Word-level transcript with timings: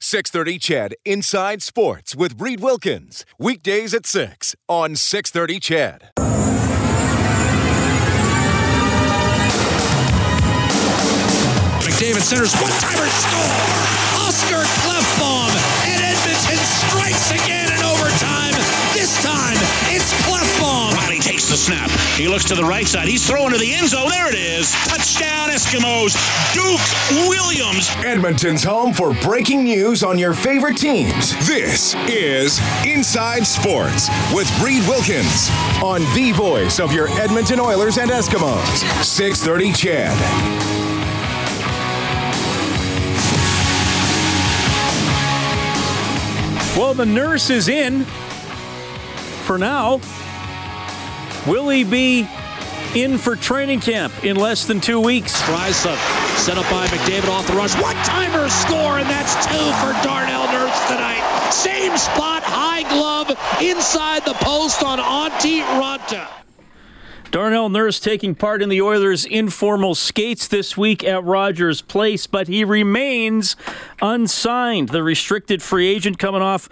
630 0.00 0.58
Ched 0.58 0.92
Inside 1.04 1.62
Sports 1.62 2.14
with 2.14 2.40
Reed 2.40 2.60
Wilkins. 2.60 3.24
Weekdays 3.38 3.94
at 3.94 4.04
6 4.04 4.54
on 4.68 4.94
630 4.94 5.60
Ched. 5.60 6.10
McDavid 11.80 12.20
centers 12.20 12.52
one-timer 12.60 13.08
score. 13.08 13.96
Oscar 14.20 14.60
Klefbom 14.84 15.48
and 15.88 16.00
Edmonton 16.04 16.60
strikes 16.60 17.30
again 17.32 17.72
in 17.72 17.80
overtime. 17.82 18.52
This 18.92 19.16
time 19.24 19.56
it's 19.88 20.12
Klefbom. 20.66 20.92
Reilly 20.94 21.18
takes 21.18 21.48
the 21.48 21.56
snap. 21.56 21.90
He 22.16 22.28
looks 22.28 22.44
to 22.46 22.54
the 22.54 22.64
right 22.64 22.86
side. 22.86 23.08
He's 23.08 23.26
throwing 23.26 23.52
to 23.52 23.58
the 23.58 23.74
end 23.74 23.88
zone. 23.88 24.08
There 24.08 24.28
it 24.28 24.34
is. 24.34 24.72
Touchdown 24.86 25.50
Eskimos. 25.50 26.14
Duke 26.54 27.28
Williams. 27.28 27.90
Edmonton's 28.04 28.64
home 28.64 28.92
for 28.92 29.14
breaking 29.14 29.64
news 29.64 30.02
on 30.02 30.18
your 30.18 30.34
favorite 30.34 30.76
teams. 30.76 31.34
This 31.46 31.94
is 32.08 32.60
Inside 32.84 33.46
Sports 33.46 34.08
with 34.32 34.50
Reed 34.60 34.86
Wilkins 34.88 35.48
on 35.82 36.00
the 36.14 36.32
voice 36.32 36.80
of 36.80 36.92
your 36.92 37.08
Edmonton 37.20 37.60
Oilers 37.60 37.98
and 37.98 38.10
Eskimos. 38.10 39.04
630 39.04 39.72
Ched. 39.72 40.16
Well, 46.76 46.92
the 46.92 47.06
nurse 47.06 47.48
is 47.48 47.68
in 47.68 48.04
for 49.44 49.56
now. 49.56 50.00
Will 51.46 51.68
he 51.68 51.84
be 51.84 52.28
in 52.96 53.18
for 53.18 53.36
training 53.36 53.78
camp 53.78 54.24
in 54.24 54.34
less 54.34 54.66
than 54.66 54.80
two 54.80 55.00
weeks? 55.00 55.40
Tries 55.42 55.86
up, 55.86 55.98
set 56.38 56.58
up 56.58 56.68
by 56.68 56.88
McDavid 56.88 57.28
off 57.28 57.46
the 57.46 57.52
rush. 57.52 57.72
One 57.80 57.94
timer 57.98 58.48
score, 58.48 58.98
and 58.98 59.08
that's 59.08 59.34
two 59.46 59.52
for 59.52 59.92
Darnell 60.04 60.46
Nurse 60.50 60.88
tonight. 60.88 61.50
Same 61.52 61.96
spot, 61.96 62.42
high 62.42 62.82
glove, 62.82 63.30
inside 63.62 64.24
the 64.24 64.34
post 64.34 64.82
on 64.82 64.98
Antti 64.98 65.60
Raanta. 65.60 66.26
Darnell 67.30 67.68
Nurse 67.68 68.00
taking 68.00 68.34
part 68.34 68.60
in 68.60 68.68
the 68.68 68.82
Oilers' 68.82 69.24
informal 69.24 69.94
skates 69.94 70.48
this 70.48 70.76
week 70.76 71.04
at 71.04 71.22
Rogers 71.22 71.80
Place, 71.80 72.26
but 72.26 72.48
he 72.48 72.64
remains 72.64 73.54
unsigned. 74.02 74.88
The 74.88 75.04
restricted 75.04 75.62
free 75.62 75.86
agent 75.86 76.18
coming 76.18 76.42
off 76.42 76.68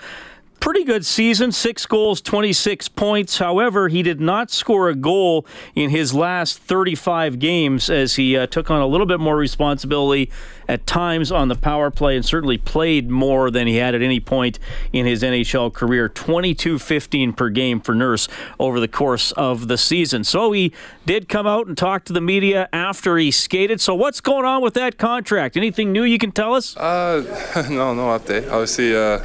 pretty 0.64 0.82
good 0.82 1.04
season, 1.04 1.52
six 1.52 1.84
goals, 1.84 2.22
26 2.22 2.88
points. 2.88 3.36
However, 3.36 3.88
he 3.88 4.02
did 4.02 4.18
not 4.18 4.50
score 4.50 4.88
a 4.88 4.94
goal 4.94 5.44
in 5.74 5.90
his 5.90 6.14
last 6.14 6.58
35 6.58 7.38
games 7.38 7.90
as 7.90 8.14
he 8.14 8.34
uh, 8.34 8.46
took 8.46 8.70
on 8.70 8.80
a 8.80 8.86
little 8.86 9.06
bit 9.06 9.20
more 9.20 9.36
responsibility 9.36 10.30
at 10.66 10.86
times 10.86 11.30
on 11.30 11.48
the 11.48 11.54
power 11.54 11.90
play 11.90 12.16
and 12.16 12.24
certainly 12.24 12.56
played 12.56 13.10
more 13.10 13.50
than 13.50 13.66
he 13.66 13.76
had 13.76 13.94
at 13.94 14.00
any 14.00 14.20
point 14.20 14.58
in 14.90 15.04
his 15.04 15.22
NHL 15.22 15.70
career. 15.70 16.08
22 16.08 16.78
15 16.78 17.34
per 17.34 17.50
game 17.50 17.78
for 17.78 17.94
Nurse 17.94 18.26
over 18.58 18.80
the 18.80 18.88
course 18.88 19.32
of 19.32 19.68
the 19.68 19.76
season. 19.76 20.24
So 20.24 20.52
he 20.52 20.72
did 21.04 21.28
come 21.28 21.46
out 21.46 21.66
and 21.66 21.76
talk 21.76 22.06
to 22.06 22.14
the 22.14 22.22
media 22.22 22.70
after 22.72 23.18
he 23.18 23.30
skated. 23.30 23.82
So, 23.82 23.94
what's 23.94 24.22
going 24.22 24.46
on 24.46 24.62
with 24.62 24.72
that 24.72 24.96
contract? 24.96 25.58
Anything 25.58 25.92
new 25.92 26.04
you 26.04 26.16
can 26.16 26.32
tell 26.32 26.54
us? 26.54 26.74
Uh, 26.74 27.66
no, 27.70 27.92
no 27.92 28.18
update. 28.18 28.50
Obviously, 28.50 28.96
uh, 28.96 29.18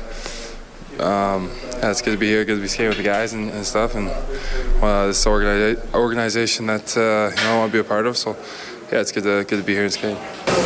um, 0.99 1.49
yeah, 1.79 1.91
it's 1.91 2.01
good 2.01 2.11
to 2.11 2.17
be 2.17 2.27
here, 2.27 2.43
good 2.45 2.55
to 2.55 2.61
be 2.61 2.67
skating 2.67 2.89
with 2.89 2.97
the 2.97 3.03
guys 3.03 3.33
and, 3.33 3.49
and 3.51 3.65
stuff, 3.65 3.95
and 3.95 4.09
uh, 4.83 5.07
this 5.07 5.25
organi- 5.25 5.93
organization 5.93 6.67
that 6.67 6.95
uh, 6.97 7.35
you 7.35 7.43
know 7.43 7.55
I 7.55 7.57
want 7.57 7.71
to 7.71 7.75
be 7.75 7.79
a 7.79 7.83
part 7.83 8.05
of. 8.05 8.17
So, 8.17 8.35
yeah, 8.91 8.99
it's 8.99 9.11
good 9.11 9.23
to 9.23 9.45
good 9.47 9.59
to 9.59 9.63
be 9.63 9.73
here 9.73 9.83
and 9.83 9.93
skating. 9.93 10.17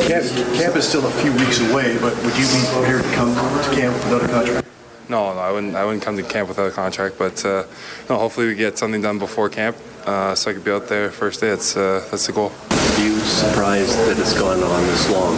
Camp, 0.08 0.26
camp 0.56 0.76
is 0.76 0.88
still 0.88 1.06
a 1.06 1.12
few 1.22 1.32
weeks 1.34 1.60
away, 1.70 1.98
but 2.00 2.16
would 2.24 2.38
you 2.38 2.46
be 2.46 2.62
prepared 2.74 3.04
to 3.04 3.12
come 3.14 3.34
to 3.34 3.76
camp 3.76 3.94
without 4.06 4.24
a 4.24 4.28
contract? 4.28 4.68
No, 5.10 5.34
no, 5.34 5.40
I 5.40 5.52
wouldn't. 5.52 5.76
I 5.76 5.86
wouldn't 5.86 6.04
come 6.04 6.18
to 6.18 6.24
camp 6.24 6.48
without 6.48 6.68
a 6.68 6.72
contract, 6.72 7.18
but 7.20 7.46
uh, 7.46 7.66
no. 8.10 8.18
Hopefully, 8.18 8.48
we 8.48 8.56
get 8.56 8.78
something 8.78 9.02
done 9.02 9.20
before 9.20 9.50
camp, 9.50 9.78
uh, 10.06 10.34
so 10.34 10.50
I 10.50 10.54
could 10.54 10.64
be 10.64 10.72
out 10.72 10.88
there 10.88 11.12
first 11.12 11.42
day. 11.42 11.50
That's 11.50 11.76
uh, 11.78 12.08
that's 12.10 12.26
the 12.28 12.34
goal. 12.34 12.52
Are 12.72 13.02
you 13.02 13.20
surprised 13.20 13.98
that 14.08 14.18
it's 14.18 14.34
gone 14.34 14.64
on 14.64 14.82
this 14.88 15.10
long? 15.12 15.36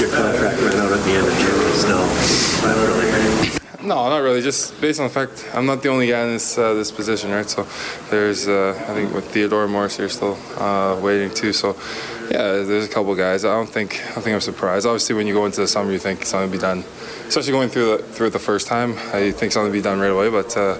Your 0.00 0.10
contract 0.10 0.60
ran 0.62 0.76
out 0.76 0.92
at 0.92 1.04
the 1.04 1.10
end 1.10 1.26
of 1.26 1.34
June. 1.38 1.68
It's 1.72 1.84
now 1.84 2.68
not 2.68 2.76
really. 2.76 3.67
No, 3.88 4.10
not 4.10 4.18
really. 4.18 4.42
Just 4.42 4.78
based 4.82 5.00
on 5.00 5.06
the 5.06 5.14
fact 5.14 5.48
I'm 5.54 5.64
not 5.64 5.82
the 5.82 5.88
only 5.88 6.08
guy 6.08 6.22
in 6.24 6.34
this 6.34 6.58
uh, 6.58 6.74
this 6.74 6.92
position, 6.92 7.30
right? 7.30 7.48
So 7.48 7.66
there's 8.10 8.46
uh, 8.46 8.78
I 8.86 8.92
think 8.92 9.14
with 9.14 9.24
Theodore 9.30 9.66
Morrissey 9.66 10.06
still 10.10 10.36
uh, 10.58 11.00
waiting 11.00 11.32
too. 11.32 11.54
So 11.54 11.74
yeah, 12.30 12.60
there's 12.68 12.84
a 12.84 12.88
couple 12.88 13.14
guys. 13.14 13.46
I 13.46 13.54
don't 13.54 13.66
think 13.66 13.94
I 14.14 14.20
think 14.20 14.34
I'm 14.34 14.42
surprised. 14.42 14.84
Obviously, 14.84 15.14
when 15.14 15.26
you 15.26 15.32
go 15.32 15.46
into 15.46 15.62
the 15.62 15.66
summer, 15.66 15.90
you 15.90 15.98
think 15.98 16.26
something 16.26 16.50
will 16.50 16.58
be 16.58 16.60
done. 16.60 16.84
Especially 17.28 17.52
going 17.52 17.70
through 17.70 17.96
the, 17.96 18.02
through 18.02 18.26
it 18.26 18.34
the 18.34 18.38
first 18.38 18.66
time, 18.66 18.92
I 19.14 19.30
think 19.30 19.52
something 19.52 19.72
will 19.72 19.78
be 19.78 19.80
done 19.80 19.98
right 19.98 20.12
away. 20.12 20.28
But 20.28 20.54
uh, 20.54 20.76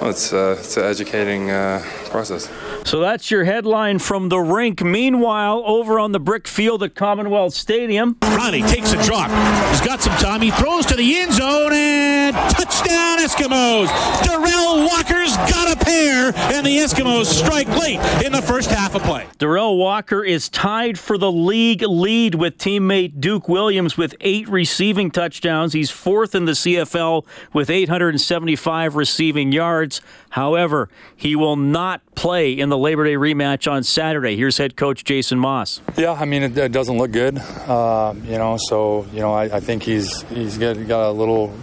well, 0.00 0.08
it's 0.08 0.32
uh, 0.32 0.56
it's 0.58 0.78
an 0.78 0.84
educating 0.84 1.50
uh, 1.50 1.82
process. 2.08 2.48
So 2.86 3.00
that's 3.00 3.32
your 3.32 3.42
headline 3.42 3.98
from 3.98 4.28
the 4.28 4.38
rink. 4.38 4.80
Meanwhile, 4.80 5.64
over 5.66 5.98
on 5.98 6.12
the 6.12 6.20
brick 6.20 6.46
field 6.46 6.84
at 6.84 6.94
Commonwealth 6.94 7.52
Stadium. 7.52 8.16
Ronnie 8.22 8.62
takes 8.62 8.92
a 8.92 9.02
drop. 9.02 9.28
He's 9.70 9.80
got 9.80 10.00
some 10.00 10.16
time. 10.18 10.40
He 10.40 10.52
throws 10.52 10.86
to 10.86 10.94
the 10.94 11.18
end 11.18 11.32
zone 11.32 11.72
and 11.72 12.36
touchdown 12.52 13.18
Eskimos. 13.18 13.88
Derel 14.22 14.86
Walker's 14.86 15.36
got 15.36 15.74
a 15.74 15.84
pair, 15.84 16.32
and 16.54 16.64
the 16.64 16.78
Eskimos 16.78 17.24
strike 17.24 17.66
late 17.70 17.98
in 18.24 18.30
the 18.30 18.40
first 18.40 18.70
half 18.70 18.94
of 18.94 19.02
play. 19.02 19.26
Derel 19.40 19.76
Walker 19.76 20.22
is 20.22 20.48
tied 20.48 20.96
for 20.96 21.18
the 21.18 21.32
league 21.32 21.82
lead 21.82 22.36
with 22.36 22.56
teammate 22.56 23.20
Duke 23.20 23.48
Williams 23.48 23.96
with 23.96 24.14
eight 24.20 24.48
receiving 24.48 25.10
touchdowns. 25.10 25.72
He's 25.72 25.90
fourth 25.90 26.36
in 26.36 26.44
the 26.44 26.52
CFL 26.52 27.26
with 27.52 27.68
875 27.68 28.94
receiving 28.94 29.50
yards. 29.50 30.00
However, 30.36 30.90
he 31.16 31.34
will 31.34 31.56
not 31.56 32.02
play 32.14 32.52
in 32.52 32.68
the 32.68 32.76
Labor 32.76 33.04
Day 33.04 33.14
rematch 33.14 33.72
on 33.72 33.82
Saturday. 33.82 34.36
Here's 34.36 34.58
head 34.58 34.76
coach 34.76 35.02
Jason 35.02 35.38
Maas. 35.38 35.80
Yeah, 35.96 36.12
I 36.12 36.26
mean 36.26 36.42
it, 36.42 36.58
it 36.58 36.72
doesn't 36.72 36.98
look 36.98 37.10
good, 37.10 37.38
uh, 37.38 38.12
you 38.22 38.36
know. 38.36 38.58
So 38.68 39.06
you 39.14 39.20
know, 39.20 39.32
I, 39.32 39.44
I 39.44 39.60
think 39.60 39.82
he's 39.82 40.20
he's 40.24 40.58
got, 40.58 40.74
got 40.86 41.08
a 41.08 41.10
little 41.10 41.54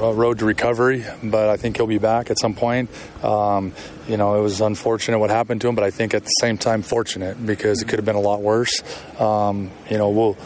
uh, 0.00 0.14
road 0.14 0.38
to 0.38 0.46
recovery, 0.46 1.04
but 1.24 1.50
I 1.50 1.58
think 1.58 1.76
he'll 1.76 1.86
be 1.86 1.98
back 1.98 2.30
at 2.30 2.38
some 2.38 2.54
point. 2.54 2.88
Um, 3.22 3.74
you 4.08 4.16
know, 4.16 4.34
it 4.38 4.40
was 4.40 4.62
unfortunate 4.62 5.18
what 5.18 5.28
happened 5.28 5.60
to 5.60 5.68
him, 5.68 5.74
but 5.74 5.84
I 5.84 5.90
think 5.90 6.14
at 6.14 6.24
the 6.24 6.30
same 6.40 6.56
time 6.56 6.80
fortunate 6.80 7.44
because 7.44 7.82
it 7.82 7.88
could 7.88 7.98
have 7.98 8.06
been 8.06 8.16
a 8.16 8.20
lot 8.20 8.40
worse. 8.40 8.82
Um, 9.20 9.70
you 9.90 9.98
know, 9.98 10.08
we'll. 10.08 10.38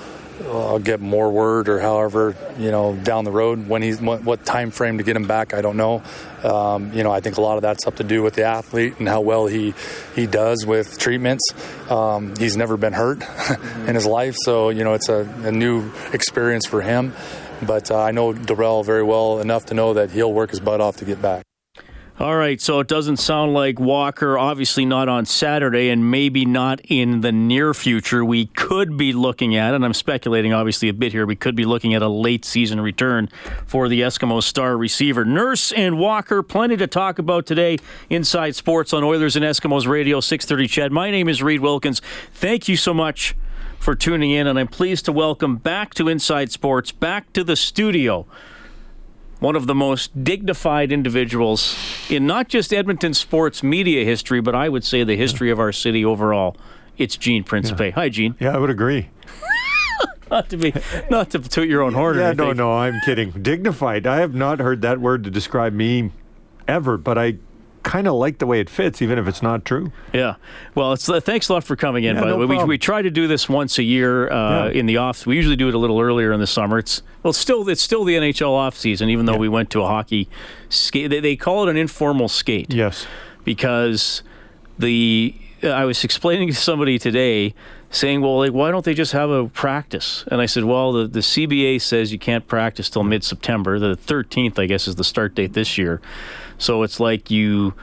I'll 0.47 0.79
get 0.79 1.01
more 1.01 1.31
word 1.31 1.69
or 1.69 1.81
however 1.81 2.37
you 2.59 2.71
know 2.71 2.97
down 2.97 3.25
the 3.25 3.31
road 3.31 3.69
when 3.69 3.83
he's 3.83 4.01
what, 4.01 4.25
what 4.25 4.45
time 4.45 4.71
frame 4.71 4.99
to 4.99 5.05
get 5.05 5.17
him 5.17 5.27
back. 5.27 5.55
I 5.55 5.61
don't 5.61 5.77
know. 5.77 6.03
Um, 6.43 6.93
you 6.93 7.03
know, 7.03 7.13
I 7.13 7.21
think 7.21 7.37
a 7.37 7.41
lot 7.41 7.57
of 7.57 7.63
that's 7.63 7.87
up 7.87 7.97
to 7.97 8.05
do 8.05 8.23
with 8.23 8.35
the 8.35 8.45
athlete 8.45 8.99
and 8.99 9.09
how 9.09 9.21
well 9.21 9.47
he 9.47 9.75
he 10.15 10.27
does 10.27 10.65
with 10.65 10.99
treatments. 10.99 11.43
Um, 11.91 12.35
he's 12.37 12.57
never 12.57 12.77
been 12.77 12.93
hurt 12.93 13.23
in 13.87 13.95
his 13.95 14.07
life, 14.07 14.37
so 14.45 14.71
you 14.71 14.85
know 14.85 14.95
it's 14.95 15.09
a, 15.09 15.29
a 15.43 15.53
new 15.53 15.91
experience 16.13 16.67
for 16.67 16.81
him. 16.81 17.13
But 17.63 17.91
uh, 17.91 18.03
I 18.03 18.11
know 18.13 18.33
Derel 18.33 18.85
very 18.85 19.03
well 19.03 19.41
enough 19.41 19.67
to 19.67 19.75
know 19.75 19.95
that 19.95 20.11
he'll 20.11 20.33
work 20.33 20.51
his 20.51 20.61
butt 20.61 20.81
off 20.81 20.97
to 20.99 21.05
get 21.05 21.21
back. 21.21 21.45
All 22.21 22.37
right, 22.37 22.61
so 22.61 22.81
it 22.81 22.87
doesn't 22.87 23.17
sound 23.17 23.55
like 23.55 23.81
Walker, 23.81 24.37
obviously 24.37 24.85
not 24.85 25.09
on 25.09 25.25
Saturday, 25.25 25.89
and 25.89 26.11
maybe 26.11 26.45
not 26.45 26.83
in 26.85 27.23
the 27.23 27.33
near 27.33 27.73
future. 27.73 28.23
We 28.23 28.45
could 28.45 28.99
be 28.99 29.15
looking 29.15 29.57
at, 29.57 29.73
and 29.73 29.83
I'm 29.83 29.95
speculating 29.95 30.53
obviously 30.53 30.91
a 30.91 30.93
bit 30.93 31.13
here, 31.13 31.25
we 31.25 31.35
could 31.35 31.57
be 31.57 31.65
looking 31.65 31.95
at 31.95 32.03
a 32.03 32.09
late 32.09 32.45
season 32.45 32.79
return 32.79 33.31
for 33.65 33.89
the 33.89 34.03
Eskimo 34.03 34.43
star 34.43 34.77
receiver. 34.77 35.25
Nurse 35.25 35.73
and 35.73 35.99
Walker, 35.99 36.43
plenty 36.43 36.77
to 36.77 36.87
talk 36.87 37.19
about 37.19 37.47
today 37.47 37.79
inside 38.11 38.55
sports 38.55 38.93
on 38.93 39.03
Oilers 39.03 39.35
and 39.35 39.43
Eskimos 39.43 39.89
Radio 39.89 40.21
630 40.21 40.69
Ched. 40.69 40.91
My 40.91 41.11
name 41.11 41.27
is 41.27 41.43
Reed 41.43 41.61
Wilkins. 41.61 42.03
Thank 42.35 42.69
you 42.69 42.77
so 42.77 42.93
much 42.93 43.35
for 43.79 43.95
tuning 43.95 44.31
in, 44.31 44.47
and 44.47 44.59
I'm 44.59 44.69
pleased 44.69 45.07
to 45.07 45.13
welcome 45.13 45.57
back 45.57 45.95
to 45.95 46.07
Inside 46.07 46.53
Sports, 46.53 46.93
back 46.93 47.33
to 47.33 47.43
the 47.43 47.57
studio 47.57 48.27
one 49.41 49.57
of 49.57 49.67
the 49.67 49.75
most 49.75 50.23
dignified 50.23 50.93
individuals 50.93 51.77
in 52.09 52.27
not 52.27 52.49
just 52.49 52.73
Edmonton 52.73 53.15
sports 53.15 53.63
media 53.63 54.05
history, 54.05 54.41
but 54.41 54.55
I 54.55 54.69
would 54.69 54.85
say 54.85 55.03
the 55.03 55.17
history 55.17 55.51
of 55.51 55.59
our 55.59 55.73
city 55.73 56.05
overall. 56.05 56.57
It's 56.99 57.17
Gene 57.17 57.43
Principe. 57.43 57.87
Yeah. 57.87 57.95
Hi, 57.95 58.09
Gene. 58.11 58.37
Yeah, 58.39 58.55
I 58.55 58.59
would 58.59 58.71
agree. 58.71 59.09
not 60.31 60.51
to 60.51 60.57
be, 60.59 60.75
not 61.11 61.31
to 61.31 61.39
toot 61.39 61.69
your 61.69 61.83
own 61.83 61.95
horn. 61.95 62.19
or 62.19 62.21
Yeah, 62.21 62.33
no, 62.33 62.53
no, 62.53 62.73
I'm 62.73 63.01
kidding. 63.05 63.31
Dignified. 63.31 64.07
I 64.07 64.21
have 64.21 64.35
not 64.35 64.61
heard 64.61 64.83
that 64.83 65.01
word 65.01 65.25
to 65.25 65.31
describe 65.31 65.73
me 65.73 66.13
ever, 66.69 66.99
but 66.99 67.17
I 67.17 67.39
kind 67.83 68.07
of 68.07 68.15
like 68.15 68.39
the 68.39 68.47
way 68.47 68.61
it 68.61 68.69
fits, 68.71 69.01
even 69.03 69.19
if 69.19 69.27
it's 69.27 69.43
not 69.43 69.65
true. 69.65 69.91
Yeah. 70.13 70.35
Well, 70.75 70.93
it's 70.93 71.09
uh, 71.09 71.21
thanks 71.21 71.49
a 71.49 71.55
lot 71.55 71.65
for 71.65 71.77
coming 71.77 72.05
in. 72.05 72.17
Yeah, 72.17 72.23
by 72.23 72.29
the 72.29 72.37
way, 72.37 72.45
we, 72.47 72.55
problem. 72.57 72.69
we 72.69 72.79
try 72.79 73.03
to 73.03 73.11
do 73.11 73.27
this 73.27 73.49
once 73.49 73.79
a 73.79 73.83
year 73.83 74.31
uh, 74.31 74.67
Yeah. 74.67 74.79
in 74.81 74.87
the 74.87 74.99
off. 74.99 75.27
We 75.27 75.37
usually 75.37 75.57
do 75.57 75.69
it 75.69 75.75
a 75.75 75.79
little 75.79 76.01
earlier 76.01 76.33
in 76.33 76.41
the 76.41 76.47
summer. 76.47 76.79
It's 76.79 77.03
well, 77.23 77.31
it's 77.31 77.39
still 77.39 77.69
it's 77.69 77.83
still 77.83 78.05
the 78.05 78.15
NHL 78.17 78.51
off 78.51 78.77
season, 78.77 79.09
even 79.11 79.27
though 79.27 79.37
we 79.37 79.49
went 79.49 79.71
to 79.71 79.83
a 79.83 79.87
hockey 79.87 80.29
skate. 80.69 81.11
They, 81.11 81.21
they 81.21 81.37
call 81.37 81.67
it 81.67 81.71
an 81.71 81.77
informal 81.77 82.29
skate. 82.29 82.73
Yes. 82.73 83.07
Because 83.45 84.23
the 84.79 85.35
I 85.63 85.85
was 85.85 86.05
explaining 86.05 86.49
to 86.49 86.55
somebody 86.55 86.99
today, 86.99 87.55
saying, 87.91 88.21
"Well, 88.23 88.39
like, 88.39 88.53
why 88.53 88.71
don't 88.71 88.85
they 88.85 88.95
just 88.95 89.13
have 89.13 89.31
a 89.31 89.47
practice?" 89.49 90.25
And 90.29 90.41
I 90.41 90.47
said, 90.47 90.65
"Well, 90.65 90.93
the, 90.93 91.07
the 91.07 91.21
CBA 91.21 91.81
says 91.81 92.13
you 92.13 92.19
can't 92.19 92.47
practice 92.47 92.89
till 92.89 93.03
mid-September. 93.03 93.79
The 93.79 93.97
13th, 93.97 94.59
I 94.59 94.67
guess, 94.67 94.89
is 94.89 94.97
the 94.97 95.05
start 95.05 95.35
date 95.35 95.53
this 95.53 95.77
year. 95.79 96.01
So 96.59 96.83
it's 96.83 97.01
like 97.01 97.31
you." 97.31 97.75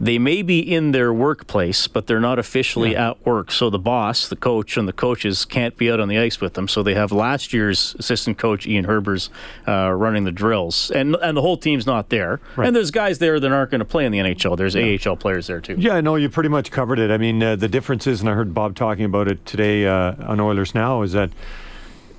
They 0.00 0.18
may 0.18 0.40
be 0.40 0.60
in 0.60 0.92
their 0.92 1.12
workplace, 1.12 1.86
but 1.86 2.06
they're 2.06 2.20
not 2.20 2.38
officially 2.38 2.96
at 2.96 3.24
work. 3.26 3.52
So 3.52 3.68
the 3.68 3.78
boss, 3.78 4.28
the 4.28 4.36
coach, 4.36 4.78
and 4.78 4.88
the 4.88 4.94
coaches 4.94 5.44
can't 5.44 5.76
be 5.76 5.90
out 5.92 6.00
on 6.00 6.08
the 6.08 6.18
ice 6.18 6.40
with 6.40 6.54
them. 6.54 6.68
So 6.68 6.82
they 6.82 6.94
have 6.94 7.12
last 7.12 7.52
year's 7.52 7.94
assistant 7.98 8.38
coach 8.38 8.66
Ian 8.66 8.86
Herbers 8.86 9.28
uh, 9.68 9.90
running 9.90 10.24
the 10.24 10.32
drills, 10.32 10.90
and 10.90 11.16
and 11.16 11.36
the 11.36 11.42
whole 11.42 11.58
team's 11.58 11.86
not 11.86 12.08
there. 12.08 12.40
And 12.56 12.74
there's 12.74 12.90
guys 12.90 13.18
there 13.18 13.38
that 13.38 13.52
aren't 13.52 13.70
going 13.70 13.80
to 13.80 13.84
play 13.84 14.06
in 14.06 14.12
the 14.12 14.18
NHL. 14.18 14.56
There's 14.56 14.74
AHL 14.74 15.16
players 15.16 15.46
there 15.48 15.60
too. 15.60 15.76
Yeah, 15.78 16.00
no, 16.00 16.16
you 16.16 16.30
pretty 16.30 16.48
much 16.48 16.70
covered 16.70 16.98
it. 16.98 17.10
I 17.10 17.18
mean, 17.18 17.42
uh, 17.42 17.56
the 17.56 17.68
difference 17.68 18.06
is, 18.06 18.20
and 18.20 18.30
I 18.30 18.32
heard 18.32 18.54
Bob 18.54 18.74
talking 18.76 19.04
about 19.04 19.28
it 19.28 19.44
today 19.44 19.86
uh, 19.86 20.14
on 20.26 20.40
Oilers 20.40 20.74
Now, 20.74 21.02
is 21.02 21.12
that, 21.12 21.30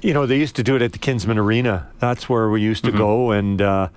you 0.02 0.14
know, 0.14 0.28
they 0.28 0.38
used 0.38 0.56
to 0.58 0.64
do 0.64 0.76
it 0.76 0.84
at 0.84 0.92
the 0.92 1.00
Kinsmen 1.00 1.40
Arena. 1.40 1.88
That's 2.00 2.30
where 2.30 2.50
we 2.50 2.62
used 2.62 2.86
to 2.86 2.92
go, 2.92 3.32
and 3.32 3.60
uh, 3.62 3.90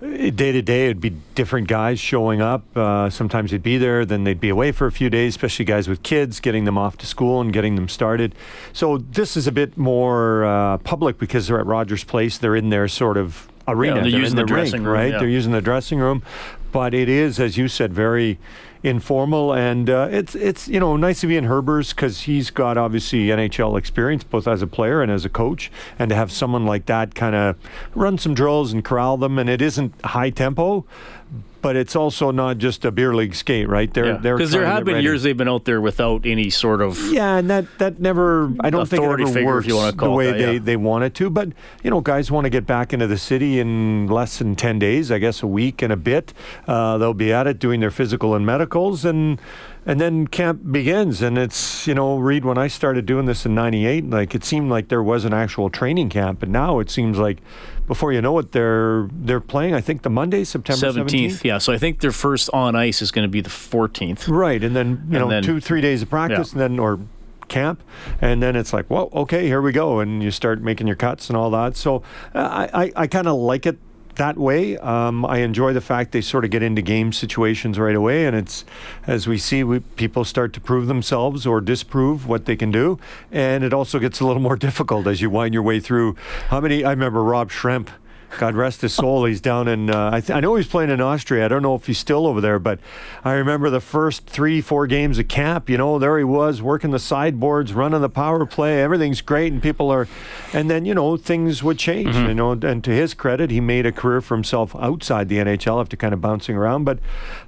day 0.00 0.52
to 0.52 0.62
day, 0.62 0.86
it'd 0.86 1.00
be 1.00 1.16
different 1.34 1.68
guys 1.68 1.98
showing 1.98 2.40
up. 2.40 2.64
Uh, 2.76 3.08
sometimes 3.08 3.50
they'd 3.50 3.62
be 3.62 3.78
there, 3.78 4.04
then 4.04 4.24
they'd 4.24 4.40
be 4.40 4.48
away 4.48 4.72
for 4.72 4.86
a 4.86 4.92
few 4.92 5.08
days, 5.08 5.32
especially 5.34 5.64
guys 5.64 5.88
with 5.88 6.02
kids, 6.02 6.40
getting 6.40 6.64
them 6.64 6.76
off 6.76 6.98
to 6.98 7.06
school 7.06 7.40
and 7.40 7.52
getting 7.52 7.76
them 7.76 7.88
started. 7.88 8.34
So 8.72 8.98
this 8.98 9.36
is 9.36 9.46
a 9.46 9.52
bit 9.52 9.76
more 9.76 10.44
uh, 10.44 10.78
public 10.78 11.18
because 11.18 11.46
they're 11.48 11.60
at 11.60 11.66
Rogers 11.66 12.04
Place. 12.04 12.38
They're 12.38 12.56
in 12.56 12.70
their 12.70 12.88
sort 12.88 13.16
of 13.16 13.48
arena. 13.66 14.00
they're 14.00 14.08
using 14.08 14.38
in 14.38 14.46
the 14.46 14.52
rink, 14.52 14.70
dressing 14.70 14.84
room, 14.84 14.94
right? 14.94 15.12
yeah. 15.12 15.18
They're 15.18 15.28
using 15.28 15.52
the 15.52 15.62
dressing 15.62 15.98
room, 15.98 16.22
but 16.72 16.92
it 16.94 17.08
is, 17.08 17.40
as 17.40 17.56
you 17.56 17.68
said, 17.68 17.92
very 17.92 18.38
informal, 18.86 19.52
and 19.52 19.90
uh, 19.90 20.08
it's 20.10 20.34
it's 20.34 20.68
you 20.68 20.80
know 20.80 20.96
nice 20.96 21.20
to 21.20 21.26
be 21.26 21.36
in 21.36 21.44
Herbers 21.44 21.90
because 21.94 22.22
he's 22.22 22.50
got 22.50 22.78
obviously 22.78 23.26
NHL 23.26 23.78
experience 23.78 24.24
both 24.24 24.48
as 24.48 24.62
a 24.62 24.66
player 24.66 25.02
and 25.02 25.10
as 25.10 25.24
a 25.24 25.28
coach, 25.28 25.70
and 25.98 26.08
to 26.08 26.14
have 26.14 26.32
someone 26.32 26.64
like 26.64 26.86
that 26.86 27.14
kind 27.14 27.34
of 27.34 27.56
run 27.94 28.16
some 28.16 28.34
drills 28.34 28.72
and 28.72 28.84
corral 28.84 29.16
them, 29.16 29.38
and 29.38 29.50
it 29.50 29.60
isn't 29.60 29.92
high 30.04 30.30
tempo. 30.30 30.86
But 31.66 31.74
it's 31.74 31.96
also 31.96 32.30
not 32.30 32.58
just 32.58 32.84
a 32.84 32.92
beer 32.92 33.12
league 33.12 33.34
skate, 33.34 33.68
right? 33.68 33.92
They're 33.92 34.18
they're 34.18 34.36
Because 34.36 34.52
there 34.52 34.64
have 34.64 34.84
been 34.84 34.94
ready. 34.94 35.04
years 35.04 35.24
they've 35.24 35.36
been 35.36 35.48
out 35.48 35.64
there 35.64 35.80
without 35.80 36.24
any 36.24 36.48
sort 36.48 36.80
of 36.80 36.96
Yeah, 37.10 37.38
and 37.38 37.50
that 37.50 37.64
that 37.78 37.98
never. 37.98 38.52
I 38.60 38.70
don't 38.70 38.88
think 38.88 39.02
it 39.02 39.06
ever 39.06 39.44
works 39.44 39.66
the 39.66 40.08
way 40.08 40.26
that, 40.26 40.38
they, 40.38 40.52
yeah. 40.52 40.58
they 40.60 40.76
want 40.76 41.02
it 41.02 41.14
to. 41.14 41.28
But 41.28 41.48
you 41.82 41.90
know, 41.90 42.00
guys 42.00 42.30
want 42.30 42.44
to 42.44 42.50
get 42.50 42.68
back 42.68 42.92
into 42.92 43.08
the 43.08 43.18
city 43.18 43.58
in 43.58 44.06
less 44.06 44.38
than 44.38 44.54
ten 44.54 44.78
days. 44.78 45.10
I 45.10 45.18
guess 45.18 45.42
a 45.42 45.48
week 45.48 45.82
and 45.82 45.92
a 45.92 45.96
bit. 45.96 46.32
Uh, 46.68 46.98
they'll 46.98 47.14
be 47.14 47.32
at 47.32 47.48
it 47.48 47.58
doing 47.58 47.80
their 47.80 47.90
physical 47.90 48.36
and 48.36 48.46
medicals, 48.46 49.04
and 49.04 49.40
and 49.86 50.00
then 50.00 50.26
camp 50.26 50.60
begins. 50.72 51.22
And 51.22 51.38
it's 51.38 51.86
you 51.86 51.94
know, 51.94 52.18
Reed. 52.18 52.44
When 52.44 52.58
I 52.58 52.66
started 52.68 53.06
doing 53.06 53.26
this 53.26 53.46
in 53.46 53.54
'98, 53.54 54.10
like 54.10 54.34
it 54.34 54.44
seemed 54.44 54.68
like 54.70 54.88
there 54.88 55.02
was 55.02 55.24
an 55.24 55.32
actual 55.32 55.70
training 55.70 56.10
camp, 56.10 56.40
but 56.40 56.48
now 56.48 56.78
it 56.80 56.90
seems 56.90 57.18
like 57.18 57.38
before 57.86 58.12
you 58.12 58.20
know 58.20 58.38
it, 58.38 58.52
they're 58.52 59.08
they're 59.12 59.40
playing. 59.40 59.74
I 59.74 59.80
think 59.80 60.02
the 60.02 60.10
Monday, 60.10 60.44
September 60.44 60.78
seventeenth. 60.80 61.44
Yeah, 61.44 61.58
so 61.58 61.72
I 61.72 61.78
think 61.78 62.00
their 62.00 62.12
first 62.12 62.50
on 62.52 62.74
ice 62.76 63.00
is 63.00 63.10
going 63.10 63.24
to 63.24 63.30
be 63.30 63.40
the 63.40 63.50
fourteenth. 63.50 64.28
Right, 64.28 64.62
and 64.62 64.74
then 64.74 64.88
you 64.88 64.94
And 64.94 65.12
know 65.12 65.28
then- 65.28 65.42
two 65.42 65.60
three 65.60 65.80
days 65.80 66.02
of 66.02 66.10
practice, 66.10 66.52
Yeah. 66.54 66.62
and 66.64 66.74
then 66.74 66.78
or 66.80 66.98
camp, 67.48 67.80
and 68.20 68.42
then 68.42 68.56
it's 68.56 68.72
like, 68.72 68.90
well, 68.90 69.08
okay, 69.14 69.46
here 69.46 69.62
we 69.62 69.70
go, 69.70 70.00
and 70.00 70.20
you 70.20 70.32
start 70.32 70.60
making 70.62 70.88
your 70.88 70.96
cuts 70.96 71.28
and 71.28 71.36
all 71.36 71.48
that. 71.50 71.76
So 71.76 72.02
uh, 72.34 72.38
I 72.72 72.84
I, 72.86 72.92
I 72.96 73.06
kind 73.06 73.28
of 73.28 73.36
like 73.36 73.66
it 73.66 73.78
that 74.16 74.36
way. 74.36 74.76
Um, 74.78 75.24
I 75.24 75.38
enjoy 75.38 75.72
the 75.72 75.80
fact 75.80 76.12
they 76.12 76.20
sort 76.20 76.44
of 76.44 76.50
get 76.50 76.62
into 76.62 76.82
game 76.82 77.12
situations 77.12 77.78
right 77.78 77.94
away, 77.94 78.26
and 78.26 78.36
it's 78.36 78.64
as 79.06 79.26
we 79.26 79.38
see, 79.38 79.64
we, 79.64 79.80
people 79.80 80.24
start 80.24 80.52
to 80.54 80.60
prove 80.60 80.86
themselves 80.86 81.46
or 81.46 81.60
disprove 81.60 82.26
what 82.26 82.44
they 82.46 82.56
can 82.56 82.70
do, 82.70 82.98
and 83.30 83.64
it 83.64 83.72
also 83.72 83.98
gets 83.98 84.20
a 84.20 84.26
little 84.26 84.42
more 84.42 84.56
difficult 84.66 85.06
as 85.06 85.20
you 85.20 85.30
wind 85.30 85.54
your 85.54 85.62
way 85.62 85.80
through. 85.80 86.16
How 86.48 86.60
many? 86.60 86.84
I 86.84 86.90
remember 86.90 87.22
Rob 87.22 87.50
Schremp. 87.50 87.88
God 88.38 88.54
rest 88.54 88.80
his 88.82 88.92
soul. 88.92 89.24
He's 89.24 89.40
down 89.40 89.68
in. 89.68 89.88
Uh, 89.90 90.10
I, 90.12 90.20
th- 90.20 90.30
I 90.36 90.40
know 90.40 90.54
he's 90.56 90.66
playing 90.66 90.90
in 90.90 91.00
Austria. 91.00 91.44
I 91.44 91.48
don't 91.48 91.62
know 91.62 91.74
if 91.74 91.86
he's 91.86 91.98
still 91.98 92.26
over 92.26 92.40
there, 92.40 92.58
but 92.58 92.78
I 93.24 93.32
remember 93.32 93.70
the 93.70 93.80
first 93.80 94.26
three, 94.26 94.60
four 94.60 94.86
games 94.86 95.18
of 95.18 95.28
camp. 95.28 95.70
You 95.70 95.78
know, 95.78 95.98
there 95.98 96.18
he 96.18 96.24
was 96.24 96.60
working 96.60 96.90
the 96.90 96.98
sideboards, 96.98 97.72
running 97.72 98.00
the 98.00 98.08
power 98.10 98.44
play. 98.46 98.82
Everything's 98.82 99.20
great, 99.20 99.52
and 99.52 99.62
people 99.62 99.90
are. 99.90 100.06
And 100.52 100.68
then 100.70 100.84
you 100.84 100.94
know 100.94 101.16
things 101.16 101.62
would 101.62 101.78
change. 101.78 102.14
You 102.16 102.34
know, 102.34 102.52
and 102.52 102.82
to 102.84 102.90
his 102.90 103.14
credit, 103.14 103.50
he 103.50 103.60
made 103.60 103.86
a 103.86 103.92
career 103.92 104.20
for 104.20 104.34
himself 104.34 104.74
outside 104.76 105.28
the 105.28 105.36
NHL 105.38 105.80
after 105.80 105.96
kind 105.96 106.12
of 106.12 106.20
bouncing 106.20 106.56
around. 106.56 106.84
But 106.84 106.98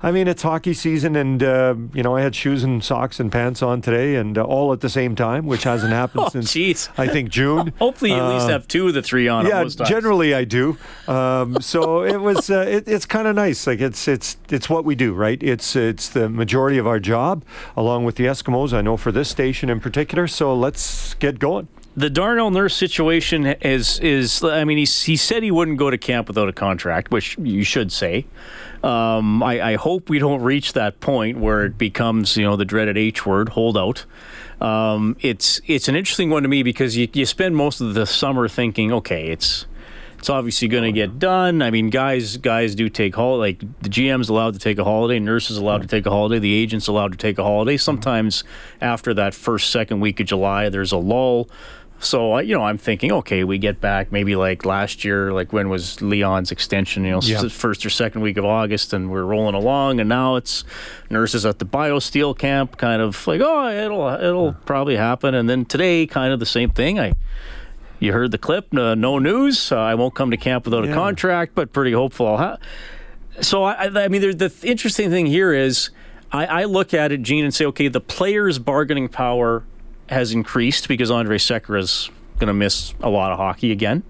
I 0.03 0.11
mean, 0.11 0.27
it's 0.29 0.43
hockey 0.43 0.75
season, 0.75 1.17
and 1.17 1.43
uh, 1.43 1.75
you 1.93 2.03
know, 2.03 2.17
I 2.17 2.23
had 2.23 2.35
shoes 2.35 2.65
and 2.65 2.83
socks 2.83 3.21
and 3.21 3.31
pants 3.31 3.63
on 3.63 3.83
today, 3.83 4.17
and 4.17 4.39
uh, 4.39 4.43
all 4.43 4.73
at 4.73 4.81
the 4.81 4.89
same 4.91 5.15
time, 5.17 5.47
which 5.47 5.65
hasn't 5.65 5.93
happened 5.93 6.25
Oh, 6.27 6.29
since 6.31 6.53
jeez. 6.53 6.89
I 6.97 7.09
think 7.09 7.29
June. 7.31 7.73
Hopefully, 7.79 8.11
you 8.13 8.17
at 8.17 8.29
least 8.33 8.47
Uh, 8.47 8.51
have 8.51 8.69
two 8.69 8.89
of 8.89 8.95
the 8.95 9.03
three 9.03 9.29
on. 9.29 9.47
yeah, 9.47 9.65
generally 9.87 10.35
I 10.35 10.45
do. 10.45 10.68
Um, 11.07 11.61
so 11.61 12.03
it 12.03 12.21
was. 12.21 12.51
Uh, 12.51 12.67
it, 12.69 12.89
it's 12.89 13.07
kind 13.07 13.27
of 13.29 13.35
nice. 13.37 13.67
Like 13.67 13.81
it's 13.81 14.09
it's 14.09 14.37
it's 14.51 14.69
what 14.69 14.85
we 14.85 14.95
do, 14.95 15.15
right? 15.15 15.43
It's 15.43 15.77
it's 15.77 16.09
the 16.09 16.29
majority 16.29 16.79
of 16.79 16.87
our 16.87 17.01
job, 17.01 17.45
along 17.77 18.05
with 18.05 18.17
the 18.17 18.25
Eskimos. 18.25 18.73
I 18.73 18.81
know 18.83 18.97
for 18.97 19.13
this 19.13 19.29
station 19.29 19.71
in 19.71 19.81
particular. 19.81 20.27
So 20.27 20.55
let's 20.55 21.15
get 21.15 21.39
going. 21.39 21.69
the 21.97 22.11
Darnell 22.11 22.51
Nurse 22.51 22.77
situation 22.77 23.47
is 23.47 23.99
is 24.01 24.43
I 24.45 24.65
mean 24.65 24.79
he's, 24.79 25.03
he 25.03 25.17
said 25.17 25.43
he 25.43 25.51
wouldn't 25.51 25.79
go 25.79 25.91
to 25.91 25.99
camp 25.99 26.29
without 26.29 26.49
a 26.49 26.53
contract, 26.53 27.11
which 27.11 27.37
you 27.39 27.65
should 27.65 27.91
say. 27.91 28.27
Um, 28.85 29.43
I, 29.43 29.73
I 29.73 29.75
hope 29.75 30.09
we 30.09 30.21
don't 30.21 30.41
reach 30.43 30.75
that 30.75 31.01
point 31.01 31.39
where 31.39 31.65
it 31.65 31.77
becomes 31.77 32.37
you 32.37 32.45
know 32.45 32.55
the 32.55 32.65
dreaded 32.65 32.97
H 32.97 33.27
word 33.27 33.49
holdout. 33.51 34.05
Um, 34.61 35.17
it's 35.21 35.61
it's 35.67 35.89
an 35.89 35.97
interesting 35.97 36.31
one 36.31 36.43
to 36.45 36.49
me 36.49 36.63
because 36.63 36.97
you, 36.97 37.09
you 37.13 37.27
spend 37.27 37.57
most 37.57 37.81
of 37.81 37.95
the 37.95 38.07
summer 38.07 38.49
thinking, 38.49 38.93
okay, 38.93 39.29
it's 39.29 39.67
it's 40.19 40.29
obviously 40.29 40.67
going 40.67 40.83
to 40.83 40.91
oh, 41.01 41.07
get 41.07 41.19
done. 41.19 41.63
I 41.63 41.71
mean, 41.71 41.91
guys 41.91 42.37
guys 42.37 42.75
do 42.75 42.89
take 42.89 43.15
holiday. 43.15 43.53
Like 43.53 43.83
the 43.83 43.89
GM's 43.89 44.29
allowed 44.29 44.55
to 44.55 44.61
take 44.61 44.79
a 44.79 44.85
holiday, 44.85 45.19
nurses 45.21 45.57
allowed 45.57 45.83
to 45.83 45.89
take 45.89 46.07
a 46.07 46.11
holiday, 46.11 46.39
the 46.41 46.53
agent's 46.53 46.89
allowed 46.89 47.13
to 47.13 47.19
take 47.19 47.39
a 47.39 47.43
holiday. 47.45 47.75
Mm-hmm. 47.75 47.83
Sometimes 47.83 48.45
after 48.81 49.15
that 49.15 49.33
first 49.35 49.71
second 49.71 50.01
week 50.01 50.19
of 50.21 50.27
July, 50.27 50.69
there's 50.69 50.93
a 50.93 50.97
lull. 50.97 51.49
So 52.01 52.39
you 52.39 52.55
know, 52.55 52.63
I'm 52.65 52.79
thinking, 52.79 53.13
okay, 53.13 53.45
we 53.45 53.59
get 53.59 53.81
back 53.81 54.11
maybe 54.13 54.35
like 54.37 54.65
last 54.65 55.05
year, 55.05 55.33
like 55.33 55.53
when 55.53 55.69
was 55.69 56.01
Leon's 56.01 56.51
extension? 56.51 57.05
You 57.05 57.13
know, 57.13 57.21
Yeah. 57.23 57.49
first 57.49 57.87
or 57.87 57.91
second 57.91 58.21
week 58.21 58.37
of 58.37 58.45
August, 58.45 58.93
and 58.93 59.11
we're 59.11 59.25
rolling 59.25 59.55
along. 59.55 60.01
And 60.01 60.09
now 60.09 60.37
it's 60.37 60.65
nurses 61.11 61.47
at 61.47 61.59
the 61.59 61.67
BioSteel 61.67 62.37
camp, 62.39 62.77
kind 62.77 63.03
of 63.03 63.27
like, 63.27 63.41
oh, 63.41 63.69
it'll 63.69 64.09
it'll 64.09 64.53
probably 64.65 64.97
happen. 64.97 65.35
And 65.35 65.49
then 65.49 65.65
today, 65.65 66.07
kind 66.07 66.33
of 66.33 66.39
the 66.41 66.47
same 66.47 66.71
thing. 66.71 66.99
I 67.01 67.15
you 68.01 68.13
heard 68.13 68.31
the 68.31 68.39
clip. 68.39 68.73
No, 68.73 68.95
no 68.95 69.19
news. 69.19 69.73
Uh, 69.73 69.79
I 69.79 69.95
won't 69.95 70.15
come 70.15 70.31
to 70.31 70.37
camp 70.37 70.65
without 70.65 70.85
a 70.85 70.93
contract, 70.95 71.55
but 71.55 71.73
pretty 71.73 71.93
hopeful. 71.93 72.57
So 73.41 73.65
I, 73.65 74.05
I 74.05 74.09
mean, 74.09 74.21
the 74.21 74.49
th- 74.49 74.65
interesting 74.65 75.11
thing 75.11 75.27
here 75.27 75.53
is, 75.53 75.91
I, 76.33 76.47
I 76.47 76.65
look 76.65 76.93
at 76.95 77.13
it, 77.13 77.23
Gene, 77.23 77.45
and 77.45 77.55
say, 77.55 77.65
okay, 77.67 77.89
the 77.89 78.01
players' 78.01 78.59
bargaining 78.59 79.09
power 79.09 79.65
has 80.09 80.33
increased 80.33 80.89
because 80.89 81.11
Andre 81.11 81.39
Sekera's 81.39 82.11
going 82.39 82.49
to 82.49 82.55
miss 82.55 82.95
a 83.01 83.09
lot 83.09 83.33
of 83.33 83.39
hockey 83.39 83.73
again. 83.73 84.03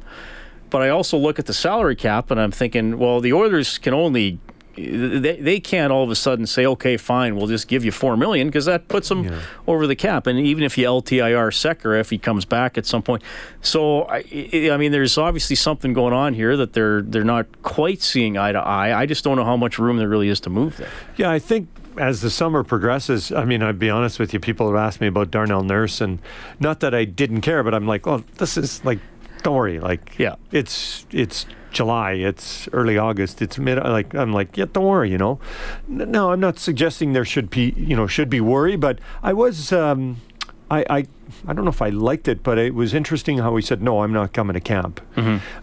But 0.71 0.83
I 0.83 0.90
also 0.90 1.16
look 1.16 1.38
at 1.38 1.47
the 1.47 1.54
salary 1.54 1.97
cap, 1.97 2.30
and 2.30 2.40
I'm 2.40 2.50
thinking, 2.50 2.99
well, 2.99 3.21
the 3.21 3.33
Oilers 3.33 3.78
can 3.78 3.95
only. 3.95 4.38
They, 4.78 5.37
they 5.37 5.61
can't 5.61 5.92
all 5.92 6.04
of 6.04 6.11
a 6.11 6.14
sudden 6.16 6.47
say, 6.47 6.64
okay, 6.66 6.97
fine, 6.97 7.37
we'll 7.37 7.47
just 7.47 7.68
give 7.68 7.85
you 7.85 7.92
four 7.92 8.16
million 8.16 8.49
because 8.49 8.64
that 8.66 8.88
puts 8.88 9.08
them 9.08 9.30
over 9.66 9.87
the 9.87 9.97
cap. 9.97 10.26
And 10.26 10.38
even 10.38 10.62
if 10.64 10.78
you 10.78 10.87
LTIR 10.87 11.50
Sekera, 11.52 12.00
if 12.00 12.11
he 12.11 12.18
comes 12.18 12.44
back 12.44 12.78
at 12.78 12.87
some 12.87 13.02
point, 13.02 13.23
so 13.61 14.02
I, 14.04 14.25
I 14.73 14.76
mean, 14.76 14.92
there's 14.92 15.18
obviously 15.18 15.56
something 15.56 15.92
going 15.92 16.14
on 16.14 16.35
here 16.35 16.56
that 16.56 16.73
they're 16.73 17.02
they're 17.02 17.25
not 17.25 17.47
quite 17.62 18.02
seeing 18.02 18.38
eye 18.38 18.52
to 18.52 18.58
eye. 18.58 18.99
I 18.99 19.06
just 19.06 19.25
don't 19.25 19.37
know 19.37 19.44
how 19.44 19.56
much 19.56 19.78
room 19.78 19.97
there 19.99 20.08
really 20.08 20.28
is 20.28 20.40
to 20.40 20.50
move 20.50 20.76
there. 20.76 20.90
Yeah, 21.16 21.30
I 21.30 21.38
think 21.38 21.68
as 21.97 22.20
the 22.20 22.30
summer 22.30 22.62
progresses, 22.62 23.32
I 23.32 23.44
mean, 23.44 23.62
I'd 23.62 23.78
be 23.78 23.90
honest 23.90 24.18
with 24.20 24.32
you, 24.32 24.38
people 24.38 24.68
have 24.68 24.76
asked 24.76 25.00
me 25.00 25.08
about 25.08 25.30
Darnell 25.32 25.64
Nurse, 25.64 26.00
and 26.00 26.20
not 26.61 26.80
that 26.80 26.94
I 26.94 27.04
didn't 27.04 27.40
care, 27.40 27.62
but 27.64 27.75
I'm 27.75 27.87
like, 27.88 28.06
oh, 28.06 28.23
this 28.37 28.56
is 28.56 28.85
like, 28.85 29.00
don't 29.42 29.56
worry, 29.56 29.80
like, 29.80 30.16
Yeah. 30.18 30.37
it's 30.52 31.06
it's 31.11 31.44
July, 31.70 32.12
it's 32.12 32.68
early 32.72 32.96
August, 32.98 33.42
it's 33.42 33.58
mid, 33.58 33.78
like, 33.78 34.14
I'm 34.14 34.32
like, 34.32 34.56
yeah, 34.56 34.66
don't 34.72 34.84
worry, 34.84 35.10
you 35.10 35.18
know. 35.18 35.38
No, 35.87 36.32
I'm 36.32 36.40
not 36.40 36.58
suggesting 36.58 37.12
there 37.12 37.25
should 37.25 37.50
be, 37.50 37.75
you 37.76 37.96
know, 37.96 38.06
should 38.06 38.30
be 38.30 38.40
worry, 38.40 38.76
but 38.76 38.98
I 39.22 39.32
was. 39.32 39.72
Um, 39.72 40.16
I, 40.70 40.84
I 40.90 41.06
I 41.46 41.52
don't 41.52 41.64
know 41.64 41.70
if 41.70 41.80
I 41.80 41.88
liked 41.88 42.28
it, 42.28 42.42
but 42.42 42.58
it 42.58 42.75
was 42.75 42.92
interesting 42.92 43.38
how 43.38 43.56
he 43.56 43.62
said, 43.62 43.82
"No, 43.82 44.02
I'm 44.02 44.12
not 44.12 44.32
coming 44.32 44.54
to 44.54 44.60
camp." 44.60 45.00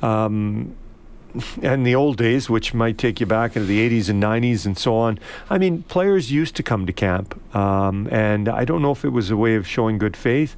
Um, 0.03 0.75
and 1.61 1.85
the 1.85 1.93
old 1.95 2.17
days, 2.17 2.49
which 2.49 2.73
might 2.73 2.97
take 2.97 3.19
you 3.19 3.25
back 3.25 3.55
into 3.55 3.67
the 3.67 3.87
80s 3.87 4.07
and 4.09 4.23
90s 4.23 4.65
and 4.65 4.77
so 4.77 4.95
on. 4.95 5.19
I 5.49 5.57
mean, 5.57 5.83
players 5.83 6.31
used 6.31 6.55
to 6.55 6.63
come 6.63 6.85
to 6.85 6.93
camp, 6.93 7.39
um, 7.55 8.07
and 8.09 8.47
I 8.47 8.63
don't 8.63 8.81
know 8.81 8.91
if 8.91 9.03
it 9.03 9.09
was 9.09 9.31
a 9.31 9.37
way 9.37 9.55
of 9.55 9.67
showing 9.67 9.97
good 9.97 10.15
faith. 10.15 10.55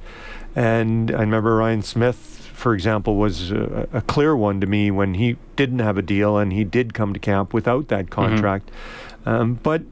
And 0.54 1.10
I 1.10 1.20
remember 1.20 1.56
Ryan 1.56 1.82
Smyth, 1.82 2.37
for 2.58 2.74
example, 2.74 3.14
was 3.14 3.52
a, 3.52 3.88
a 3.92 4.00
clear 4.02 4.34
one 4.36 4.60
to 4.60 4.66
me 4.66 4.90
when 4.90 5.14
he 5.14 5.36
didn't 5.54 5.78
have 5.78 5.96
a 5.96 6.02
deal 6.02 6.36
and 6.36 6.52
he 6.52 6.64
did 6.64 6.92
come 6.92 7.12
to 7.14 7.20
camp 7.20 7.54
without 7.54 7.86
that 7.88 8.10
contract. 8.10 8.70
Um, 9.24 9.54
but 9.62 9.82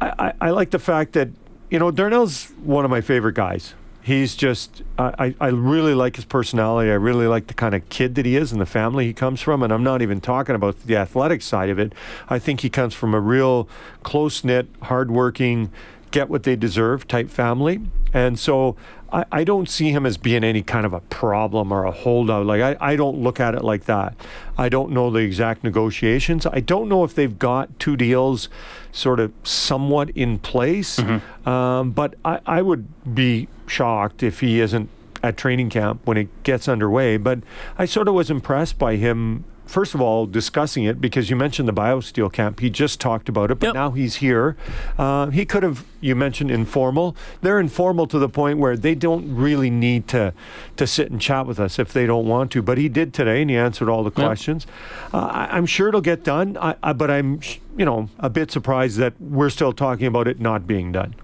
I, 0.00 0.12
I, 0.18 0.32
I 0.48 0.50
like 0.50 0.70
the 0.70 0.78
fact 0.78 1.14
that 1.14 1.30
you 1.70 1.78
know 1.78 1.90
Darnell's 1.90 2.52
one 2.62 2.84
of 2.84 2.90
my 2.90 3.00
favorite 3.00 3.34
guys. 3.34 3.74
He's 4.02 4.36
just 4.36 4.82
I, 4.98 5.34
I 5.40 5.46
I 5.46 5.48
really 5.48 5.94
like 5.94 6.16
his 6.16 6.26
personality. 6.26 6.90
I 6.90 6.94
really 6.94 7.26
like 7.26 7.46
the 7.46 7.54
kind 7.54 7.74
of 7.74 7.88
kid 7.88 8.14
that 8.16 8.26
he 8.26 8.36
is 8.36 8.52
and 8.52 8.60
the 8.60 8.66
family 8.66 9.06
he 9.06 9.14
comes 9.14 9.40
from. 9.40 9.62
And 9.62 9.72
I'm 9.72 9.82
not 9.82 10.02
even 10.02 10.20
talking 10.20 10.54
about 10.54 10.78
the 10.84 10.96
athletic 10.96 11.40
side 11.40 11.70
of 11.70 11.78
it. 11.78 11.94
I 12.28 12.38
think 12.38 12.60
he 12.60 12.68
comes 12.68 12.92
from 12.92 13.14
a 13.14 13.20
real 13.20 13.68
close 14.02 14.44
knit, 14.44 14.68
hardworking, 14.82 15.72
get 16.10 16.28
what 16.28 16.42
they 16.42 16.56
deserve 16.56 17.08
type 17.08 17.30
family. 17.30 17.80
And 18.12 18.38
so 18.38 18.76
I, 19.12 19.24
I 19.30 19.44
don't 19.44 19.68
see 19.68 19.90
him 19.90 20.04
as 20.06 20.16
being 20.16 20.42
any 20.44 20.62
kind 20.62 20.84
of 20.84 20.92
a 20.92 21.00
problem 21.00 21.72
or 21.72 21.84
a 21.84 21.90
holdout. 21.92 22.46
Like 22.46 22.60
I, 22.60 22.76
I 22.92 22.96
don't 22.96 23.18
look 23.18 23.40
at 23.40 23.54
it 23.54 23.62
like 23.62 23.84
that. 23.84 24.14
I 24.58 24.68
don't 24.68 24.90
know 24.90 25.10
the 25.10 25.20
exact 25.20 25.62
negotiations. 25.64 26.46
I 26.46 26.60
don't 26.60 26.88
know 26.88 27.04
if 27.04 27.14
they've 27.14 27.38
got 27.38 27.78
two 27.78 27.96
deals 27.96 28.48
sort 28.92 29.20
of 29.20 29.32
somewhat 29.44 30.10
in 30.10 30.38
place. 30.38 30.98
Um, 31.46 31.92
but 31.92 32.14
I, 32.24 32.40
I 32.46 32.62
would 32.62 33.14
be 33.14 33.48
shocked 33.66 34.22
if 34.22 34.40
he 34.40 34.60
isn't 34.60 34.88
at 35.22 35.36
training 35.36 35.70
camp 35.70 36.00
when 36.04 36.16
it 36.16 36.28
gets 36.42 36.68
underway. 36.68 37.16
But 37.16 37.40
I 37.78 37.84
sort 37.84 38.08
of 38.08 38.14
was 38.14 38.30
impressed 38.30 38.78
by 38.78 38.96
him. 38.96 39.44
First 39.66 39.94
of 39.94 40.00
all, 40.00 40.26
discussing 40.26 40.84
it 40.84 41.00
because 41.00 41.28
you 41.28 41.36
mentioned 41.36 41.68
the 41.68 41.72
BioSteel 41.72 42.32
camp. 42.32 42.60
He 42.60 42.70
just 42.70 43.00
talked 43.00 43.28
about 43.28 43.50
it, 43.50 43.58
but 43.58 43.74
now 43.74 43.90
he's 43.90 44.16
here. 44.16 44.56
Uh, 44.96 45.26
he 45.30 45.44
could 45.44 45.62
have, 45.64 45.84
you 46.00 46.14
mentioned 46.14 46.50
informal. 46.50 47.16
They're 47.42 47.58
informal 47.58 48.06
to 48.06 48.18
the 48.18 48.28
point 48.28 48.58
where 48.58 48.76
they 48.76 48.94
don't 48.94 49.34
really 49.34 49.70
need 49.70 50.06
to 50.08 50.32
to 50.76 50.86
sit 50.86 51.10
and 51.10 51.20
chat 51.20 51.46
with 51.46 51.58
us 51.58 51.78
if 51.78 51.92
they 51.92 52.06
don't 52.06 52.26
want 52.26 52.52
to. 52.52 52.62
But 52.62 52.78
he 52.78 52.88
did 52.88 53.12
today, 53.12 53.42
and 53.42 53.50
he 53.50 53.56
answered 53.56 53.88
all 53.88 54.04
the 54.04 54.10
questions. 54.10 54.66
Uh, 55.12 55.26
I, 55.26 55.56
I'm 55.56 55.66
sure 55.66 55.88
it'll 55.88 56.00
get 56.00 56.22
done. 56.22 56.56
I, 56.58 56.76
I, 56.82 56.92
but 56.92 57.10
I'm, 57.10 57.40
you 57.76 57.84
know, 57.84 58.08
a 58.18 58.30
bit 58.30 58.50
surprised 58.50 58.98
that 58.98 59.14
we're 59.20 59.50
still 59.50 59.72
talking 59.72 60.06
about 60.06 60.28
it 60.28 60.40
not 60.40 60.66
being 60.66 60.92
done. 60.92 61.14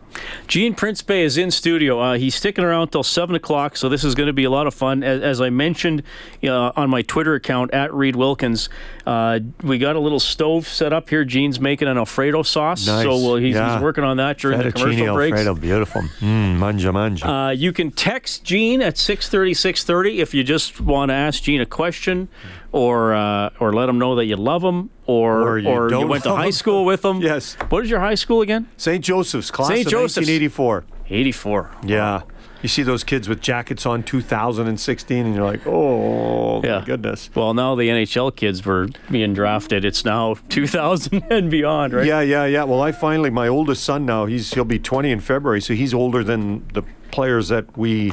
Gene 0.46 0.74
Principe 0.74 1.22
is 1.22 1.36
in 1.38 1.50
studio. 1.50 2.00
Uh, 2.00 2.14
he's 2.14 2.34
sticking 2.34 2.64
around 2.64 2.88
till 2.88 3.02
seven 3.02 3.34
o'clock, 3.34 3.76
so 3.76 3.88
this 3.88 4.04
is 4.04 4.14
going 4.14 4.26
to 4.26 4.32
be 4.32 4.44
a 4.44 4.50
lot 4.50 4.66
of 4.66 4.74
fun. 4.74 5.02
As, 5.02 5.22
as 5.22 5.40
I 5.40 5.50
mentioned 5.50 6.02
uh, 6.44 6.72
on 6.76 6.90
my 6.90 7.02
Twitter 7.02 7.34
account 7.34 7.72
at 7.72 7.92
Reed 7.94 8.16
Wilkins, 8.16 8.68
uh, 9.06 9.40
we 9.62 9.78
got 9.78 9.96
a 9.96 10.00
little 10.00 10.20
stove 10.20 10.66
set 10.68 10.92
up 10.92 11.08
here. 11.08 11.24
Gene's 11.24 11.58
making 11.60 11.88
an 11.88 11.96
Alfredo 11.98 12.42
sauce, 12.42 12.86
Nice. 12.86 13.02
so 13.04 13.10
well, 13.16 13.36
he's, 13.36 13.54
Yeah. 13.54 13.74
he's 13.74 13.82
working 13.82 14.04
on 14.04 14.16
that 14.18 14.38
during 14.38 14.58
the 14.58 14.64
Fettuccine 14.64 14.72
commercial 14.96 15.14
breaks. 15.14 15.38
Alfredo, 15.38 15.60
beautiful. 15.60 16.02
Mm, 16.20 16.56
manja 16.58 16.92
manja. 16.92 17.26
Uh, 17.28 17.50
you 17.50 17.72
can 17.72 17.90
text 17.90 18.44
Gene 18.44 18.82
at 18.82 18.98
630, 18.98 19.54
630 19.54 20.20
if 20.20 20.34
you 20.34 20.44
just 20.44 20.80
want 20.80 21.08
to 21.10 21.14
ask 21.14 21.42
Gene 21.42 21.60
a 21.60 21.66
question 21.66 22.28
or 22.72 23.14
uh, 23.14 23.50
or 23.60 23.72
let 23.72 23.86
them 23.86 23.98
know 23.98 24.14
that 24.16 24.24
you 24.24 24.36
love 24.36 24.62
them, 24.62 24.90
or, 25.06 25.42
Or 25.42 25.58
you 25.58 25.88
don't 25.90 26.08
went 26.08 26.24
to 26.24 26.34
high 26.34 26.46
him. 26.46 26.52
school 26.52 26.84
with 26.84 27.02
them. 27.02 27.20
Yes. 27.20 27.54
What 27.68 27.84
is 27.84 27.90
your 27.90 28.00
high 28.00 28.14
school 28.16 28.40
again? 28.40 28.68
St. 28.76 29.04
Joseph's, 29.04 29.50
class 29.50 29.68
St. 29.68 29.86
of 29.86 29.90
Joseph's. 29.92 30.26
1984. 30.28 30.84
84. 31.08 31.70
Yeah. 31.84 32.22
You 32.62 32.68
see 32.68 32.84
those 32.84 33.02
kids 33.02 33.28
with 33.28 33.40
jackets 33.40 33.84
on 33.86 34.04
2016, 34.04 35.26
and 35.26 35.34
you're 35.34 35.44
like, 35.44 35.66
oh, 35.66 36.62
Yeah. 36.62 36.78
my 36.78 36.84
goodness. 36.84 37.28
Well, 37.34 37.54
now 37.54 37.74
the 37.74 37.88
NHL 37.88 38.36
kids 38.36 38.64
were 38.64 38.86
being 39.10 39.34
drafted. 39.34 39.84
It's 39.84 40.04
now 40.04 40.36
2000 40.48 41.24
and 41.30 41.50
beyond, 41.50 41.92
right? 41.92 42.06
Yeah, 42.06 42.20
yeah, 42.20 42.44
yeah. 42.44 42.62
Well, 42.62 42.80
I 42.80 42.92
finally, 42.92 43.30
my 43.30 43.48
oldest 43.48 43.82
son 43.82 44.06
now, 44.06 44.26
he's 44.26 44.54
he'll 44.54 44.64
be 44.64 44.78
20 44.78 45.10
in 45.10 45.18
February, 45.18 45.60
so 45.60 45.74
he's 45.74 45.92
older 45.92 46.22
than 46.22 46.64
the 46.72 46.82
players 47.10 47.48
that 47.48 47.76
we 47.76 48.12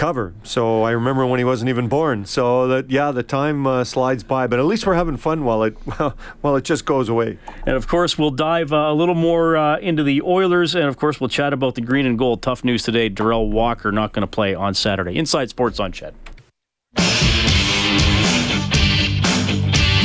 cover. 0.00 0.32
So 0.44 0.82
I 0.82 0.92
remember 0.92 1.26
when 1.26 1.38
he 1.38 1.44
wasn't 1.44 1.68
even 1.68 1.86
born. 1.86 2.24
So 2.24 2.66
that 2.68 2.90
yeah, 2.90 3.12
the 3.12 3.22
time 3.22 3.66
uh, 3.66 3.84
slides 3.84 4.24
by, 4.24 4.46
but 4.46 4.58
at 4.58 4.64
least 4.64 4.86
we're 4.86 4.94
having 4.94 5.18
fun 5.18 5.44
while 5.44 5.62
it 5.62 5.74
while 6.40 6.56
it 6.56 6.64
just 6.64 6.86
goes 6.86 7.10
away. 7.10 7.38
And 7.66 7.76
of 7.76 7.86
course, 7.86 8.16
we'll 8.16 8.30
dive 8.30 8.72
uh, 8.72 8.76
a 8.76 8.94
little 8.94 9.14
more 9.14 9.58
uh, 9.58 9.78
into 9.78 10.02
the 10.02 10.22
Oilers, 10.22 10.74
and 10.74 10.84
of 10.84 10.96
course, 10.96 11.20
we'll 11.20 11.28
chat 11.28 11.52
about 11.52 11.74
the 11.74 11.82
green 11.82 12.06
and 12.06 12.18
gold. 12.18 12.40
Tough 12.40 12.64
news 12.64 12.82
today: 12.82 13.10
Derel 13.10 13.50
Walker 13.50 13.92
not 13.92 14.14
going 14.14 14.22
to 14.22 14.26
play 14.26 14.54
on 14.54 14.72
Saturday. 14.72 15.18
Inside 15.18 15.50
Sports 15.50 15.78
on 15.78 15.92
Ched. 15.92 16.14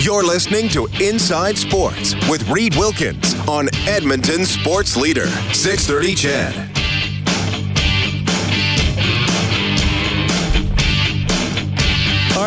You're 0.04 0.26
listening 0.26 0.68
to 0.70 0.88
Inside 1.02 1.58
Sports 1.58 2.16
with 2.30 2.48
Reed 2.50 2.76
Wilkins 2.76 3.34
on 3.48 3.70
Edmonton 3.88 4.46
Sports 4.46 4.98
Leader, 4.98 5.28
630 5.54 6.16
Ched. 6.16 6.75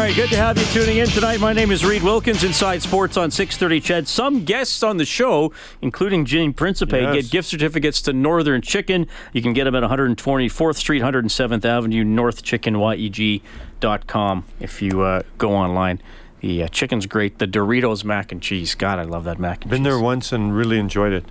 Right, 0.09 0.17
good 0.17 0.31
to 0.31 0.37
have 0.37 0.57
you 0.59 0.65
tuning 0.67 0.99
in 0.99 1.09
tonight. 1.09 1.41
My 1.41 1.53
name 1.53 1.71
is 1.71 1.85
Reed 1.85 2.03
Wilkins, 2.03 2.43
Inside 2.43 2.81
Sports 2.83 3.19
on 3.19 3.31
630 3.31 3.81
Ched. 3.81 4.07
Some 4.07 4.45
guests 4.45 4.83
on 4.83 4.97
the 4.97 5.05
show, 5.05 5.53
including 5.83 6.25
Gene 6.25 6.55
Principe, 6.55 7.03
Yes. 7.03 7.15
get 7.15 7.31
gift 7.31 7.49
certificates 7.49 8.01
to 8.03 8.13
Northern 8.15 8.63
Chicken. 8.63 9.07
You 9.35 9.43
can 9.43 9.53
get 9.53 9.65
them 9.65 9.75
at 9.75 9.83
124th 9.83 10.77
Street, 10.77 11.03
107th 11.03 11.65
Avenue, 11.65 12.05
northchickenyeg.com 12.05 14.45
if 14.61 14.81
you 14.81 15.03
uh, 15.03 15.23
go 15.37 15.53
online. 15.53 16.01
The 16.41 16.63
uh, 16.63 16.69
chicken's 16.69 17.05
great. 17.07 17.39
The 17.39 17.47
Doritos 17.47 18.03
mac 18.05 18.33
and 18.33 18.41
cheese. 18.41 18.75
God, 18.75 18.99
I 18.99 19.03
love 19.03 19.25
that 19.25 19.39
mac 19.39 19.63
and 19.63 19.71
Been 19.71 19.81
cheese. 19.81 19.85
Been 19.85 19.93
there 19.93 20.01
once 20.01 20.33
and 20.33 20.57
really 20.57 20.79
enjoyed 20.79 21.13
it. 21.13 21.25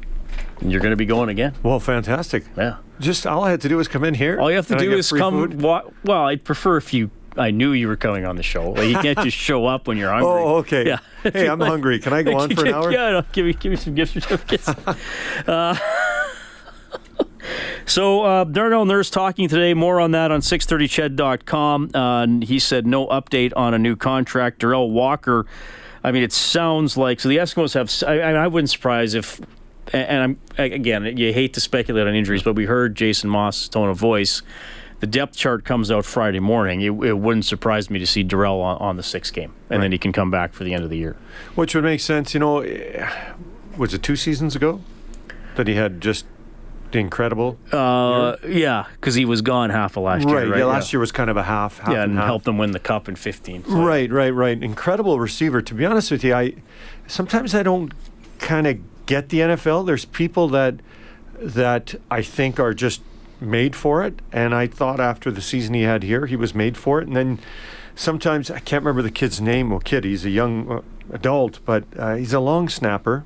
You're 0.61 0.81
going 0.81 0.91
to 0.91 0.97
be 0.97 1.05
going 1.05 1.29
again. 1.29 1.53
Well, 1.63 1.79
fantastic. 1.79 2.43
Yeah. 2.55 2.77
Just 2.99 3.25
all 3.25 3.43
I 3.43 3.49
had 3.51 3.61
to 3.61 3.69
do 3.69 3.77
was 3.77 3.87
come 3.87 4.03
in 4.03 4.15
here. 4.15 4.39
All 4.39 4.49
you 4.49 4.57
have 4.57 4.67
to 4.67 4.75
do 4.75 4.91
is 4.91 5.11
come. 5.11 5.57
Wa- 5.59 5.83
well, 6.03 6.23
I'd 6.23 6.43
prefer 6.43 6.77
if 6.77 6.93
you. 6.93 7.09
I 7.37 7.51
knew 7.51 7.71
you 7.73 7.87
were 7.87 7.95
coming 7.95 8.25
on 8.25 8.35
the 8.35 8.43
show. 8.43 8.71
Like, 8.71 8.89
you 8.89 8.97
can't 8.97 9.19
just 9.19 9.37
show 9.37 9.65
up 9.65 9.87
when 9.87 9.97
you're 9.97 10.11
hungry. 10.13 10.29
Oh, 10.29 10.55
okay. 10.57 10.85
Yeah. 10.87 10.99
Hey, 11.23 11.47
I'm 11.47 11.59
hungry. 11.59 11.99
Can 11.99 12.13
I 12.13 12.23
go 12.23 12.37
on 12.37 12.55
for 12.55 12.65
an 12.65 12.73
hour? 12.73 12.91
Yeah, 12.97 13.11
no, 13.11 13.23
give 13.31 13.45
me 13.45 13.53
give 13.53 13.71
me 13.71 13.75
some 13.75 13.95
gift 13.95 14.13
certificates. 14.13 14.67
uh, 15.47 15.77
so 17.85 18.23
uh, 18.23 18.43
Darnell 18.43 18.85
Nurse 18.85 19.09
talking 19.09 19.47
today. 19.47 19.73
More 19.73 19.99
on 19.99 20.11
that 20.11 20.31
on 20.31 20.41
630ched.com. 20.41 21.91
Uh, 21.93 22.23
and 22.23 22.43
he 22.43 22.59
said 22.59 22.85
no 22.85 23.07
update 23.07 23.53
on 23.55 23.73
a 23.73 23.79
new 23.79 23.95
contract. 23.95 24.59
Derel 24.61 24.89
Walker. 24.89 25.45
I 26.03 26.11
mean, 26.11 26.23
it 26.23 26.33
sounds 26.33 26.97
like 26.97 27.19
so. 27.19 27.29
The 27.29 27.37
Eskimos 27.37 27.73
have. 27.73 27.91
I, 28.07 28.21
I 28.21 28.47
wouldn't 28.47 28.69
surprise 28.69 29.13
if. 29.13 29.39
And 29.93 30.21
I'm 30.21 30.39
again. 30.57 31.17
You 31.17 31.31
hate 31.31 31.53
to 31.53 31.61
speculate 31.61 32.07
on 32.07 32.13
injuries, 32.15 32.43
but 32.43 32.53
we 32.55 32.65
heard 32.65 32.95
Jason 32.95 33.29
Maas' 33.29 33.69
tone 33.69 33.89
of 33.89 33.97
voice. 33.97 34.41
The 34.99 35.07
depth 35.07 35.35
chart 35.35 35.63
comes 35.63 35.91
out 35.91 36.05
Friday 36.05 36.39
morning. 36.39 36.81
It, 36.81 36.89
it 36.89 37.17
wouldn't 37.19 37.45
surprise 37.45 37.89
me 37.89 37.99
to 37.99 38.07
see 38.07 38.23
Derel 38.23 38.61
on, 38.61 38.77
on 38.77 38.97
the 38.97 39.03
sixth 39.03 39.31
game, 39.33 39.53
and 39.69 39.81
then 39.83 39.91
he 39.91 39.97
can 39.99 40.11
come 40.11 40.31
back 40.31 40.53
for 40.53 40.63
the 40.63 40.73
end 40.73 40.83
of 40.83 40.89
the 40.89 40.97
year. 40.97 41.15
Which 41.55 41.75
would 41.75 41.83
make 41.83 41.99
sense, 41.99 42.33
you 42.33 42.39
know. 42.39 42.59
eh, 42.61 43.07
Was 43.77 43.93
it 43.93 44.01
two 44.01 44.15
seasons 44.15 44.55
ago 44.55 44.81
that 45.55 45.67
he 45.67 45.75
had 45.75 46.01
just 46.01 46.25
the 46.91 46.97
incredible? 46.97 47.59
Uh, 47.71 48.37
yeah, 48.47 48.85
because 48.95 49.13
he 49.13 49.23
was 49.25 49.43
gone 49.43 49.69
half 49.69 49.97
of 49.97 50.03
last 50.03 50.25
right, 50.25 50.31
year. 50.45 50.51
Right. 50.51 50.59
Yeah, 50.59 50.65
last 50.65 50.91
year 50.91 50.99
was 50.99 51.11
kind 51.11 51.29
of 51.29 51.37
a 51.37 51.43
half, 51.43 51.77
half 51.77 51.93
yeah, 51.93 52.01
and 52.01 52.11
and 52.13 52.19
half. 52.19 52.25
helped 52.27 52.45
them 52.45 52.57
win 52.57 52.71
the 52.71 52.79
cup 52.79 53.07
in 53.07 53.15
15. 53.15 53.65
So- 53.65 53.83
Right, 53.83 54.11
right, 54.11 54.31
right. 54.33 54.61
Incredible 54.63 55.19
receiver. 55.19 55.61
To 55.61 55.73
be 55.75 55.85
honest 55.85 56.09
with 56.09 56.23
you, 56.23 56.33
I 56.33 56.55
sometimes 57.05 57.53
I 57.53 57.61
don't 57.61 57.93
kind 58.39 58.65
of 58.65 58.79
get 59.05 59.29
the 59.29 59.41
NFL. 59.41 59.85
There's 59.85 60.05
people 60.05 60.47
that 60.49 60.75
that 61.39 61.93
I 62.09 62.23
think 62.23 62.59
are 62.59 62.73
just 62.73 63.01
made 63.39 63.75
for 63.75 64.03
it, 64.03 64.21
and 64.31 64.53
I 64.53 64.67
thought 64.67 64.99
after 64.99 65.31
the 65.31 65.41
season 65.41 65.73
he 65.73 65.83
had 65.83 66.03
here, 66.03 66.25
he 66.25 66.35
was 66.35 66.55
made 66.55 66.77
for 66.77 66.99
it. 67.01 67.07
And 67.07 67.15
then 67.15 67.39
sometimes 67.95 68.49
I 68.49 68.59
can't 68.59 68.83
remember 68.83 69.01
the 69.01 69.11
kid's 69.11 69.41
name. 69.41 69.69
Well, 69.69 69.79
kid, 69.79 70.03
he's 70.03 70.25
a 70.25 70.29
young 70.29 70.71
uh, 70.71 70.81
adult, 71.11 71.59
but 71.65 71.83
uh, 71.97 72.15
he's 72.15 72.33
a 72.33 72.39
long 72.39 72.69
snapper. 72.69 73.23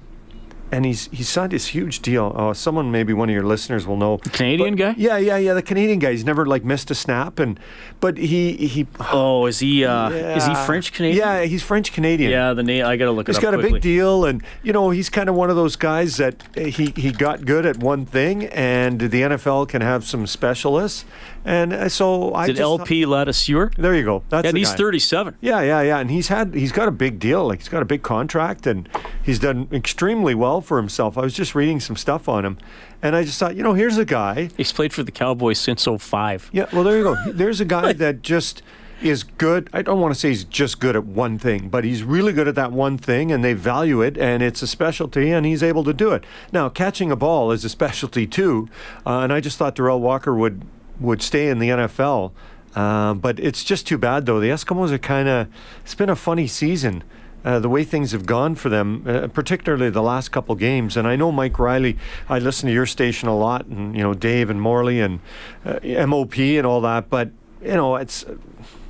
And 0.71 0.85
he's 0.85 1.07
he 1.11 1.23
signed 1.23 1.51
this 1.51 1.67
huge 1.67 1.99
deal. 1.99 2.33
Oh, 2.35 2.53
someone 2.53 2.91
maybe 2.91 3.13
one 3.13 3.29
of 3.29 3.33
your 3.33 3.43
listeners 3.43 3.85
will 3.85 3.97
know. 3.97 4.17
The 4.23 4.29
Canadian 4.29 4.75
guy? 4.75 4.95
Yeah, 4.97 5.17
yeah, 5.17 5.37
yeah. 5.37 5.53
The 5.53 5.61
Canadian 5.61 5.99
guy. 5.99 6.11
He's 6.11 6.25
never 6.25 6.45
like 6.45 6.63
missed 6.63 6.89
a 6.91 6.95
snap, 6.95 7.39
and 7.39 7.59
but 7.99 8.17
he 8.17 8.53
he. 8.53 8.87
Oh, 9.11 9.47
is 9.47 9.59
he 9.59 9.83
uh, 9.85 10.09
is 10.09 10.45
he 10.45 10.55
French 10.55 10.93
Canadian? 10.93 11.17
Yeah, 11.17 11.43
he's 11.43 11.61
French 11.61 11.91
Canadian. 11.91 12.31
Yeah, 12.31 12.53
the 12.53 12.63
name 12.63 12.85
I 12.85 12.95
got 12.95 13.05
to 13.05 13.11
look 13.11 13.27
He's 13.27 13.37
it 13.37 13.43
up 13.43 13.53
He's 13.53 13.61
got 13.61 13.67
a 13.67 13.71
big 13.73 13.81
deal, 13.81 14.25
and 14.25 14.43
you 14.63 14.71
know 14.71 14.89
he's 14.91 15.09
kind 15.09 15.27
of 15.29 15.35
one 15.35 15.49
of 15.49 15.55
those 15.55 15.75
guys 15.75 16.17
that 16.17 16.41
uh, 16.57 16.61
he 16.61 16.93
he 16.95 17.11
got 17.11 17.45
good 17.45 17.65
at 17.65 17.77
one 17.77 18.05
thing, 18.05 18.45
and 18.45 18.99
the 18.99 19.21
NFL 19.21 19.67
can 19.67 19.81
have 19.81 20.05
some 20.05 20.25
specialists, 20.25 21.05
and 21.43 21.73
uh, 21.73 21.89
so 21.89 22.33
I 22.33 22.45
it 22.45 22.47
just 22.49 22.61
LP 22.61 23.05
Ladouceur? 23.05 23.73
There 23.75 23.95
you 23.95 24.03
go. 24.03 24.23
That's 24.29 24.43
Yeah, 24.43 24.49
and 24.49 24.55
the 24.55 24.59
he's 24.61 24.69
guy. 24.71 24.77
37. 24.77 25.35
Yeah, 25.41 25.61
yeah, 25.61 25.81
yeah, 25.81 25.97
and 25.99 26.11
he's 26.11 26.27
had 26.27 26.53
he's 26.53 26.71
got 26.71 26.87
a 26.87 26.91
big 26.91 27.19
deal, 27.19 27.47
like 27.47 27.59
he's 27.59 27.69
got 27.69 27.81
a 27.81 27.85
big 27.85 28.03
contract, 28.03 28.67
and 28.67 28.87
he's 29.23 29.39
done 29.39 29.67
extremely 29.71 30.35
well 30.35 30.51
well 30.51 30.59
for 30.61 30.77
himself. 30.77 31.17
I 31.17 31.21
was 31.21 31.33
just 31.33 31.55
reading 31.55 31.79
some 31.79 31.95
stuff 31.95 32.27
on 32.27 32.43
him, 32.43 32.57
and 33.01 33.15
I 33.15 33.23
just 33.23 33.39
thought, 33.39 33.55
you 33.55 33.63
know, 33.63 33.73
here's 33.73 33.97
a 33.97 34.03
guy. 34.05 34.49
He's 34.57 34.73
played 34.73 34.91
for 34.93 35.03
the 35.03 35.11
Cowboys 35.11 35.59
since 35.59 35.85
05. 35.85 36.49
Yeah, 36.51 36.65
well, 36.73 36.83
there 36.83 36.97
you 36.97 37.03
go. 37.03 37.15
There's 37.31 37.61
a 37.61 37.65
guy 37.65 37.93
that 37.93 38.21
just 38.21 38.61
is 39.01 39.23
good. 39.23 39.69
I 39.71 39.81
don't 39.81 39.99
want 40.01 40.13
to 40.13 40.19
say 40.19 40.29
he's 40.29 40.43
just 40.43 40.79
good 40.79 40.95
at 40.95 41.05
one 41.05 41.39
thing, 41.39 41.69
but 41.69 41.83
he's 41.85 42.03
really 42.03 42.33
good 42.33 42.47
at 42.47 42.55
that 42.55 42.71
one 42.71 42.97
thing, 42.97 43.31
and 43.31 43.43
they 43.43 43.53
value 43.53 44.01
it, 44.01 44.17
and 44.17 44.43
it's 44.43 44.61
a 44.61 44.67
specialty, 44.67 45.31
and 45.31 45.45
he's 45.45 45.63
able 45.63 45.83
to 45.85 45.93
do 45.93 46.11
it. 46.11 46.25
Now, 46.51 46.67
catching 46.67 47.11
a 47.11 47.15
ball 47.15 47.51
is 47.51 47.63
a 47.63 47.69
specialty 47.69 48.27
too, 48.27 48.67
uh, 49.05 49.19
and 49.19 49.31
I 49.31 49.39
just 49.39 49.57
thought 49.57 49.75
Derel 49.75 49.99
Walker 49.99 50.35
would 50.35 50.63
would 51.01 51.21
stay 51.21 51.49
in 51.49 51.59
the 51.59 51.69
NFL. 51.69 52.31
Uh, 52.75 53.13
but 53.13 53.39
it's 53.39 53.63
just 53.63 53.85
too 53.85 53.97
bad, 53.97 54.25
though. 54.25 54.39
The 54.39 54.47
Eskimos 54.47 54.91
are 54.91 54.97
kind 54.97 55.27
of. 55.27 55.47
It's 55.83 55.95
been 55.95 56.09
a 56.09 56.15
funny 56.15 56.47
season. 56.47 57.03
Uh, 57.43 57.59
the 57.59 57.69
way 57.69 57.83
things 57.83 58.11
have 58.11 58.27
gone 58.27 58.53
for 58.53 58.69
them, 58.69 59.03
uh, 59.07 59.27
particularly 59.27 59.89
the 59.89 60.03
last 60.03 60.29
couple 60.29 60.53
games. 60.55 60.95
And 60.95 61.07
I 61.07 61.15
know 61.15 61.31
Mike 61.31 61.57
Reilly. 61.57 61.97
I 62.29 62.37
listen 62.37 62.67
to 62.67 62.73
your 62.73 62.85
station 62.85 63.27
a 63.27 63.35
lot, 63.35 63.65
and 63.65 63.95
you 63.95 64.03
know 64.03 64.13
Dave 64.13 64.49
and 64.49 64.61
Morley 64.61 65.01
and 65.01 65.19
uh, 65.65 65.79
MOP 66.05 66.37
and 66.37 66.67
all 66.67 66.81
that. 66.81 67.09
But 67.09 67.31
you 67.61 67.73
know, 67.73 67.95
it's 67.95 68.25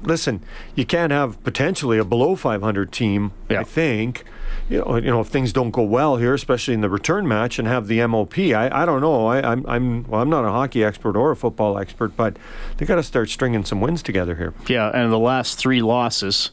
listen. 0.03 0.43
You 0.75 0.85
can't 0.85 1.11
have 1.11 1.41
potentially 1.43 1.97
a 1.97 2.03
below 2.03 2.35
500 2.35 2.91
team. 2.91 3.31
Yeah. 3.49 3.61
I 3.61 3.63
think. 3.63 4.25
You 4.71 4.77
know, 4.77 4.95
you 4.95 5.11
know, 5.11 5.19
if 5.19 5.27
things 5.27 5.51
don't 5.51 5.71
go 5.71 5.83
well 5.83 6.15
here, 6.15 6.33
especially 6.33 6.73
in 6.73 6.79
the 6.79 6.89
return 6.89 7.27
match, 7.27 7.59
and 7.59 7.67
have 7.67 7.87
the 7.87 8.07
MOP, 8.07 8.37
I, 8.37 8.69
I 8.71 8.85
don't 8.85 9.01
know. 9.01 9.25
I, 9.27 9.51
I'm, 9.51 9.65
I'm, 9.67 10.03
well, 10.05 10.21
I'm 10.21 10.29
not 10.29 10.45
a 10.45 10.49
hockey 10.49 10.81
expert 10.81 11.17
or 11.17 11.31
a 11.31 11.35
football 11.35 11.77
expert, 11.77 12.15
but 12.15 12.37
they 12.77 12.85
got 12.85 12.95
to 12.95 13.03
start 13.03 13.29
stringing 13.29 13.65
some 13.65 13.81
wins 13.81 14.01
together 14.01 14.33
here. 14.35 14.53
Yeah, 14.67 14.89
and 14.93 15.11
the 15.11 15.19
last 15.19 15.57
three 15.57 15.81
losses, 15.81 16.51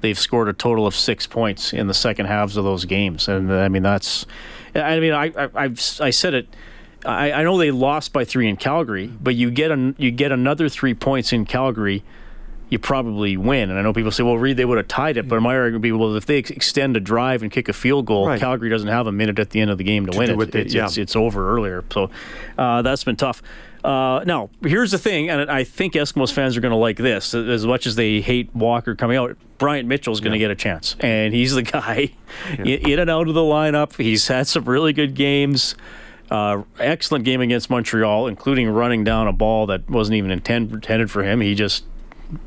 they've 0.00 0.18
scored 0.18 0.48
a 0.48 0.54
total 0.54 0.86
of 0.86 0.94
six 0.94 1.26
points 1.26 1.74
in 1.74 1.88
the 1.88 1.94
second 1.94 2.24
halves 2.24 2.56
of 2.56 2.64
those 2.64 2.86
games, 2.86 3.28
and 3.28 3.52
I 3.52 3.68
mean 3.68 3.82
that's, 3.82 4.24
I 4.74 4.98
mean 4.98 5.12
I, 5.12 5.26
I 5.36 5.50
I've 5.54 6.00
I 6.00 6.08
said 6.08 6.32
it. 6.32 6.48
I, 7.04 7.32
I 7.32 7.42
know 7.42 7.58
they 7.58 7.70
lost 7.70 8.14
by 8.14 8.24
three 8.24 8.48
in 8.48 8.56
Calgary, 8.56 9.08
but 9.08 9.34
you 9.34 9.50
get 9.50 9.70
an, 9.70 9.94
you 9.98 10.10
get 10.10 10.32
another 10.32 10.70
three 10.70 10.94
points 10.94 11.34
in 11.34 11.44
Calgary, 11.44 12.02
you 12.70 12.78
probably 12.78 13.36
win. 13.36 13.70
And 13.70 13.78
I 13.78 13.82
know 13.82 13.92
people 13.92 14.10
say, 14.10 14.22
well, 14.22 14.36
Reed, 14.38 14.56
they 14.56 14.64
would 14.64 14.76
have 14.78 14.88
tied 14.88 15.16
it, 15.16 15.26
but 15.28 15.40
my 15.40 15.54
argument 15.56 15.74
would 15.76 15.82
be, 15.82 15.92
well, 15.92 16.14
if 16.16 16.26
they 16.26 16.38
ex- 16.38 16.50
extend 16.50 16.96
a 16.96 17.00
drive 17.00 17.42
and 17.42 17.50
kick 17.50 17.68
a 17.68 17.72
field 17.72 18.06
goal, 18.06 18.26
Right. 18.28 18.38
Calgary 18.40 18.68
doesn't 18.68 18.88
have 18.88 19.06
a 19.06 19.12
minute 19.12 19.38
at 19.38 19.50
the 19.50 19.60
end 19.60 19.70
of 19.70 19.78
the 19.78 19.84
game 19.84 20.04
to, 20.06 20.12
To 20.12 20.18
win 20.18 20.28
do 20.28 20.40
it. 20.42 20.54
it's, 20.54 20.74
yeah. 20.74 20.84
it's, 20.84 20.98
it's 20.98 21.16
over 21.16 21.54
earlier. 21.56 21.82
So 21.92 22.10
uh, 22.58 22.82
that's 22.82 23.04
been 23.04 23.16
tough. 23.16 23.42
Uh, 23.84 24.22
now, 24.26 24.50
here's 24.62 24.90
the 24.90 24.98
thing, 24.98 25.30
and 25.30 25.48
I 25.50 25.62
think 25.64 25.94
Eskimos 25.94 26.32
fans 26.32 26.56
are 26.56 26.60
going 26.60 26.72
to 26.72 26.76
like 26.76 26.96
this 26.96 27.32
as 27.32 27.64
much 27.64 27.86
as 27.86 27.94
they 27.94 28.20
hate 28.20 28.52
Walker 28.54 28.94
coming 28.96 29.16
out. 29.16 29.36
Bryant 29.58 29.88
Mitchell's 29.88 30.20
going 30.20 30.32
to 30.32 30.38
get 30.38 30.50
a 30.50 30.56
chance, 30.56 30.96
and 31.00 31.32
he's 31.32 31.54
the 31.54 31.62
guy 31.62 32.10
in, 32.58 32.66
in 32.66 32.98
and 32.98 33.08
out 33.08 33.28
of 33.28 33.34
the 33.34 33.40
lineup. 33.40 33.96
He's 33.96 34.26
had 34.26 34.46
some 34.48 34.64
really 34.64 34.92
good 34.92 35.14
games. 35.14 35.74
Uh, 36.30 36.62
excellent 36.78 37.24
game 37.24 37.40
against 37.40 37.70
Montreal, 37.70 38.26
including 38.26 38.68
running 38.68 39.04
down 39.04 39.28
a 39.28 39.32
ball 39.32 39.66
that 39.66 39.88
wasn't 39.88 40.16
even 40.16 40.30
intend, 40.32 40.72
intended 40.72 41.10
for 41.10 41.22
him. 41.22 41.40
He 41.40 41.54
just 41.54 41.84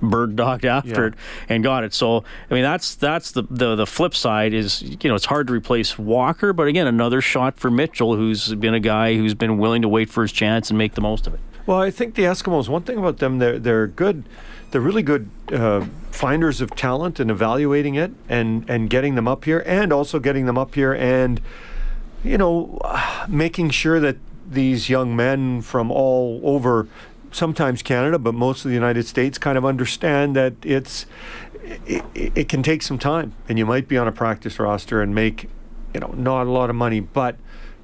bird 0.02 0.36
dogged 0.36 0.66
after 0.66 0.90
Yeah. 1.02 1.08
it 1.08 1.14
and 1.50 1.64
got 1.64 1.84
it. 1.84 1.94
So 1.94 2.24
I 2.50 2.54
mean 2.54 2.64
that's 2.64 2.96
that's 2.96 3.32
the, 3.32 3.44
the 3.50 3.76
the 3.76 3.86
flip 3.88 4.14
side 4.16 4.54
is 4.54 4.82
you 4.82 4.98
know 5.10 5.16
it's 5.16 5.26
hard 5.26 5.48
to 5.48 5.54
replace 5.54 5.98
Walker, 5.98 6.54
but 6.54 6.68
again 6.68 6.88
another 6.88 7.22
shot 7.22 7.58
for 7.60 7.72
Mitchell, 7.72 8.16
who's 8.16 8.54
been 8.56 8.74
a 8.74 8.80
guy 8.80 9.16
who's 9.16 9.34
been 9.34 9.58
willing 9.58 9.82
to 9.82 9.88
wait 9.90 10.10
for 10.10 10.22
his 10.22 10.32
chance 10.32 10.70
and 10.70 10.78
make 10.78 10.94
the 10.96 11.02
most 11.02 11.28
of 11.28 11.34
it. 11.34 11.40
Well, 11.66 11.80
I 11.80 11.92
think 11.92 12.16
the 12.16 12.24
Eskimos. 12.24 12.68
One 12.70 12.84
thing 12.84 12.98
about 12.98 13.18
them, 13.18 13.40
they're 13.40 13.60
they're 13.60 13.88
good. 13.88 14.24
They're 14.72 14.82
really 14.82 15.04
good 15.04 15.30
uh, 15.52 15.86
finders 16.12 16.62
of 16.62 16.76
talent 16.76 17.20
and 17.20 17.30
evaluating 17.30 17.96
it 17.96 18.12
and 18.30 18.68
and 18.70 18.90
getting 18.90 19.16
them 19.16 19.28
up 19.28 19.46
here, 19.46 19.64
and 19.66 19.92
also 19.94 20.18
getting 20.20 20.46
them 20.46 20.58
up 20.58 20.76
here 20.76 20.94
and 20.94 21.42
you 22.24 22.38
know 22.38 22.80
making 23.28 23.70
sure 23.72 24.00
that 24.00 24.18
these 24.50 24.90
young 24.90 25.16
men 25.16 25.62
from 25.62 25.92
all 25.92 26.42
over, 26.44 26.88
sometimes 27.32 27.82
Canada, 27.82 28.20
but 28.20 28.34
most 28.34 28.66
of 28.66 28.70
the 28.70 28.76
United 28.76 29.06
States, 29.06 29.38
kind 29.38 29.58
of 29.58 29.66
understand 29.66 30.36
that 30.36 30.54
it's 30.64 31.06
it, 31.86 32.04
it, 32.16 32.50
can 32.50 32.64
take 32.64 32.82
some 32.82 32.98
time, 32.98 33.34
and 33.48 33.58
you 33.58 33.66
might 33.66 33.88
be 33.88 33.98
on 33.98 34.08
a 34.08 34.12
practice 34.12 34.60
roster 34.60 35.02
and 35.02 35.16
make 35.16 35.50
you 35.94 36.00
know 36.00 36.14
not 36.18 36.48
a 36.48 36.52
lot 36.52 36.70
of 36.70 36.76
money, 36.76 37.00
but 37.00 37.38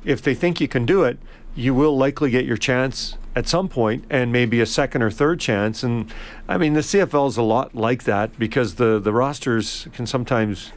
if 0.03 0.21
they 0.21 0.33
think 0.33 0.60
you 0.62 0.67
can 0.67 0.86
do 0.86 1.03
it, 1.03 1.17
you 1.55 1.73
will 1.73 1.97
likely 1.97 2.29
get 2.29 2.45
your 2.45 2.57
chance 2.57 3.17
at 3.36 3.47
some 3.47 3.67
point 3.67 4.05
and 4.10 4.31
maybe 4.31 4.62
a 4.62 4.65
second 4.65 5.01
or 5.01 5.12
third 5.12 5.39
chance. 5.39 5.83
And 5.83 6.12
I 6.47 6.57
mean, 6.57 6.73
the 6.73 6.81
CFL 6.81 7.27
is 7.27 7.38
a 7.38 7.43
lot 7.43 7.75
like 7.75 8.03
that 8.03 8.38
because 8.39 8.75
the, 8.75 8.99
the 8.99 9.12
rosters 9.12 9.88
can 9.93 10.07
sometimes 10.07 10.71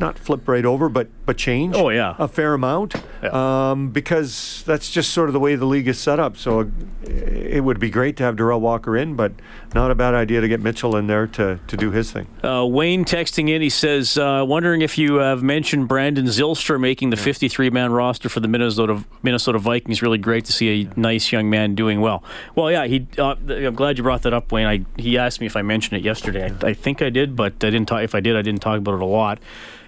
not 0.00 0.18
flip 0.18 0.48
right 0.48 0.64
over, 0.64 0.88
but 0.88 1.08
but 1.26 1.38
change. 1.38 1.74
Oh, 1.74 1.88
yeah. 1.88 2.16
a 2.18 2.28
fair 2.28 2.52
amount. 2.52 2.94
Um, 3.24 3.88
because 3.88 4.62
that's 4.66 4.90
just 4.90 5.10
sort 5.12 5.30
of 5.30 5.32
the 5.32 5.40
way 5.40 5.54
the 5.54 5.64
league 5.64 5.88
is 5.88 5.98
set 5.98 6.20
up. 6.20 6.36
So 6.36 6.60
uh, 6.60 6.66
it 7.06 7.64
would 7.64 7.80
be 7.80 7.88
great 7.88 8.16
to 8.18 8.22
have 8.24 8.36
Derel 8.36 8.60
Walker 8.60 8.94
in, 8.94 9.16
but 9.16 9.32
not 9.74 9.90
a 9.90 9.94
bad 9.94 10.12
idea 10.12 10.42
to 10.42 10.48
get 10.48 10.60
Mitchell 10.60 10.96
in 10.96 11.06
there 11.06 11.26
to 11.28 11.58
to 11.66 11.76
do 11.76 11.90
his 11.90 12.12
thing. 12.12 12.26
Uh, 12.42 12.66
Wayne 12.66 13.04
texting 13.04 13.48
in, 13.48 13.62
he 13.62 13.70
says, 13.70 14.18
uh, 14.18 14.44
wondering 14.46 14.82
if 14.82 14.98
you 14.98 15.14
have 15.16 15.42
mentioned 15.42 15.88
Brandon 15.88 16.26
Zylstra 16.26 16.78
making 16.78 17.10
the 17.10 17.16
53 17.16 17.70
man 17.70 17.92
roster 17.92 18.28
for 18.28 18.40
the 18.40 18.48
Minnesota 18.48 19.02
Minnesota 19.22 19.58
Vikings. 19.58 20.02
Really 20.02 20.18
great 20.18 20.44
to 20.46 20.52
see 20.52 20.82
a 20.82 21.00
nice 21.00 21.32
young 21.32 21.48
man 21.48 21.74
doing 21.74 22.00
well. 22.00 22.22
Well, 22.54 22.70
yeah, 22.70 22.86
he. 22.86 23.06
Uh, 23.16 23.36
I'm 23.48 23.74
glad 23.74 23.96
you 23.96 24.04
brought 24.04 24.22
that 24.22 24.34
up, 24.34 24.52
Wayne. 24.52 24.66
I, 24.66 24.84
he 25.00 25.16
asked 25.16 25.40
me 25.40 25.46
if 25.46 25.56
I 25.56 25.62
mentioned 25.62 25.98
it 25.98 26.04
yesterday. 26.04 26.52
I, 26.62 26.68
I 26.68 26.74
think 26.74 27.00
I 27.00 27.08
did, 27.08 27.36
but 27.36 27.52
I 27.64 27.70
didn't 27.70 27.86
talk. 27.86 28.02
If 28.02 28.14
I 28.14 28.20
did, 28.20 28.36
I 28.36 28.42
didn't 28.42 28.60
talk 28.60 28.78
about 28.78 28.94
it 28.96 29.00
a 29.00 29.06
lot. 29.06 29.38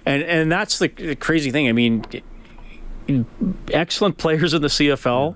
And 0.07 0.23
and 0.23 0.51
that's 0.51 0.79
the, 0.79 0.87
the 0.87 1.15
crazy 1.15 1.51
thing. 1.51 1.67
I 1.67 1.73
mean, 1.73 2.05
excellent 3.71 4.17
players 4.17 4.53
in 4.53 4.61
the 4.61 4.67
CFL 4.67 5.35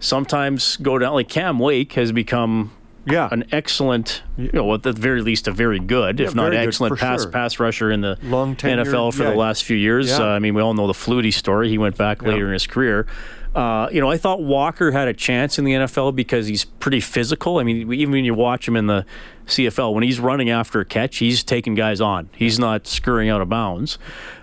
sometimes 0.00 0.76
go 0.78 0.98
down. 0.98 1.14
Like 1.14 1.28
Cam 1.28 1.58
Wake 1.58 1.92
has 1.92 2.12
become 2.12 2.72
Yeah. 3.06 3.28
an 3.30 3.44
excellent, 3.52 4.22
you 4.36 4.50
know, 4.52 4.74
at 4.74 4.82
the 4.82 4.92
very 4.92 5.22
least, 5.22 5.46
a 5.48 5.52
very 5.52 5.78
good, 5.78 6.20
if 6.20 6.34
not 6.34 6.50
good, 6.50 6.60
excellent, 6.66 6.98
pass 6.98 7.22
sure. 7.22 7.30
pass 7.30 7.60
rusher 7.60 7.90
in 7.90 8.00
the 8.00 8.18
Long 8.22 8.56
NFL 8.56 9.14
for 9.14 9.24
yeah. 9.24 9.30
the 9.30 9.36
last 9.36 9.64
few 9.64 9.76
years. 9.76 10.08
Yeah. 10.08 10.18
Uh, 10.18 10.26
I 10.26 10.38
mean, 10.38 10.54
we 10.54 10.62
all 10.62 10.74
know 10.74 10.86
the 10.86 10.92
Flutie 10.92 11.32
story. 11.32 11.68
He 11.68 11.78
went 11.78 11.96
back 11.96 12.22
later 12.22 12.46
in 12.46 12.52
his 12.52 12.66
career. 12.66 13.06
Uh, 13.54 13.88
you 13.90 14.00
know, 14.00 14.08
I 14.08 14.16
thought 14.16 14.40
Walker 14.42 14.92
had 14.92 15.08
a 15.08 15.14
chance 15.14 15.58
in 15.58 15.64
the 15.64 15.72
NFL 15.72 16.14
because 16.14 16.46
he's 16.46 16.64
pretty 16.64 17.00
physical. 17.00 17.58
I 17.58 17.64
mean, 17.64 17.92
even 17.92 18.12
when 18.12 18.24
you 18.24 18.34
watch 18.34 18.68
him 18.68 18.76
in 18.76 18.86
the 18.86 19.04
CFL, 19.46 19.92
when 19.92 20.04
he's 20.04 20.20
running 20.20 20.50
after 20.50 20.78
a 20.80 20.84
catch, 20.84 21.16
he's 21.16 21.42
taking 21.42 21.74
guys 21.74 22.00
on. 22.00 22.28
He's 22.36 22.60
not 22.60 22.86
scurrying 22.86 23.28
out 23.28 23.40
of 23.40 23.48
bounds. 23.48 23.98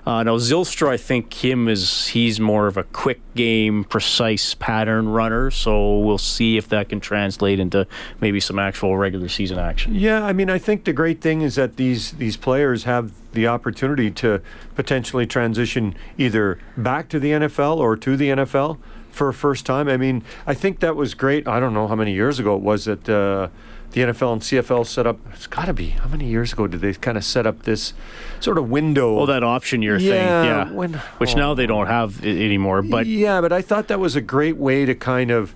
Uh, 0.05 0.23
now 0.23 0.35
Zylstra, 0.35 0.89
I 0.89 0.97
think 0.97 1.33
him 1.33 1.69
is 1.69 2.07
he's 2.07 2.39
more 2.39 2.67
of 2.67 2.75
a 2.75 2.83
quick 2.83 3.21
game, 3.33 3.85
precise 3.85 4.53
pattern 4.55 5.07
runner. 5.07 5.51
So 5.51 5.99
we'll 5.99 6.17
see 6.17 6.57
if 6.57 6.67
that 6.69 6.89
can 6.89 6.99
translate 6.99 7.59
into 7.59 7.87
maybe 8.19 8.41
some 8.41 8.59
actual 8.59 8.97
regular 8.97 9.29
season 9.29 9.57
action. 9.57 9.95
Yeah, 9.95 10.25
I 10.25 10.33
mean, 10.33 10.49
I 10.49 10.57
think 10.57 10.83
the 10.83 10.93
great 10.93 11.21
thing 11.21 11.41
is 11.41 11.55
that 11.55 11.77
these 11.77 12.11
these 12.13 12.35
players 12.35 12.83
have 12.83 13.13
the 13.31 13.47
opportunity 13.47 14.11
to 14.11 14.41
potentially 14.75 15.25
transition 15.25 15.95
either 16.17 16.59
back 16.75 17.07
to 17.09 17.19
the 17.19 17.31
NFL 17.31 17.77
or 17.77 17.95
to 17.95 18.17
the 18.17 18.29
NFL 18.29 18.77
for 19.17 19.27
a 19.29 19.33
first 19.33 19.65
time. 19.65 19.89
I 19.89 19.97
mean, 19.97 20.23
I 20.45 20.53
think 20.53 20.79
that 20.79 20.95
was 20.95 21.13
great. 21.13 21.47
I 21.47 21.59
don't 21.59 21.73
know 21.73 21.87
how 21.87 21.95
many 21.95 22.13
years 22.13 22.39
ago 22.39 22.55
it 22.55 22.61
was 22.61 22.85
that 22.85 23.09
uh, 23.09 23.49
the 23.91 24.01
NFL 24.01 24.33
and 24.33 24.41
CFL 24.41 24.85
set 24.85 25.07
up. 25.07 25.19
It's 25.33 25.47
got 25.47 25.65
to 25.65 25.73
be 25.73 25.89
how 25.89 26.07
many 26.07 26.25
years 26.27 26.53
ago 26.53 26.67
did 26.67 26.81
they 26.81 26.93
kind 26.93 27.17
of 27.17 27.23
set 27.25 27.45
up 27.47 27.63
this 27.63 27.93
sort 28.39 28.57
of 28.57 28.69
window? 28.69 29.19
Oh, 29.19 29.25
that 29.25 29.43
option 29.43 29.81
year 29.81 29.97
thing, 29.97 30.07
Yeah, 30.09 30.43
yeah, 30.43 30.71
when- 30.71 30.93
which 31.17 31.33
oh. 31.35 31.39
now 31.39 31.53
they 31.55 31.65
don't 31.65 31.87
have 31.87 32.23
anymore. 32.23 32.81
But 32.83 33.07
yeah, 33.07 33.41
but 33.41 33.51
I 33.51 33.61
thought 33.61 33.87
that 33.87 33.99
was 33.99 34.15
a 34.15 34.21
great 34.21 34.57
way 34.57 34.85
to 34.85 34.93
kind 34.93 35.31
of, 35.31 35.55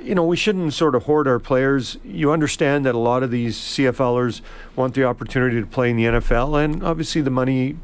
you 0.00 0.14
know, 0.14 0.24
we 0.26 0.36
shouldn't 0.36 0.72
sort 0.74 0.94
of 0.94 1.04
hoard 1.04 1.28
our 1.28 1.38
players. 1.38 1.98
You 2.04 2.32
understand 2.32 2.84
that 2.86 2.94
a 2.94 2.98
lot 2.98 3.22
of 3.22 3.30
these 3.30 3.56
CFLers 3.56 4.40
want 4.74 4.94
the 4.94 5.04
opportunity 5.04 5.60
to 5.60 5.66
play 5.66 5.90
in 5.90 5.96
the 5.96 6.04
NFL, 6.04 6.62
and 6.62 6.82
obviously 6.82 7.20
the 7.22 7.30
money. 7.30 7.76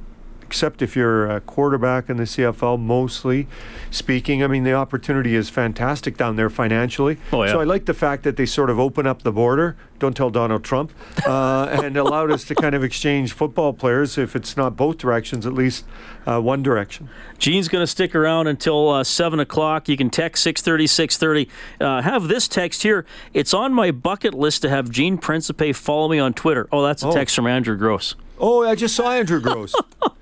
Except 0.53 0.83
if 0.83 0.95
you're 0.95 1.31
a 1.31 1.41
quarterback 1.41 2.11
in 2.11 2.19
the 2.19 2.25
CFL, 2.25 2.79
mostly 2.79 3.47
speaking. 3.91 4.45
I 4.45 4.49
mean, 4.49 4.65
the 4.65 4.75
opportunity 4.75 5.35
is 5.35 5.49
fantastic 5.49 6.19
down 6.19 6.37
there 6.37 6.51
financially. 6.51 7.17
Oh, 7.33 7.43
yeah. 7.43 7.53
So 7.53 7.61
I 7.63 7.65
like 7.65 7.87
the 7.87 7.95
fact 7.95 8.23
that 8.25 8.37
they 8.37 8.45
sort 8.45 8.69
of 8.69 8.79
open 8.79 9.07
up 9.07 9.23
the 9.23 9.33
border. 9.33 9.79
Don't 9.99 10.15
tell 10.15 10.29
Donald 10.29 10.63
Trump, 10.63 10.93
uh, 11.27 11.69
and 11.71 11.97
allowed 11.97 12.31
us 12.31 12.45
to 12.45 12.55
kind 12.55 12.75
of 12.75 12.85
exchange 12.85 13.33
football 13.33 13.73
players. 13.73 14.19
If 14.19 14.37
it's 14.37 14.55
not 14.55 14.77
both 14.77 14.99
directions, 14.99 15.47
at 15.47 15.55
least 15.55 15.87
uh, 16.27 16.39
one 16.39 16.63
direction. 16.63 17.09
Gene's 17.39 17.69
going 17.69 17.83
to 17.83 17.87
stick 17.87 18.15
around 18.15 18.47
until 18.47 18.91
uh, 18.91 19.05
7 19.05 19.41
o'clock. 19.41 19.89
You 19.89 19.97
can 19.97 20.11
text 20.11 20.43
630 20.43 20.87
630. 20.87 21.49
Uh, 21.81 22.03
have 22.03 22.29
this 22.29 22.47
text 22.47 22.83
here. 22.83 23.07
It's 23.33 23.55
on 23.55 23.73
my 23.73 23.91
bucket 23.91 24.35
list 24.35 24.61
to 24.63 24.69
have 24.69 24.91
Gene 24.91 25.17
Principe 25.17 25.73
follow 25.73 26.09
me 26.11 26.19
on 26.19 26.35
Twitter. 26.35 26.69
Oh, 26.71 26.83
that's 26.83 27.03
a 27.03 27.09
Oh. 27.09 27.15
text 27.15 27.35
from 27.37 27.47
Andrew 27.47 27.77
Gross. 27.79 28.17
Oh, 28.39 28.67
I 28.67 28.75
just 28.75 28.95
saw 28.97 29.13
Andrew 29.13 29.41
Gross. 29.41 29.73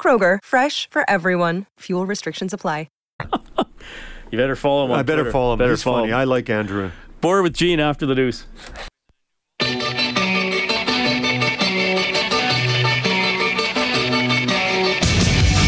Kroger, 0.00 0.38
fresh 0.42 0.88
for 0.88 1.04
everyone. 1.10 1.66
Fuel 1.80 2.06
restrictions 2.06 2.54
apply. 2.54 2.86
You 4.32 4.38
better 4.38 4.54
follow 4.54 4.84
him. 4.84 4.92
On 4.92 4.98
I 5.00 5.02
better 5.02 5.22
Twitter. 5.22 5.32
follow 5.32 5.52
him. 5.54 5.58
Better 5.58 5.72
He's 5.72 5.82
follow 5.82 5.98
funny. 6.02 6.12
him. 6.12 6.16
I 6.18 6.22
like 6.24 6.48
Andrew. 6.48 6.92
Board 7.20 7.42
with 7.42 7.52
Gene 7.52 7.80
after 7.80 8.06
the 8.06 8.14
news. 8.14 8.46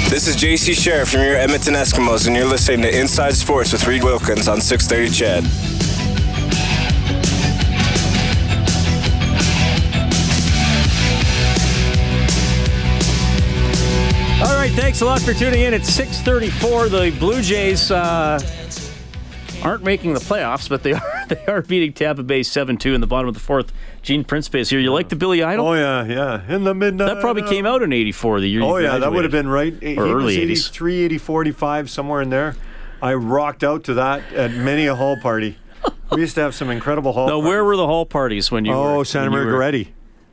This 0.08 0.28
is 0.28 0.36
JC 0.36 0.74
Sherritt 0.74 1.10
from 1.10 1.22
your 1.22 1.36
Edmonton 1.36 1.72
Eskimos, 1.74 2.26
and 2.26 2.36
you're 2.36 2.44
listening 2.46 2.82
to 2.82 3.00
Inside 3.00 3.34
Sports 3.34 3.72
with 3.72 3.86
Reed 3.86 4.04
Wilkins 4.04 4.46
on 4.46 4.60
630 4.60 5.08
Ched. 5.08 5.81
Thanks 14.74 15.00
a 15.00 15.04
lot 15.04 15.20
for 15.20 15.32
tuning 15.35 15.61
in. 15.61 15.74
It's 15.74 15.90
6:34. 15.90 16.88
The 16.90 17.18
Blue 17.18 17.42
Jays 17.42 17.90
uh, 17.90 18.38
aren't 19.62 19.82
making 19.85 20.14
the 20.14 20.20
playoffs, 20.20 20.68
but 20.68 20.82
they 20.82 20.92
are 20.94 21.26
they 21.28 21.44
are 21.46 21.62
beating 21.62 21.92
Tampa 21.92 22.22
Bay 22.22 22.40
7-2 22.40 22.94
in 22.94 23.00
the 23.00 23.06
bottom 23.06 23.28
of 23.28 23.35
the 23.35 23.40
fourth. 23.40 23.72
Gene 24.02 24.24
Principe 24.24 24.61
is 24.61 24.70
here. 24.70 24.80
You 24.80 24.92
like 24.92 25.08
the 25.08 25.16
Billy 25.16 25.42
Idol? 25.42 25.68
Oh 25.68 25.74
yeah, 25.74 26.04
yeah. 26.04 26.54
In 26.54 26.64
the 26.64 26.74
midnight. 26.74 27.06
That 27.06 27.20
probably 27.20 27.42
came 27.48 27.66
out 27.66 27.82
in 27.82 27.92
'84, 27.92 28.40
the 28.40 28.48
year. 28.48 28.62
Oh 28.62 28.76
yeah, 28.78 28.98
that 28.98 29.12
would 29.12 29.24
have 29.24 29.32
been 29.32 29.48
right. 29.48 29.74
He 29.80 29.96
Or 29.96 30.04
was 30.04 30.12
early 30.12 30.37
80s. 30.38 30.42
83, 30.68 31.02
84, 31.04 31.42
85, 31.42 31.90
somewhere 31.90 32.22
in 32.22 32.30
there. 32.30 32.56
I 33.00 33.14
rocked 33.14 33.64
out 33.64 33.85
to 33.85 33.94
that 33.94 34.32
at 34.32 34.52
many 34.52 34.87
a 34.87 34.94
hall 34.94 35.16
party. 35.16 35.58
We 36.12 36.20
used 36.20 36.35
to 36.37 36.40
have 36.42 36.54
some 36.54 36.70
incredible 36.70 37.12
hall. 37.14 37.26
Now, 37.26 37.38
where 37.40 37.64
were 37.64 37.76
the 37.76 37.87
hall 37.87 38.04
parties 38.06 38.50
when 38.50 38.64
you? 38.64 38.72
oh, 38.72 38.98
were, 38.98 39.04
Santa 39.04 39.30
when 39.30 39.40
you 39.40 39.46
were- 39.46 39.52
Margaretti. 39.58 39.88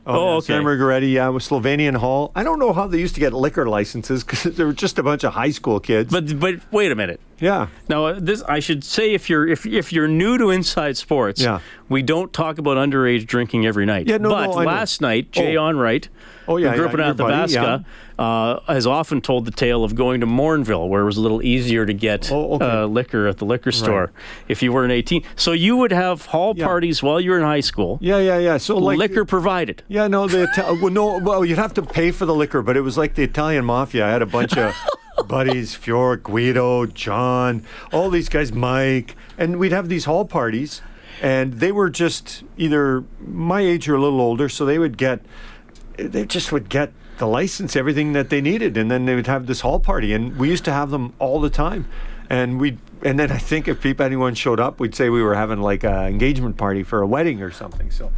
Oh, 0.10 0.14
oh, 0.14 0.26
yeah, 0.26 0.38
okay. 0.38 0.46
Santa 0.48 0.64
Maria 0.64 0.80
Goretti, 0.80 1.12
yeah, 1.14 1.30
with 1.30 1.44
Slovenian 1.44 1.96
Hall. 1.96 2.32
I 2.36 2.44
don't 2.44 2.60
know 2.60 2.74
how 2.74 2.88
they 2.88 3.00
used 3.00 3.14
to 3.16 3.20
get 3.20 3.34
liquor 3.34 3.68
licenses 3.68 4.24
because 4.24 4.44
they 4.56 4.64
were 4.64 4.74
just 4.74 4.98
a 4.98 5.04
bunch 5.04 5.24
of 5.24 5.34
high 5.34 5.52
school 5.52 5.80
kids. 5.80 6.12
But 6.12 6.40
but 6.40 6.56
wait 6.72 6.92
a 6.92 6.96
minute. 6.96 7.20
Yeah, 7.42 7.68
Now 7.88 8.06
uh, 8.06 8.20
this 8.20 8.42
I 8.44 8.60
should 8.60 8.84
say 8.84 9.14
if 9.14 9.30
you're 9.30 9.48
if 9.48 9.66
if 9.66 9.94
you're 9.94 10.08
new 10.08 10.38
to 10.38 10.50
Inside 10.50 10.98
Sports, 10.98 11.42
Yeah. 11.42 11.60
we 11.88 12.02
don't 12.02 12.32
talk 12.34 12.58
about 12.58 12.78
underage 12.78 13.26
drinking 13.26 13.66
every 13.66 13.86
night. 13.86 14.08
Yeah, 14.08 14.18
no, 14.18 14.30
but 14.30 14.46
no, 14.48 14.52
last 14.64 15.00
night, 15.02 15.32
Jay 15.32 15.56
Oh. 15.58 15.62
Onright, 15.64 16.08
Oh, 16.48 16.58
yeah, 16.58 16.72
who 16.72 16.78
grew 16.88 17.00
yeah, 17.00 17.06
in 17.06 17.12
Athabasca, 17.12 17.86
uh, 18.18 18.60
has 18.68 18.86
often 18.88 19.22
told 19.22 19.46
the 19.46 19.52
tale 19.52 19.84
of 19.84 19.96
going 19.96 20.20
to 20.22 20.26
Morinville, 20.28 20.90
where 20.90 21.02
it 21.04 21.06
was 21.06 21.16
a 21.18 21.22
little 21.22 21.42
easier 21.44 21.86
to 21.86 21.94
get 21.94 22.30
Oh, 22.32 22.56
okay. 22.56 22.66
uh, 22.66 22.86
liquor 22.88 23.28
at 23.28 23.38
the 23.38 23.46
liquor 23.46 23.72
store 23.72 24.12
if 24.48 24.62
you 24.64 24.74
weren't 24.74 24.92
18. 24.92 25.24
So 25.36 25.52
you 25.54 25.78
would 25.78 25.92
have 25.92 26.26
hall 26.26 26.54
Yeah. 26.58 26.66
parties 26.66 27.02
while 27.04 27.22
you 27.22 27.32
were 27.32 27.38
in 27.38 27.44
high 27.46 27.60
school. 27.62 28.00
yeah, 28.02 28.18
yeah, 28.20 28.38
yeah. 28.40 28.58
So 28.58 28.78
like 28.78 28.98
liquor 28.98 29.24
provided. 29.26 29.84
Yeah, 29.88 30.08
no, 30.08 30.28
the 30.28 30.48
well, 30.82 30.92
no, 30.92 31.20
well, 31.20 31.46
you'd 31.46 31.58
have 31.60 31.74
to 31.76 31.82
pay 31.84 32.12
for 32.12 32.26
the 32.26 32.36
liquor, 32.36 32.62
but 32.62 32.76
it 32.76 32.82
was 32.82 32.98
like 32.98 33.16
the 33.16 33.24
Italian 33.24 33.64
mafia. 33.66 34.06
I 34.06 34.10
had 34.10 34.22
a 34.22 34.26
bunch 34.26 34.58
of 34.58 34.74
buddies, 35.28 35.76
Fior, 35.76 36.18
Guido, 36.18 36.86
John, 36.86 37.64
all 37.92 38.10
these 38.10 38.30
guys, 38.30 38.52
Mike, 38.52 39.16
and 39.38 39.60
we'd 39.60 39.72
have 39.72 39.90
these 39.90 40.06
hall 40.06 40.26
parties, 40.26 40.82
and 41.22 41.54
they 41.54 41.72
were 41.72 41.90
just 41.90 42.44
either 42.58 43.04
my 43.20 43.62
age 43.62 43.88
or 43.90 43.96
a 43.96 44.02
little 44.02 44.22
older, 44.22 44.50
so 44.50 44.66
they 44.66 44.80
would 44.80 44.98
get, 44.98 45.22
they 45.98 46.26
just 46.26 46.52
would 46.52 46.70
get 46.70 46.92
the 47.18 47.28
license, 47.28 47.76
everything 47.76 48.14
that 48.14 48.30
they 48.30 48.42
needed, 48.42 48.78
and 48.78 48.90
then 48.90 49.06
they 49.06 49.16
would 49.16 49.28
have 49.28 49.46
this 49.46 49.62
hall 49.62 49.80
party, 49.80 50.14
and 50.14 50.38
we 50.38 50.50
used 50.50 50.66
to 50.66 50.72
have 50.72 50.90
them 50.90 51.14
all 51.20 51.40
the 51.40 51.50
time, 51.50 51.88
and 52.30 52.60
we. 52.60 52.78
And 53.02 53.18
then 53.18 53.32
I 53.32 53.38
think 53.38 53.68
if 53.68 53.82
people, 53.82 54.06
anyone 54.06 54.36
showed 54.36 54.60
up, 54.60 54.80
we'd 54.80 54.94
say 54.94 55.10
we 55.10 55.22
were 55.24 55.36
having 55.36 55.60
like 55.62 55.84
an 55.84 56.06
engagement 56.08 56.58
party 56.58 56.84
for 56.84 57.02
a 57.02 57.08
wedding 57.08 57.42
or 57.42 57.52
something. 57.52 57.92
So 57.92 58.12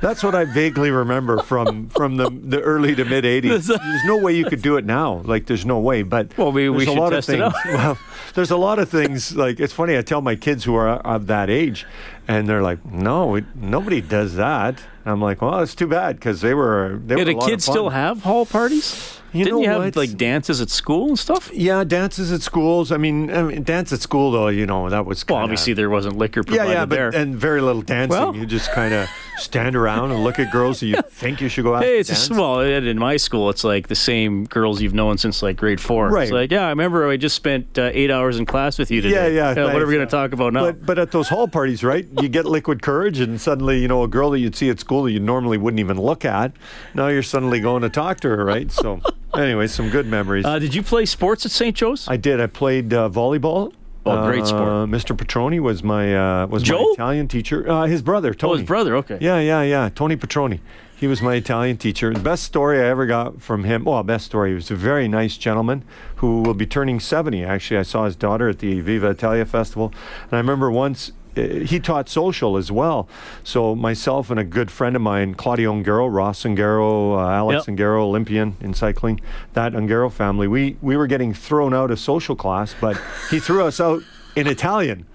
that's 0.00 0.22
what 0.22 0.34
I 0.34 0.44
vaguely 0.44 0.90
remember 0.90 1.38
from 1.42 1.88
from 1.88 2.16
the, 2.16 2.28
the 2.30 2.60
early 2.60 2.94
to 2.96 3.04
mid 3.04 3.24
'80s. 3.24 3.66
There's 3.66 4.04
no 4.04 4.18
way 4.18 4.34
you 4.36 4.44
could 4.44 4.62
do 4.62 4.76
it 4.76 4.84
now. 4.84 5.22
Like 5.24 5.46
there's 5.46 5.64
no 5.64 5.78
way. 5.78 6.02
But 6.02 6.36
Well, 6.36 6.52
we- 6.52 6.68
we 6.68 6.84
there's 6.84 6.88
a 6.88 6.90
should 6.92 7.00
lot 7.00 7.10
test 7.10 7.28
of 7.30 7.34
it 7.34 7.38
things. 7.38 7.54
out. 7.54 7.66
Well, 7.96 7.98
there's 8.34 8.50
a 8.50 8.56
lot 8.56 8.78
of 8.78 8.88
things. 8.90 9.34
Like 9.34 9.58
it's 9.60 9.72
funny. 9.72 9.96
I 9.96 10.02
tell 10.02 10.20
my 10.20 10.36
kids 10.36 10.64
who 10.64 10.74
are 10.74 10.88
of 10.88 11.26
that 11.28 11.48
age, 11.48 11.86
and 12.28 12.48
they're 12.48 12.62
like, 12.62 12.84
"No, 12.84 13.26
we, 13.28 13.44
nobody 13.54 14.00
does 14.00 14.34
that." 14.36 14.78
And 15.04 15.12
I'm 15.12 15.20
like, 15.22 15.42
"Well, 15.42 15.60
it's 15.60 15.74
too 15.74 15.86
bad 15.86 16.16
because 16.16 16.40
they 16.40 16.54
were." 16.54 17.00
They 17.04 17.14
Yeah, 17.14 17.20
were 17.20 17.30
do 17.32 17.36
a 17.36 17.40
lot 17.40 17.48
kids 17.48 17.68
of 17.68 17.72
still 17.72 17.90
have 17.90 18.22
hall 18.22 18.46
parties? 18.46 19.12
You 19.32 19.44
Didn't 19.44 19.56
know 19.58 19.62
you 19.64 19.68
have 19.68 19.84
what? 19.84 19.96
like 19.96 20.16
dances 20.16 20.62
at 20.62 20.70
school 20.70 21.08
and 21.08 21.18
stuff? 21.18 21.50
Yeah, 21.52 21.84
dances 21.84 22.32
at 22.32 22.40
schools. 22.40 22.90
I 22.90 22.96
mean, 22.96 23.30
I 23.30 23.42
mean, 23.42 23.62
dance 23.64 23.92
at 23.92 24.00
school 24.00 24.30
though. 24.30 24.48
You 24.48 24.64
know, 24.64 24.88
that 24.88 25.04
was 25.04 25.18
Well, 25.28 25.36
kinda- 25.36 25.44
obviously 25.44 25.74
there 25.74 25.90
wasn't 25.90 26.16
liquor 26.16 26.40
Yeah, 26.46 26.56
provided 26.56 26.72
yeah, 26.72 26.84
but 26.86 26.94
there. 26.94 27.08
and 27.10 27.36
very 27.36 27.60
little 27.60 27.82
dancing. 27.82 28.18
Well- 28.18 28.34
you 28.34 28.46
just 28.46 28.72
kind 28.72 28.94
of 28.94 29.10
stand 29.36 29.76
around 29.76 30.12
and 30.12 30.24
look 30.24 30.38
at 30.38 30.50
girls 30.50 30.80
that 30.80 30.86
you 30.86 30.96
think 31.10 31.42
you 31.42 31.50
should 31.50 31.64
go 31.64 31.74
out. 31.74 31.82
Hey, 31.82 31.98
it's 31.98 32.08
a 32.08 32.12
dance. 32.12 32.24
small. 32.24 32.60
In 32.60 32.98
my 32.98 33.18
school, 33.18 33.50
it's 33.50 33.62
like 33.64 33.88
the 33.88 33.94
same 33.94 34.44
girls 34.46 34.80
you've 34.80 34.94
known 34.94 35.18
since 35.18 35.42
like 35.42 35.56
grade 35.56 35.80
four. 35.82 36.08
Right. 36.08 36.22
It's 36.22 36.32
like, 36.32 36.50
yeah, 36.50 36.64
I 36.64 36.70
remember 36.70 37.06
I 37.06 37.18
just 37.18 37.36
spent 37.36 37.78
uh, 37.78 37.90
eight 37.92 38.10
hours 38.10 38.38
in 38.38 38.46
class 38.46 38.78
with 38.78 38.90
you 38.90 39.02
today. 39.02 39.34
Yeah, 39.34 39.52
yeah. 39.54 39.64
what 39.64 39.82
are 39.82 39.86
we 39.86 39.92
going 39.94 40.06
to 40.06 40.10
talk 40.10 40.32
about 40.32 40.54
now? 40.54 40.66
But 40.66 40.86
but 40.86 40.98
at 40.98 41.10
those 41.12 41.28
hall 41.28 41.46
parties, 41.48 41.84
right? 41.84 42.06
You 42.20 42.28
get 42.28 42.46
liquid 42.46 42.82
courage, 42.82 43.20
and 43.20 43.40
suddenly 43.40 43.80
you 43.80 43.88
know 43.88 44.02
a 44.02 44.08
girl 44.08 44.30
that 44.30 44.38
you'd 44.38 44.56
see 44.56 44.70
at 44.70 44.80
school 44.80 45.04
that 45.04 45.12
you 45.12 45.20
normally 45.20 45.58
wouldn't 45.58 45.80
even 45.80 46.00
look 46.00 46.24
at. 46.24 46.52
Now 46.94 47.08
you're 47.08 47.22
suddenly 47.22 47.60
going 47.60 47.82
to 47.82 47.90
talk 47.90 48.20
to 48.20 48.28
her, 48.28 48.44
right? 48.44 48.70
So, 48.70 49.00
anyway, 49.34 49.66
some 49.66 49.90
good 49.90 50.06
memories. 50.06 50.44
uh, 50.44 50.58
did 50.58 50.74
you 50.74 50.82
play 50.82 51.04
sports 51.04 51.44
at 51.44 51.52
St. 51.52 51.76
Joe's? 51.76 52.08
I 52.08 52.16
did. 52.16 52.40
I 52.40 52.46
played 52.46 52.92
uh, 52.94 53.08
volleyball. 53.08 53.72
Oh, 54.06 54.24
great 54.24 54.46
sport. 54.46 54.62
Uh, 54.62 54.86
Mr. 54.86 55.16
Petroni 55.16 55.58
was 55.58 55.82
my 55.82 56.42
uh, 56.42 56.46
was 56.46 56.68
my 56.70 56.86
Italian 56.92 57.26
teacher. 57.26 57.68
Uh, 57.68 57.86
his 57.86 58.02
brother, 58.02 58.32
Tony. 58.34 58.52
Oh, 58.52 58.56
his 58.56 58.66
brother. 58.66 58.96
Okay. 58.96 59.18
Yeah, 59.20 59.40
yeah, 59.40 59.62
yeah. 59.62 59.90
Tony 59.94 60.16
Petroni. 60.16 60.60
He 60.98 61.06
was 61.06 61.20
my 61.20 61.34
Italian 61.34 61.76
teacher. 61.76 62.14
The 62.14 62.20
best 62.20 62.44
story 62.44 62.80
I 62.80 62.84
ever 62.86 63.04
got 63.04 63.42
from 63.42 63.64
him, 63.64 63.84
well, 63.84 64.02
best 64.02 64.24
story, 64.24 64.50
he 64.50 64.54
was 64.54 64.70
a 64.70 64.76
very 64.76 65.08
nice 65.08 65.36
gentleman 65.36 65.84
who 66.16 66.40
will 66.40 66.54
be 66.54 66.64
turning 66.64 67.00
70. 67.00 67.44
Actually, 67.44 67.78
I 67.78 67.82
saw 67.82 68.06
his 68.06 68.16
daughter 68.16 68.48
at 68.48 68.60
the 68.60 68.80
Viva 68.80 69.10
Italia 69.10 69.44
Festival. 69.44 69.92
And 70.22 70.32
I 70.32 70.38
remember 70.38 70.70
once 70.70 71.10
uh, 71.10 71.12
he 71.36 71.78
taught 71.78 72.08
social 72.08 72.56
as 72.56 72.72
well. 72.72 73.08
So 73.44 73.74
myself 73.74 74.30
and 74.30 74.40
a 74.40 74.44
good 74.44 74.70
friend 74.70 74.96
of 74.96 75.02
mine, 75.02 75.34
Claudio 75.34 75.72
Ungaro, 75.72 76.12
Ross 76.12 76.42
Ungaro, 76.44 77.18
uh, 77.18 77.30
Alex 77.30 77.68
Yep. 77.68 77.76
Ungaro, 77.76 78.00
Olympian 78.00 78.56
in 78.60 78.74
cycling, 78.74 79.20
that 79.52 79.72
Ungaro 79.72 80.10
family, 80.10 80.48
we, 80.48 80.76
we 80.80 80.96
were 80.96 81.06
getting 81.06 81.34
thrown 81.34 81.74
out 81.74 81.90
of 81.90 81.98
social 81.98 82.36
class, 82.36 82.74
but 82.80 83.00
he 83.30 83.38
threw 83.38 83.64
us 83.64 83.80
out 83.80 84.02
in 84.34 84.46
Italian. 84.46 85.06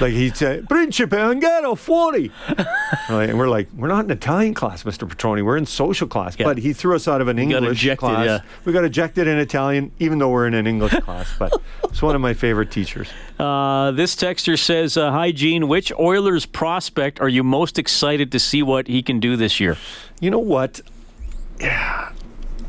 Like 0.00 0.12
he'd 0.12 0.36
say, 0.36 0.62
Principe 0.68 1.16
Ungaro 1.16 1.76
40. 1.76 2.30
Right, 3.08 3.28
and 3.28 3.38
we're 3.38 3.48
like, 3.48 3.68
we're 3.74 3.88
not 3.88 4.04
in 4.04 4.10
Italian 4.10 4.54
class, 4.54 4.82
Mr. 4.84 5.08
Petroni. 5.08 5.44
We're 5.44 5.56
in 5.56 5.66
social 5.66 6.08
class. 6.08 6.36
Yeah. 6.38 6.46
But 6.46 6.58
he 6.58 6.72
threw 6.72 6.94
us 6.96 7.06
out 7.06 7.20
of 7.20 7.28
an 7.28 7.36
got 7.36 7.42
English 7.42 7.78
ejected, 7.82 7.98
class. 8.00 8.24
yeah. 8.26 8.40
We 8.64 8.72
got 8.72 8.84
ejected 8.84 9.26
in 9.28 9.38
Italian, 9.38 9.92
even 9.98 10.18
though 10.18 10.30
we're 10.30 10.46
in 10.46 10.54
an 10.54 10.66
English 10.66 10.92
class. 11.04 11.28
But 11.38 11.52
it's 11.84 12.02
one 12.02 12.14
of 12.14 12.20
my 12.20 12.34
favorite 12.34 12.70
teachers. 12.70 13.08
Uh, 13.38 13.90
this 13.92 14.16
texter 14.16 14.58
says, 14.58 14.96
uh, 14.96 15.10
"Hi, 15.10 15.30
Gene. 15.32 15.68
Which 15.68 15.92
Oilers 15.98 16.46
prospect 16.46 17.20
are 17.20 17.28
you 17.28 17.42
most 17.42 17.78
excited 17.78 18.32
to 18.32 18.38
see 18.38 18.62
what 18.62 18.86
he 18.88 19.02
can 19.02 19.20
do 19.20 19.36
this 19.36 19.60
year?" 19.60 19.76
You 20.20 20.30
know 20.30 20.38
what? 20.38 20.80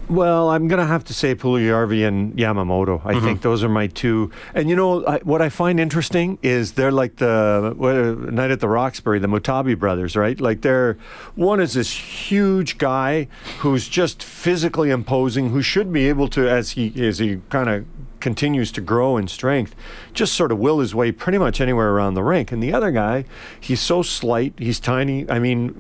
Well, 0.10 0.50
I'm 0.50 0.68
going 0.68 0.80
to 0.80 0.86
have 0.86 1.06
to 1.06 1.14
say 1.14 1.34
Puljujarvi 1.34 2.06
and 2.06 2.34
Yamamoto. 2.34 3.02
I 3.06 3.20
think 3.22 3.42
those 3.42 3.64
are 3.64 3.70
my 3.70 3.88
two. 3.88 4.32
And 4.54 4.70
you 4.70 4.76
know, 4.76 5.06
I, 5.06 5.20
what 5.20 5.42
I 5.42 5.50
find 5.50 5.80
interesting 5.80 6.38
is 6.44 6.74
they're 6.74 6.92
like 6.92 7.16
the 7.18 7.74
what, 7.76 7.96
uh, 7.96 8.12
Night 8.32 8.52
at 8.52 8.60
the 8.60 8.68
Roxbury, 8.68 9.20
the 9.20 9.28
Butabi 9.28 9.80
brothers, 9.80 10.16
right? 10.16 10.40
Like 10.40 10.62
they're 10.62 10.98
one 11.36 11.62
is 11.62 11.74
this 11.74 11.92
huge 11.92 12.78
guy 12.78 13.28
who's 13.60 13.88
just 13.88 14.22
physically 14.22 14.90
imposing, 14.90 15.50
who 15.52 15.62
should 15.62 15.92
be 15.94 16.10
able 16.10 16.28
to, 16.30 16.50
as 16.50 16.72
he 16.72 16.94
as 17.06 17.20
he 17.20 17.40
kind 17.50 17.70
of 17.70 17.86
continues 18.20 18.72
to 18.72 18.82
grow 18.82 19.18
in 19.18 19.28
strength, 19.28 19.76
just 20.14 20.34
sort 20.34 20.52
of 20.52 20.60
will 20.60 20.80
his 20.80 20.94
way 20.94 21.12
pretty 21.12 21.38
much 21.38 21.60
anywhere 21.60 21.92
around 21.92 22.14
the 22.14 22.24
rink. 22.24 22.52
And 22.52 22.62
the 22.62 22.74
other 22.74 22.92
guy, 22.92 23.26
he's 23.60 23.82
so 23.82 24.02
slight, 24.02 24.54
he's 24.58 24.80
tiny. 24.80 25.30
I 25.30 25.40
mean, 25.40 25.76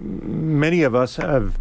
many 0.59 0.83
of 0.83 0.95
us 0.95 1.17
have 1.17 1.57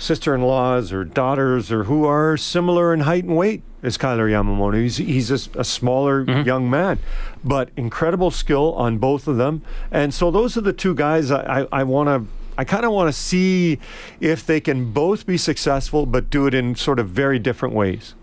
sister-in-laws 0.00 0.92
or 0.92 1.04
daughters 1.04 1.70
or 1.70 1.84
who 1.84 2.04
are 2.04 2.36
similar 2.36 2.92
in 2.92 3.00
height 3.00 3.24
and 3.24 3.36
weight 3.36 3.62
as 3.82 3.96
Kailer 3.96 4.28
Yamamoto. 4.28 4.80
He's 4.80 4.96
he's 4.96 5.30
a, 5.30 5.60
a 5.60 5.64
smaller 5.64 6.24
mm-hmm. 6.24 6.46
young 6.46 6.68
man, 6.68 6.98
but 7.44 7.70
incredible 7.76 8.30
skill 8.30 8.72
on 8.74 8.98
both 8.98 9.28
of 9.28 9.36
them. 9.36 9.62
And 9.90 10.12
so 10.12 10.30
those 10.30 10.56
are 10.56 10.62
the 10.62 10.72
two 10.72 10.94
guys 10.94 11.30
I, 11.30 11.60
I, 11.60 11.66
I 11.72 11.82
want 11.84 12.08
to. 12.08 12.32
I 12.58 12.64
kind 12.64 12.84
of 12.84 12.92
want 12.92 13.08
to 13.08 13.12
see 13.18 13.78
if 14.20 14.44
they 14.44 14.60
can 14.60 14.92
both 14.92 15.24
be 15.24 15.38
successful, 15.38 16.04
but 16.04 16.28
do 16.28 16.46
it 16.46 16.52
in 16.52 16.74
sort 16.74 16.98
of 16.98 17.08
very 17.08 17.38
different 17.38 17.74
ways. 17.74 18.14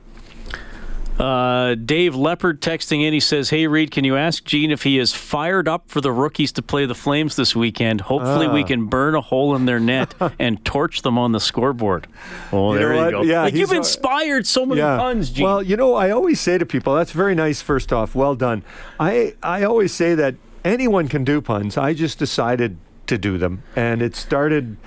Uh, 1.19 1.73
Dave 1.75 2.15
Leopard 2.15 2.61
texting 2.61 3.03
in. 3.03 3.11
He 3.11 3.19
says, 3.19 3.49
"Hey 3.49 3.65
Reed, 3.65 3.89
can 3.89 4.03
you 4.03 4.15
ask 4.15 4.43
Gene 4.45 4.69
if 4.69 4.83
he 4.83 4.99
is 4.99 5.13
fired 5.13 5.67
up 5.67 5.85
for 5.89 5.99
the 5.99 6.11
rookies 6.11 6.51
to 6.53 6.61
play 6.61 6.85
the 6.85 6.93
Flames 6.93 7.35
this 7.35 7.55
weekend? 7.55 8.01
Hopefully, 8.01 8.47
we 8.47 8.61
Ah. 8.63 8.67
can 8.67 8.85
burn 8.85 9.15
a 9.15 9.21
hole 9.21 9.55
in 9.55 9.65
their 9.65 9.79
net 9.79 10.13
and 10.39 10.63
torch 10.63 11.01
them 11.01 11.17
on 11.17 11.31
the 11.31 11.39
scoreboard." 11.39 12.05
Oh, 12.53 12.73
You 12.73 12.79
there 12.79 12.93
you 12.93 12.99
what? 13.01 13.11
go. 13.11 13.21
Yeah, 13.23 13.41
like 13.43 13.55
you've 13.55 13.71
inspired 13.71 14.45
so 14.45 14.65
many 14.65 14.81
puns, 14.81 15.31
Gene. 15.31 15.45
Well, 15.45 15.63
you 15.63 15.75
know, 15.75 15.95
I 15.95 16.11
always 16.11 16.39
say 16.39 16.57
to 16.59 16.65
people, 16.65 16.93
that's 16.95 17.11
very 17.11 17.33
nice, 17.33 17.61
first 17.63 17.91
off. 17.91 18.13
Well 18.13 18.35
done. 18.35 18.63
I, 18.99 19.33
I 19.41 19.63
always 19.63 19.93
say 19.93 20.13
that 20.15 20.35
anyone 20.63 21.07
can 21.07 21.23
do 21.23 21.41
puns. 21.41 21.77
I 21.77 21.93
just 21.95 22.19
decided 22.19 22.77
to 23.07 23.17
do 23.17 23.37
them. 23.39 23.63
And 23.75 24.01
it 24.03 24.15
started, 24.15 24.77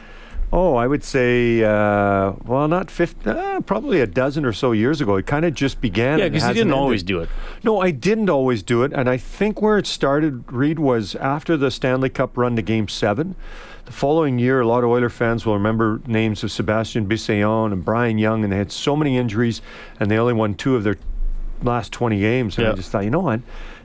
oh, 0.52 0.74
I 0.74 0.86
would 0.86 1.04
say, 1.04 1.62
uh, 1.62 2.32
well, 2.44 2.66
not 2.68 2.90
50, 2.90 3.28
uh, 3.28 3.60
probably 3.60 4.00
a 4.00 4.06
dozen 4.06 4.44
or 4.44 4.52
so 4.52 4.72
years 4.72 5.00
ago. 5.00 5.16
It 5.16 5.26
kind 5.26 5.44
of 5.44 5.54
just 5.54 5.80
began. 5.80 6.18
yeah, 6.18 6.28
because 6.28 6.42
he 6.42 6.48
didn't 6.48 6.68
ended. 6.68 6.74
always 6.78 7.02
do 7.02 7.20
it. 7.20 7.28
No, 7.62 7.80
I 7.80 7.90
didn't 7.90 8.28
always 8.30 8.62
do 8.62 8.82
it. 8.82 8.92
And 8.92 9.08
I 9.08 9.16
think 9.16 9.62
where 9.62 9.78
it 9.78 9.86
started, 9.86 10.50
Reed, 10.52 10.78
was 10.78 11.14
after 11.16 11.56
the 11.56 11.70
Stanley 11.70 12.10
Cup 12.10 12.36
run 12.36 12.56
to 12.56 12.62
game 12.62 12.88
seven. 12.88 13.36
The 13.86 13.92
following 13.92 14.38
year, 14.38 14.60
a 14.60 14.66
lot 14.66 14.84
of 14.84 14.90
Oiler 14.90 15.08
fans 15.08 15.44
will 15.44 15.54
remember 15.54 16.00
names 16.06 16.44
of 16.44 16.52
Sebastien 16.52 17.08
Bisaillon 17.08 17.72
and 17.72 17.84
Brian 17.84 18.18
Young, 18.18 18.44
and 18.44 18.52
they 18.52 18.56
had 18.56 18.70
so 18.70 18.94
many 18.94 19.16
injuries, 19.16 19.62
and 19.98 20.10
they 20.10 20.18
only 20.18 20.34
won 20.34 20.54
two 20.54 20.76
of 20.76 20.84
their 20.84 20.96
last 21.62 21.92
20 21.92 22.18
games. 22.20 22.58
And 22.58 22.66
I 22.68 22.72
just 22.74 22.90
thought, 22.90 23.04
you 23.04 23.10
know 23.10 23.20
what? 23.20 23.40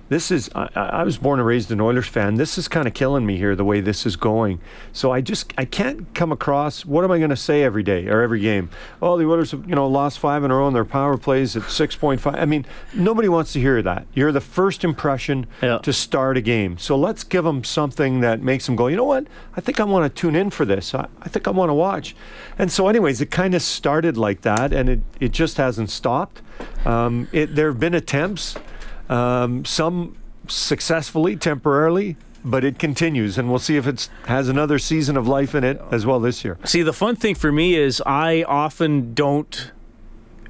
This 0.08 0.30
is, 0.30 0.50
I, 0.54 0.70
I 0.76 1.04
was 1.04 1.18
born 1.18 1.39
and 1.39 1.48
raised 1.48 1.72
an 1.72 1.82
Oilers 1.82 2.08
fan. 2.08 2.36
This 2.36 2.58
is 2.58 2.68
kind 2.68 2.88
of 2.88 2.94
killing 2.94 3.26
me 3.26 3.38
here, 3.38 3.56
the 3.56 3.65
way 3.65 3.82
this 3.82 4.06
is 4.06 4.15
going. 4.15 4.60
So 4.94 5.12
I 5.12 5.22
just, 5.22 5.52
I 5.58 5.65
can't 5.65 6.13
come 6.13 6.32
across, 6.32 6.86
what 6.86 7.04
am 7.04 7.12
I 7.12 7.18
going 7.18 7.32
to 7.32 7.36
say 7.36 7.63
every 7.63 7.82
day 7.82 8.08
or 8.08 8.22
every 8.22 8.39
game? 8.39 8.70
Oh, 9.02 9.18
the 9.18 9.26
Oilers 9.26 9.52
have, 9.52 9.68
you 9.68 9.74
know, 9.74 9.88
lost 9.88 10.20
five 10.20 10.44
in 10.44 10.52
a 10.52 10.56
row 10.56 10.68
and 10.68 10.76
their 10.76 10.86
power 10.86 11.18
plays 11.18 11.56
at 11.56 11.63
6.5. 11.63 12.36
I 12.36 12.46
mean, 12.46 12.65
nobody 12.94 13.28
wants 13.28 13.54
to 13.54 13.60
hear 13.60 13.82
that. 13.82 14.06
You're 14.13 14.32
the 14.32 14.41
first 14.41 14.84
impression 14.84 15.48
to 15.82 15.91
start 15.91 16.38
a 16.38 16.41
game. 16.41 16.78
So 16.78 16.96
let's 16.96 17.24
give 17.24 17.44
them 17.44 17.63
something 17.63 18.20
that 18.20 18.41
makes 18.41 18.68
them 18.68 18.76
go, 18.76 18.88
you 18.88 18.96
know 18.96 19.06
what? 19.06 19.26
I 19.56 19.62
think 19.62 19.80
I 19.80 19.86
want 19.86 20.04
to 20.04 20.22
tune 20.22 20.36
in 20.36 20.52
for 20.52 20.65
this. 20.65 20.94
I, 20.94 21.08
I 21.22 21.30
think 21.30 21.48
I 21.48 21.52
want 21.52 21.70
to 21.70 21.74
watch. 21.74 22.15
And 22.60 22.72
so, 22.72 22.88
anyways, 22.88 23.22
it 23.22 23.32
kind 23.32 23.56
of 23.56 23.62
started 23.63 24.18
like 24.18 24.41
that 24.41 24.72
and 24.72 24.88
it, 24.88 25.00
it 25.20 25.32
just 25.32 25.58
hasn't 25.58 25.89
stopped. 25.89 26.41
Um, 26.86 27.28
it, 27.32 27.56
there 27.56 27.70
have 27.70 27.80
been 27.80 27.96
attempts, 27.96 28.56
um, 29.10 29.65
some 29.65 30.15
successfully, 30.48 31.36
temporarily, 31.36 32.18
but 32.44 32.63
it 32.63 32.78
continues, 32.78 33.38
and 33.38 33.50
we'll 33.50 33.60
see 33.60 33.76
if 33.78 33.88
it 33.88 34.08
has 34.28 34.48
another 34.50 34.78
season 34.78 35.18
of 35.18 35.28
life 35.28 35.56
in 35.56 35.63
it 35.63 35.82
as 35.91 36.06
well 36.06 36.20
this 36.20 36.44
year. 36.46 36.58
See, 36.63 36.82
the 36.84 36.94
fun 36.94 37.15
thing 37.15 37.36
for 37.36 37.52
me 37.52 37.76
is 37.76 38.02
I 38.06 38.44
often 38.44 39.13
don't. 39.13 39.72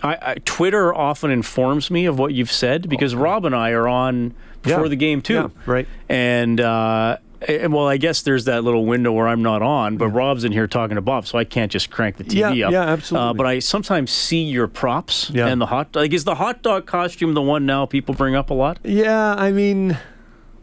I, 0.04 0.18
I 0.22 0.36
Twitter 0.44 0.94
often 0.94 1.32
informs 1.32 1.90
me 1.90 2.06
of 2.06 2.20
what 2.20 2.34
you've 2.34 2.52
said 2.52 2.90
because 2.90 3.16
Rob 3.16 3.46
and 3.46 3.56
I 3.56 3.72
are 3.72 3.88
on 3.88 4.34
before 4.62 4.84
Yeah. 4.84 4.90
the 4.90 4.96
game 4.98 5.22
too. 5.22 5.34
Yeah, 5.34 5.48
right. 5.66 5.88
And 6.10 6.60
uh, 6.60 7.18
and, 7.18 7.25
well, 7.70 7.88
I 7.88 7.98
guess 7.98 8.22
there's 8.22 8.46
that 8.46 8.64
little 8.64 8.86
window 8.86 9.12
where 9.12 9.28
I'm 9.28 9.42
not 9.44 9.62
on, 9.62 9.98
but 9.98 10.08
Rob's 10.10 10.44
in 10.44 10.52
here 10.52 10.68
talking 10.68 10.96
to 10.96 11.02
Bob, 11.02 11.28
so 11.28 11.38
I 11.38 11.44
can't 11.44 11.72
just 11.72 11.90
crank 11.90 12.18
the 12.18 12.24
TV 12.24 12.56
Yeah, 12.58 12.68
up. 12.68 12.72
yeah, 12.74 12.82
absolutely. 12.84 13.30
Uh, 13.30 13.34
but 13.34 13.46
I 13.46 13.60
sometimes 13.60 14.12
see 14.12 14.44
your 14.44 14.68
props 14.68 15.30
Yeah. 15.34 15.48
and 15.48 15.60
the 15.62 15.66
hot. 15.68 15.96
Like, 15.96 16.14
is 16.14 16.24
the 16.24 16.36
hot 16.36 16.62
dog 16.62 16.86
costume 16.86 17.34
the 17.34 17.42
one 17.42 17.66
now 17.66 17.86
people 17.86 18.16
bring 18.16 18.36
up 18.36 18.50
a 18.50 18.54
lot? 18.54 18.80
Yeah, 18.84 19.36
I 19.38 19.52
mean, 19.52 19.98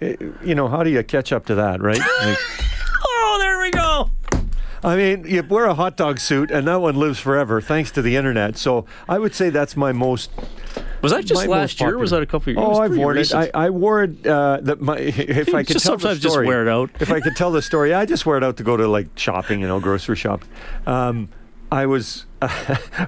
eh, 0.00 0.16
you 0.44 0.54
know, 0.54 0.68
how 0.68 0.82
do 0.82 0.90
you 0.90 1.02
catch 1.02 1.32
up 1.32 1.46
to 1.46 1.54
that, 1.56 1.80
right? 1.80 2.00
Like, 2.24 2.38
I 4.84 4.96
mean, 4.96 5.24
you 5.24 5.42
wear 5.42 5.66
a 5.66 5.74
hot 5.74 5.96
dog 5.96 6.18
suit, 6.18 6.50
and 6.50 6.66
that 6.66 6.80
one 6.80 6.96
lives 6.96 7.18
forever 7.18 7.60
thanks 7.60 7.90
to 7.92 8.02
the 8.02 8.16
internet. 8.16 8.56
So 8.56 8.84
I 9.08 9.18
would 9.18 9.34
say 9.34 9.50
that's 9.50 9.76
my 9.76 9.92
most. 9.92 10.30
Was 11.02 11.12
that 11.12 11.24
just 11.24 11.46
last 11.46 11.80
year? 11.80 11.98
Was 11.98 12.10
that 12.10 12.22
a 12.22 12.26
couple 12.26 12.50
of 12.50 12.56
years? 12.56 12.66
Oh, 12.78 12.80
I've 12.80 12.96
worn 12.96 13.16
recent. 13.16 13.44
it. 13.44 13.50
I, 13.54 13.66
I 13.66 13.70
wore 13.70 14.04
it. 14.04 14.26
Uh, 14.26 14.58
the, 14.62 14.76
my, 14.76 14.96
if 14.98 15.54
I 15.54 15.62
could 15.62 15.74
Just 15.74 15.86
tell 15.86 15.96
the 15.96 16.00
sometimes 16.02 16.20
just 16.20 16.32
story, 16.32 16.46
wear 16.46 16.62
it 16.62 16.68
out. 16.68 16.90
If 17.00 17.10
I 17.10 17.20
could 17.20 17.36
tell 17.36 17.52
the 17.52 17.62
story, 17.62 17.94
I 17.94 18.06
just 18.06 18.26
wear 18.26 18.36
it 18.36 18.44
out 18.44 18.56
to 18.56 18.64
go 18.64 18.76
to 18.76 18.86
like 18.88 19.08
shopping, 19.16 19.60
you 19.60 19.68
know, 19.68 19.80
grocery 19.80 20.16
shopping. 20.16 20.48
Um, 20.86 21.28
I 21.72 21.86
was 21.86 22.26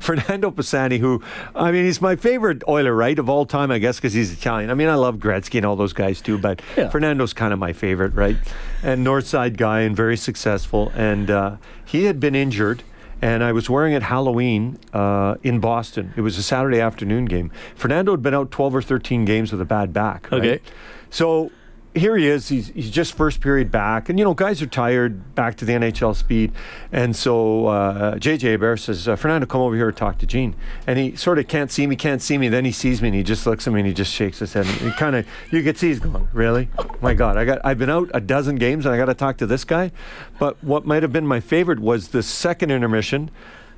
Fernando 0.00 0.50
Pisani, 0.50 0.96
who 0.98 1.22
I 1.54 1.70
mean, 1.70 1.84
he's 1.84 2.00
my 2.00 2.16
favorite 2.16 2.62
Oiler, 2.66 2.94
right, 2.94 3.18
of 3.18 3.28
all 3.28 3.44
time, 3.44 3.70
I 3.70 3.78
guess, 3.78 3.96
because 3.96 4.14
he's 4.14 4.32
Italian. 4.32 4.70
I 4.70 4.74
mean, 4.74 4.88
I 4.88 4.94
love 4.94 5.16
Gretzky 5.18 5.56
and 5.58 5.66
all 5.66 5.76
those 5.76 5.92
guys 5.92 6.22
too, 6.22 6.38
but 6.38 6.62
Fernando's 6.90 7.34
kind 7.34 7.52
of 7.52 7.58
my 7.58 7.74
favorite, 7.74 8.14
right? 8.14 8.36
And 8.82 9.06
Northside 9.06 9.58
guy 9.58 9.80
and 9.80 9.94
very 9.94 10.16
successful. 10.16 10.90
And 10.96 11.30
uh, 11.30 11.56
he 11.84 12.04
had 12.04 12.18
been 12.18 12.34
injured. 12.34 12.82
And 13.22 13.42
I 13.42 13.52
was 13.52 13.70
wearing 13.70 13.94
it 13.94 14.02
Halloween 14.02 14.78
uh, 14.92 15.36
in 15.42 15.58
Boston. 15.58 16.12
It 16.14 16.20
was 16.20 16.36
a 16.36 16.42
Saturday 16.42 16.80
afternoon 16.80 17.24
game. 17.24 17.50
Fernando 17.74 18.12
had 18.12 18.22
been 18.22 18.34
out 18.34 18.50
12 18.50 18.74
or 18.74 18.82
13 18.82 19.24
games 19.24 19.50
with 19.50 19.62
a 19.62 19.64
bad 19.64 19.94
back. 19.94 20.30
right? 20.30 20.40
Okay. 20.40 20.60
So 21.08 21.50
here 21.94 22.16
he 22.16 22.26
is. 22.26 22.48
He's, 22.48 22.68
he's 22.68 22.90
just 22.90 23.14
first 23.14 23.40
period 23.40 23.70
back. 23.70 24.08
And, 24.08 24.18
you 24.18 24.24
know, 24.24 24.34
guys 24.34 24.60
are 24.60 24.66
tired, 24.66 25.34
back 25.34 25.56
to 25.56 25.64
the 25.64 25.72
NHL 25.72 26.16
speed. 26.16 26.52
And 26.90 27.14
so 27.14 27.66
uh, 27.66 28.16
JJ 28.16 28.58
Bear 28.58 28.76
says, 28.76 29.06
uh, 29.06 29.16
Fernando, 29.16 29.46
come 29.46 29.60
over 29.60 29.76
here 29.76 29.88
and 29.88 29.96
talk 29.96 30.18
to 30.18 30.26
Gene. 30.26 30.56
And 30.86 30.98
he 30.98 31.14
sort 31.14 31.38
of 31.38 31.46
can't 31.46 31.70
see 31.70 31.86
me, 31.86 31.94
can't 31.94 32.20
see 32.20 32.36
me. 32.36 32.48
Then 32.48 32.64
he 32.64 32.72
sees 32.72 33.00
me 33.00 33.08
and 33.08 33.16
he 33.16 33.22
just 33.22 33.46
looks 33.46 33.66
at 33.66 33.72
me 33.72 33.80
and 33.80 33.86
he 33.86 33.94
just 33.94 34.12
shakes 34.12 34.40
his 34.40 34.52
head. 34.52 34.66
And 34.66 34.76
he 34.76 34.90
kind 34.92 35.14
of, 35.14 35.26
you 35.50 35.62
can 35.62 35.76
see 35.76 35.88
he's 35.88 36.00
going, 36.00 36.28
really? 36.32 36.68
My 37.00 37.14
God, 37.14 37.36
I 37.36 37.44
got, 37.44 37.60
I've 37.64 37.78
been 37.78 37.90
out 37.90 38.10
a 38.12 38.20
dozen 38.20 38.56
games 38.56 38.86
and 38.86 38.94
I 38.94 38.98
got 38.98 39.06
to 39.06 39.14
talk 39.14 39.36
to 39.38 39.46
this 39.46 39.64
guy. 39.64 39.92
But 40.38 40.62
what 40.64 40.84
might 40.84 41.02
have 41.02 41.12
been 41.12 41.26
my 41.26 41.40
favorite 41.40 41.78
was 41.78 42.08
the 42.08 42.22
second 42.22 42.72
intermission 42.72 43.30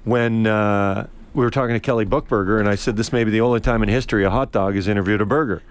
when 0.05 0.47
uh, 0.47 1.09
we 1.37 1.45
were 1.45 1.51
talking 1.51 1.75
to 1.75 1.81
Kelly 1.81 2.07
Buchberger, 2.07 2.59
and 2.59 2.67
I 2.67 2.77
said, 2.77 2.97
"This 2.97 3.13
may 3.13 3.23
be 3.23 3.31
the 3.31 3.43
only 3.43 3.61
time 3.61 3.83
in 3.83 3.91
history 3.91 4.25
a 4.25 4.31
hot 4.31 4.53
dog 4.53 4.75
has 4.75 4.89
interviewed 4.89 5.21
a 5.21 5.27
burger." 5.27 5.63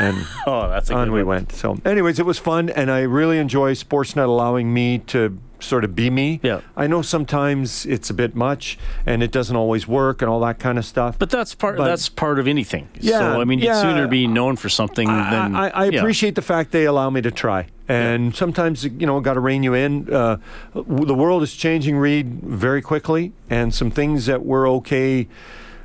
And 0.00 0.26
oh, 0.46 0.68
that's 0.68 0.90
a 0.90 0.94
on 0.94 1.06
good 1.06 1.14
we 1.14 1.22
one. 1.22 1.36
went. 1.36 1.52
So, 1.52 1.78
anyways, 1.84 2.18
it 2.18 2.26
was 2.26 2.38
fun, 2.38 2.68
and 2.68 2.90
I 2.90 3.02
really 3.02 3.38
enjoy 3.38 3.74
Sportsnet 3.74 4.26
allowing 4.26 4.74
me 4.74 4.98
to 5.06 5.38
sort 5.60 5.84
of 5.84 5.94
be 5.94 6.10
me. 6.10 6.40
Yeah. 6.42 6.60
I 6.76 6.86
know 6.86 7.02
sometimes 7.02 7.86
it's 7.86 8.10
a 8.10 8.14
bit 8.14 8.34
much, 8.34 8.78
and 9.06 9.22
it 9.22 9.32
doesn't 9.32 9.56
always 9.56 9.86
work, 9.88 10.22
and 10.22 10.30
all 10.30 10.40
that 10.40 10.58
kind 10.58 10.78
of 10.78 10.84
stuff. 10.84 11.18
But 11.18 11.30
that's 11.30 11.54
part. 11.54 11.76
But- 11.76 11.86
that's 11.86 12.08
part 12.08 12.38
of 12.38 12.46
anything. 12.46 12.88
Yeah, 13.00 13.18
So 13.18 13.40
I 13.40 13.44
mean, 13.44 13.58
you'd 13.58 13.74
sooner 13.74 14.06
be 14.08 14.26
known 14.26 14.56
for 14.56 14.68
something 14.68 15.08
than. 15.08 15.54
I, 15.56 15.68
I 15.70 15.84
yeah. 15.86 15.98
appreciate 16.00 16.34
the 16.34 16.42
fact 16.42 16.72
they 16.72 16.84
allow 16.84 17.10
me 17.10 17.20
to 17.22 17.30
try. 17.30 17.66
And 17.90 18.36
sometimes, 18.36 18.84
you 18.84 19.06
know, 19.06 19.18
got 19.20 19.34
to 19.34 19.40
rein 19.40 19.62
you 19.62 19.72
in. 19.72 20.12
Uh, 20.12 20.36
the 20.74 21.14
world 21.14 21.42
is 21.42 21.54
changing, 21.54 21.96
Reed, 21.96 22.42
very 22.42 22.82
quickly. 22.82 23.32
And 23.48 23.74
some 23.74 23.90
things 23.90 24.26
that 24.26 24.44
were 24.44 24.68
okay 24.68 25.26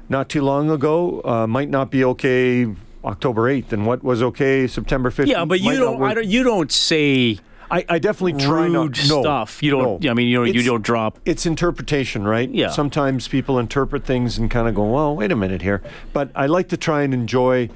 not 0.10 0.28
too 0.28 0.42
long 0.42 0.70
ago 0.70 1.22
uh, 1.24 1.48
might 1.48 1.70
not 1.70 1.90
be 1.92 2.04
okay 2.04 2.68
October 3.06 3.44
8th. 3.44 3.72
And 3.72 3.86
what 3.88 4.04
was 4.04 4.22
okay 4.22 4.68
September 4.68 5.12
15th. 5.12 5.28
Yeah, 5.28 5.46
but 5.46 5.62
you 5.62 5.78
don't. 5.78 6.04
I 6.04 6.14
don't. 6.14 6.28
You 6.28 6.44
don't 6.44 6.72
say. 6.74 7.40
I, 7.72 7.86
I 7.90 8.00
definitely 8.00 8.42
try 8.44 8.68
not 8.68 8.98
rude 8.98 9.10
no, 9.10 9.22
stuff. 9.22 9.64
You 9.64 9.72
don't. 9.72 10.04
no. 10.04 10.12
I 10.12 10.14
mean, 10.14 10.28
you 10.28 10.38
don't. 10.38 10.54
You 10.54 10.64
don't 10.64 10.84
drop. 10.84 11.20
It's 11.26 11.46
interpretation, 11.46 12.26
right? 12.26 12.50
Yeah. 12.50 12.70
Sometimes 12.70 13.28
people 13.28 13.60
interpret 13.60 14.06
things 14.06 14.38
and 14.38 14.50
kind 14.50 14.68
of 14.68 14.76
go, 14.76 14.84
well, 14.84 15.16
wait 15.16 15.32
a 15.32 15.36
minute 15.36 15.62
here. 15.62 15.82
But 16.12 16.30
I 16.36 16.46
like 16.46 16.70
to 16.70 16.78
try 16.78 17.04
and 17.04 17.14
enjoy 17.14 17.70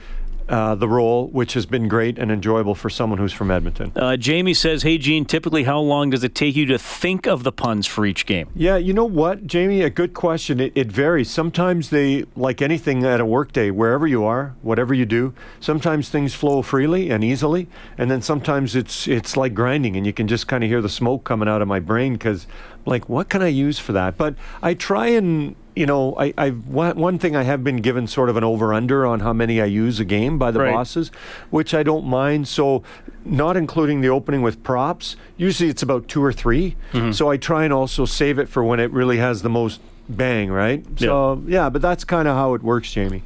uh, 0.50 0.76
the 0.76 0.88
role, 0.88 1.28
which 1.28 1.54
has 1.54 1.66
been 1.66 1.88
great 1.88 2.18
and 2.18 2.32
enjoyable 2.32 2.76
for 2.76 2.90
someone 2.90 3.20
who's 3.20 3.34
from 3.34 3.52
Edmonton. 3.52 3.92
Uh, 3.96 4.16
Jamie 4.18 4.54
says, 4.54 4.84
"Hey, 4.84 4.98
Gene. 4.98 5.26
Typically, 5.26 5.64
how 5.64 5.80
long 5.80 6.10
does 6.10 6.24
it 6.24 6.36
take 6.36 6.56
you 6.56 6.66
to 6.68 6.78
think 6.78 7.28
of 7.28 7.44
the 7.44 7.52
puns 7.52 7.86
for 7.86 8.06
each 8.06 8.26
game?" 8.26 8.50
Yeah, 8.56 8.78
you 8.78 8.94
know 8.94 9.06
what, 9.06 9.46
Jamie? 9.48 9.82
A 9.82 9.90
good 9.90 10.14
question. 10.14 10.60
It, 10.60 10.72
it 10.76 10.92
varies. 10.92 11.30
Sometimes 11.30 11.90
they, 11.90 12.26
like 12.36 12.62
anything 12.62 13.04
at 13.04 13.20
a 13.20 13.26
workday, 13.26 13.72
wherever 13.72 14.08
you 14.08 14.24
are, 14.24 14.56
whatever 14.62 14.94
you 14.94 15.06
do, 15.06 15.34
sometimes 15.60 16.10
things 16.10 16.34
flow 16.34 16.62
freely 16.62 17.10
and 17.10 17.24
easily, 17.24 17.68
and 17.98 18.10
then 18.10 18.22
sometimes 18.22 18.76
it's 18.76 19.08
it's 19.08 19.36
like 19.36 19.54
grinding, 19.54 19.96
and 19.96 20.06
you 20.06 20.14
can 20.14 20.28
just 20.28 20.48
kind 20.48 20.64
of 20.64 20.70
hear 20.70 20.82
the 20.82 20.90
smoke 20.90 21.24
coming 21.24 21.50
out 21.50 21.62
of 21.62 21.68
my 21.68 21.80
brain 21.80 22.14
because, 22.14 22.48
like, 22.88 23.10
what 23.10 23.30
can 23.30 23.42
I 23.42 23.48
use 23.48 23.78
for 23.78 23.94
that? 23.94 24.18
But 24.18 24.36
I 24.62 24.74
try 24.74 25.08
and 25.08 25.56
you 25.76 25.86
know, 25.86 26.16
I, 26.18 26.34
I 26.40 26.50
one, 26.50 26.98
one 26.98 27.20
thing 27.20 27.36
I 27.36 27.44
have 27.44 27.64
been 27.64 27.78
given 27.78 28.08
sort 28.08 28.30
of 28.30 28.36
an 28.36 28.44
over 28.44 28.74
under 28.74 29.06
on 29.06 29.20
how 29.20 29.32
many 29.32 29.62
I 29.62 29.66
use 29.66 30.00
a 30.00 30.06
game 30.06 30.40
by 30.40 30.50
the 30.50 30.60
Right. 30.62 30.74
bosses, 30.74 31.12
which 31.52 31.76
I 31.76 31.84
don't 31.84 32.06
mind. 32.06 32.48
So, 32.48 32.82
not 33.24 33.56
including 33.56 34.02
the 34.02 34.10
opening 34.10 34.42
with 34.42 34.64
props, 34.64 35.16
usually 35.38 35.70
it's 35.70 35.84
about 35.84 36.08
two 36.08 36.24
or 36.24 36.34
3 36.34 36.76
mm-hmm. 36.94 37.12
So 37.12 37.30
I 37.30 37.38
try 37.38 37.64
and 37.64 37.72
also 37.72 38.06
save 38.06 38.40
it 38.40 38.50
for 38.50 38.64
when 38.64 38.80
it 38.80 38.90
really 38.92 39.18
has 39.18 39.44
the 39.44 39.50
most 39.50 39.80
bang, 40.10 40.50
right? 40.50 40.84
So 41.00 41.44
yeah, 41.46 41.70
but 41.70 41.84
that's 41.84 42.04
kind 42.04 42.28
of 42.28 42.36
how 42.36 42.56
it 42.56 42.64
works, 42.64 42.92
Jamie. 42.92 43.22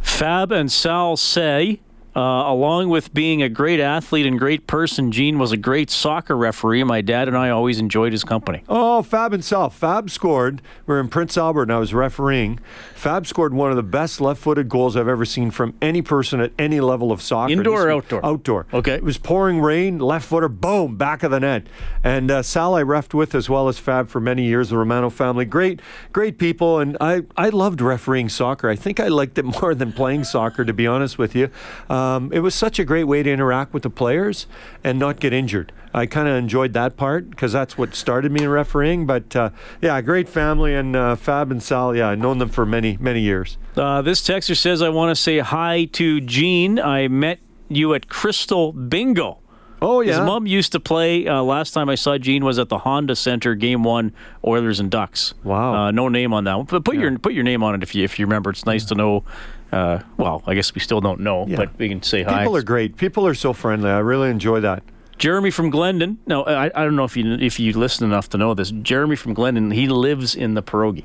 Fab 0.00 0.50
and 0.50 0.72
Sal 0.72 1.16
say 1.16 1.78
Uh, 2.14 2.20
along 2.20 2.90
with 2.90 3.14
being 3.14 3.42
a 3.42 3.48
great 3.48 3.80
athlete 3.80 4.26
and 4.26 4.38
great 4.38 4.66
person, 4.66 5.10
Gene 5.12 5.38
was 5.38 5.50
a 5.50 5.56
great 5.56 5.90
soccer 5.90 6.36
referee. 6.36 6.84
My 6.84 7.00
dad 7.00 7.26
and 7.26 7.36
I 7.36 7.48
always 7.48 7.78
enjoyed 7.78 8.12
his 8.12 8.22
company. 8.22 8.62
Oh, 8.68 9.02
Fab 9.02 9.32
himself. 9.32 9.74
Fab 9.74 10.10
scored. 10.10 10.60
We 10.86 10.94
are 10.94 11.00
in 11.00 11.08
Prince 11.08 11.38
Albert 11.38 11.64
and 11.64 11.72
I 11.72 11.78
was 11.78 11.94
refereeing. 11.94 12.60
Fab 13.02 13.26
scored 13.26 13.52
one 13.52 13.68
of 13.70 13.74
the 13.74 13.82
best 13.82 14.20
left 14.20 14.40
footed 14.40 14.68
goals 14.68 14.94
I've 14.96 15.08
ever 15.08 15.24
seen 15.24 15.50
from 15.50 15.74
any 15.82 16.02
person 16.02 16.38
at 16.38 16.52
any 16.56 16.78
level 16.78 17.10
of 17.10 17.20
soccer. 17.20 17.52
Indoor 17.52 17.88
or 17.88 17.90
outdoor? 17.90 18.24
Outdoor. 18.24 18.66
Okay. 18.72 18.94
It 18.94 19.02
was 19.02 19.18
pouring 19.18 19.60
rain, 19.60 19.98
left 19.98 20.28
footer, 20.28 20.48
boom, 20.48 20.94
back 20.94 21.24
of 21.24 21.32
the 21.32 21.40
net. 21.40 21.66
And 22.04 22.30
uh, 22.30 22.44
Sal 22.44 22.76
I 22.76 22.84
refed 22.84 23.12
with 23.12 23.34
as 23.34 23.50
well 23.50 23.66
as 23.66 23.80
Fab 23.80 24.08
for 24.08 24.20
many 24.20 24.44
years, 24.44 24.68
the 24.68 24.78
Romano 24.78 25.10
family. 25.10 25.44
Great, 25.44 25.82
great 26.12 26.38
people. 26.38 26.78
And 26.78 26.96
I, 27.00 27.22
I 27.36 27.48
loved 27.48 27.80
refereeing 27.80 28.28
soccer. 28.28 28.68
I 28.68 28.76
think 28.76 29.00
I 29.00 29.08
liked 29.08 29.36
it 29.36 29.44
more 29.62 29.74
than 29.74 29.92
playing 29.92 30.22
soccer, 30.22 30.64
to 30.64 30.72
be 30.72 30.86
honest 30.86 31.18
with 31.18 31.34
you. 31.34 31.50
Um, 31.90 32.32
it 32.32 32.38
was 32.38 32.54
such 32.54 32.78
a 32.78 32.84
great 32.84 33.08
way 33.08 33.24
to 33.24 33.32
interact 33.32 33.74
with 33.74 33.82
the 33.82 33.90
players 33.90 34.46
and 34.84 35.00
not 35.00 35.18
get 35.18 35.32
injured. 35.32 35.72
I 35.94 36.06
kind 36.06 36.26
of 36.28 36.34
enjoyed 36.36 36.72
that 36.72 36.96
part 36.96 37.28
because 37.30 37.52
that's 37.52 37.76
what 37.76 37.94
started 37.94 38.32
me 38.32 38.42
in 38.44 38.48
refereeing. 38.48 39.06
But 39.06 39.34
uh, 39.36 39.50
yeah, 39.80 40.00
great 40.00 40.28
family 40.28 40.74
and 40.74 40.96
uh, 40.96 41.16
Fab 41.16 41.50
and 41.50 41.62
Sal. 41.62 41.94
Yeah, 41.94 42.08
I've 42.08 42.18
known 42.18 42.38
them 42.38 42.48
for 42.48 42.64
many, 42.64 42.96
many 42.98 43.20
years. 43.20 43.58
Uh, 43.76 44.00
this 44.02 44.20
texter 44.22 44.56
says, 44.56 44.80
I 44.82 44.88
want 44.88 45.10
to 45.14 45.20
say 45.20 45.38
hi 45.40 45.84
to 45.92 46.20
Gene. 46.20 46.78
I 46.78 47.08
met 47.08 47.38
you 47.68 47.94
at 47.94 48.08
Crystal 48.08 48.72
Bingo. 48.72 49.38
Oh, 49.84 50.00
yeah. 50.00 50.12
His 50.12 50.20
mom 50.20 50.46
used 50.46 50.70
to 50.72 50.80
play. 50.80 51.26
Uh, 51.26 51.42
last 51.42 51.72
time 51.72 51.88
I 51.88 51.96
saw 51.96 52.16
Gene 52.16 52.44
was 52.44 52.58
at 52.60 52.68
the 52.68 52.78
Honda 52.78 53.16
Center, 53.16 53.56
Game 53.56 53.82
One, 53.82 54.12
Oilers 54.46 54.78
and 54.78 54.90
Ducks. 54.90 55.34
Wow. 55.42 55.74
Uh, 55.74 55.90
no 55.90 56.08
name 56.08 56.32
on 56.32 56.44
that 56.44 56.56
one, 56.56 56.66
but 56.66 56.84
put 56.84 56.94
your 56.94 57.18
put 57.18 57.32
your 57.32 57.42
name 57.42 57.64
on 57.64 57.74
it 57.74 57.82
if 57.82 57.92
you 57.94 58.04
if 58.04 58.16
you 58.18 58.26
remember. 58.26 58.50
It's 58.50 58.64
nice 58.64 58.84
to 58.86 58.94
know. 58.94 59.24
Uh, 59.72 60.00
well, 60.18 60.42
I 60.46 60.54
guess 60.54 60.72
we 60.74 60.80
still 60.80 61.00
don't 61.00 61.20
know, 61.20 61.46
Yeah. 61.48 61.56
but 61.56 61.76
we 61.78 61.88
can 61.88 62.00
say 62.02 62.22
hi. 62.22 62.40
People 62.42 62.56
are 62.58 62.62
great. 62.62 62.96
People 62.96 63.26
are 63.26 63.34
so 63.34 63.52
friendly. 63.52 63.90
I 63.90 63.98
really 63.98 64.30
enjoy 64.30 64.60
that. 64.60 64.82
Jeremy 65.22 65.52
from 65.52 65.70
Glendon. 65.70 66.18
No, 66.26 66.42
I, 66.42 66.64
I 66.64 66.82
don't 66.84 66.96
know 66.96 67.04
if 67.04 67.16
you 67.16 67.34
if 67.34 67.60
you 67.60 67.72
listen 67.74 68.04
enough 68.04 68.28
to 68.30 68.38
know 68.38 68.54
this. 68.54 68.72
Jeremy 68.72 69.14
from 69.14 69.34
Glendon. 69.34 69.70
He 69.70 69.86
lives 69.86 70.34
in 70.34 70.54
the 70.54 70.64
pierogi. 70.64 71.04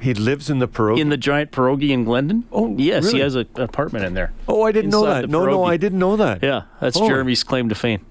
He 0.00 0.14
lives 0.14 0.50
in 0.50 0.58
the 0.58 0.66
pierogi. 0.66 0.98
In 0.98 1.10
the 1.10 1.16
giant 1.16 1.52
pierogi 1.52 1.90
in 1.90 2.02
Glendon. 2.04 2.42
Oh, 2.50 2.74
yes, 2.76 3.12
he 3.12 3.20
has 3.20 3.36
a, 3.36 3.46
an 3.54 3.60
apartment 3.62 4.04
in 4.04 4.14
there. 4.14 4.32
Oh, 4.48 4.64
I 4.64 4.72
didn't 4.72 4.90
know 4.90 5.06
that. 5.06 5.30
No, 5.30 5.44
no. 5.46 5.62
I 5.62 5.76
didn't 5.76 6.00
know 6.00 6.16
that. 6.16 6.42
Yeah, 6.42 6.62
that's 6.80 6.96
Oh. 6.96 7.06
Jeremy's 7.06 7.44
claim 7.44 7.68
to 7.68 7.76
fame. 7.76 8.04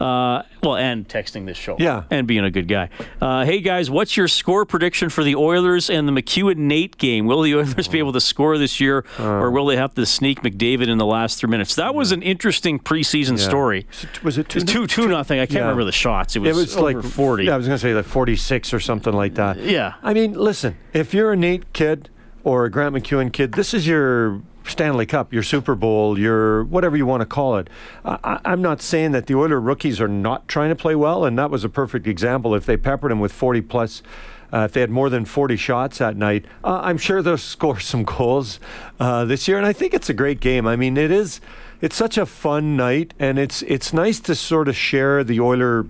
Uh, 0.00 0.42
well, 0.62 0.76
and 0.76 1.08
texting 1.08 1.46
this 1.46 1.56
show. 1.56 1.76
Yeah. 1.78 2.04
And 2.10 2.26
being 2.26 2.44
a 2.44 2.50
good 2.50 2.68
guy. 2.68 2.90
Uh, 3.20 3.44
hey, 3.44 3.60
guys, 3.60 3.90
what's 3.90 4.16
your 4.16 4.28
score 4.28 4.64
prediction 4.64 5.08
for 5.08 5.22
the 5.24 5.34
Oilers 5.36 5.88
and 5.90 6.06
the 6.08 6.12
MacEwan 6.12 6.56
NAIT 6.56 6.98
game? 6.98 7.26
Will 7.26 7.42
the 7.42 7.54
Oilers 7.56 7.88
be 7.88 7.98
able 7.98 8.12
to 8.12 8.20
score 8.20 8.58
this 8.58 8.80
year, 8.80 9.04
Uh. 9.18 9.24
or 9.24 9.50
will 9.50 9.66
they 9.66 9.76
have 9.76 9.94
to 9.94 10.06
sneak 10.06 10.42
McDavid 10.42 10.88
in 10.88 10.98
the 10.98 11.06
last 11.06 11.38
three 11.38 11.48
minutes? 11.50 11.74
That 11.74 11.94
was 11.94 12.12
an 12.12 12.22
interesting 12.22 12.78
preseason 12.78 13.38
Yeah. 13.38 13.48
story. 13.48 13.86
Was 14.22 14.38
it 14.38 14.48
two? 14.48 14.58
It's 14.60 14.72
two, 14.72 14.86
two 14.86 15.08
nothing. 15.08 15.38
I 15.38 15.46
can't 15.46 15.56
Yeah. 15.56 15.60
remember 15.62 15.84
the 15.84 15.92
shots. 15.92 16.36
It 16.36 16.40
was, 16.40 16.50
It 16.50 16.60
was 16.60 16.76
over 16.76 16.92
like 17.00 17.02
40. 17.04 17.44
Yeah, 17.44 17.54
I 17.54 17.56
was 17.56 17.66
going 17.66 17.76
to 17.78 17.82
say 17.82 17.94
like 17.94 18.04
46 18.04 18.72
or 18.74 18.80
something 18.80 19.12
like 19.12 19.34
that. 19.34 19.58
Yeah. 19.62 19.94
I 20.02 20.12
mean, 20.14 20.32
listen, 20.34 20.76
if 20.92 21.14
you're 21.14 21.32
a 21.32 21.36
NAIT 21.36 21.72
kid 21.72 22.08
or 22.44 22.64
a 22.64 22.70
Grant 22.70 22.94
MacEwan 22.94 23.32
kid, 23.32 23.52
this 23.52 23.74
is 23.74 23.86
your 23.86 24.40
Stanley 24.68 25.06
Cup, 25.06 25.32
your 25.32 25.42
Super 25.42 25.74
Bowl, 25.74 26.18
your 26.18 26.64
whatever 26.64 26.96
you 26.96 27.06
want 27.06 27.20
to 27.20 27.26
call 27.26 27.56
it. 27.56 27.68
I, 28.04 28.40
I'm 28.44 28.62
not 28.62 28.80
saying 28.82 29.12
that 29.12 29.26
the 29.26 29.34
Oilers 29.34 29.62
rookies 29.62 30.00
are 30.00 30.08
not 30.08 30.48
trying 30.48 30.70
to 30.70 30.76
play 30.76 30.94
well, 30.94 31.24
and 31.24 31.38
that 31.38 31.50
was 31.50 31.64
a 31.64 31.68
perfect 31.68 32.06
example. 32.06 32.54
If 32.54 32.66
they 32.66 32.76
peppered 32.76 33.12
him 33.12 33.20
with 33.20 33.32
40 33.32 33.62
plus. 33.62 34.02
Uh, 34.50 34.60
if 34.60 34.72
they 34.72 34.80
had 34.80 34.88
more 34.88 35.10
than 35.10 35.26
40 35.26 35.56
shots 35.56 35.98
that 35.98 36.16
night, 36.16 36.46
uh, 36.64 36.80
I'm 36.82 36.96
sure 36.96 37.20
they'll 37.20 37.36
score 37.56 37.78
some 37.80 38.04
goals 38.04 38.58
uh, 38.98 39.26
this 39.26 39.46
year. 39.46 39.58
And 39.58 39.66
I 39.66 39.74
think 39.74 39.92
it's 39.92 40.08
a 40.08 40.14
great 40.14 40.40
game. 40.40 40.66
I 40.66 40.74
mean, 40.74 40.96
it 40.96 41.10
is. 41.10 41.42
It's 41.82 41.94
such 41.94 42.16
a 42.16 42.24
fun 42.24 42.74
night, 42.74 43.12
and 43.18 43.38
it's 43.38 43.60
it's 43.62 43.92
nice 43.92 44.18
to 44.20 44.34
sort 44.34 44.68
of 44.68 44.74
share 44.74 45.22
the 45.22 45.38
Oiler 45.38 45.86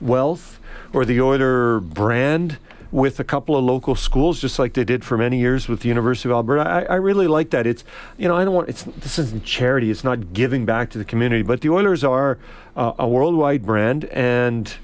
wealth 0.00 0.60
or 0.92 1.04
the 1.04 1.20
Oiler 1.20 1.80
brand 1.80 2.58
with 2.92 3.20
a 3.20 3.24
couple 3.24 3.56
of 3.56 3.64
local 3.64 3.94
schools, 3.94 4.40
just 4.40 4.58
like 4.58 4.74
they 4.74 4.84
did 4.84 5.04
for 5.04 5.16
many 5.16 5.38
years 5.38 5.68
with 5.68 5.80
the 5.80 5.88
University 5.88 6.28
of 6.28 6.34
Alberta. 6.34 6.68
I, 6.68 6.82
I 6.82 6.94
really 6.96 7.26
like 7.26 7.50
that. 7.50 7.66
It's 7.66 7.84
you 8.16 8.28
know 8.28 8.36
I 8.36 8.44
don't 8.44 8.54
want 8.54 8.68
it's 8.68 8.82
this 8.82 9.18
isn't 9.18 9.44
charity. 9.44 9.90
It's 9.90 10.04
not 10.04 10.32
giving 10.32 10.64
back 10.64 10.90
to 10.90 10.98
the 10.98 11.04
community, 11.04 11.42
but 11.42 11.60
the 11.60 11.70
Oilers 11.70 12.04
are 12.04 12.38
uh, 12.76 12.92
a 12.98 13.08
worldwide 13.08 13.64
brand 13.64 14.04
and. 14.06 14.74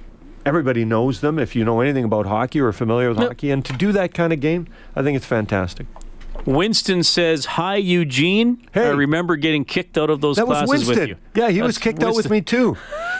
Everybody 0.44 0.84
knows 0.84 1.22
them 1.22 1.40
if 1.40 1.56
you 1.56 1.64
know 1.64 1.80
anything 1.80 2.04
about 2.04 2.26
hockey 2.26 2.60
or 2.60 2.68
are 2.68 2.72
familiar 2.72 3.08
with 3.08 3.18
hockey. 3.18 3.50
And 3.50 3.64
to 3.64 3.72
do 3.72 3.90
that 3.90 4.14
kind 4.14 4.32
of 4.32 4.38
game, 4.38 4.68
I 4.94 5.02
think 5.02 5.16
it's 5.16 5.26
fantastic. 5.26 5.88
Winston 6.44 7.02
says, 7.02 7.46
Hi, 7.46 7.74
Eugene. 7.74 8.64
Hey. 8.72 8.86
I 8.86 8.90
remember 8.90 9.34
getting 9.34 9.64
kicked 9.64 9.98
out 9.98 10.08
of 10.08 10.20
those 10.20 10.36
that 10.36 10.46
was 10.46 10.68
Winston. 10.68 10.98
with 11.00 11.08
you. 11.08 11.16
Yeah, 11.34 11.50
he 11.50 11.62
was 11.62 11.74
That's 11.74 11.82
kicked 11.82 12.02
out 12.04 12.14
with 12.14 12.30
me 12.30 12.40
too. 12.42 12.76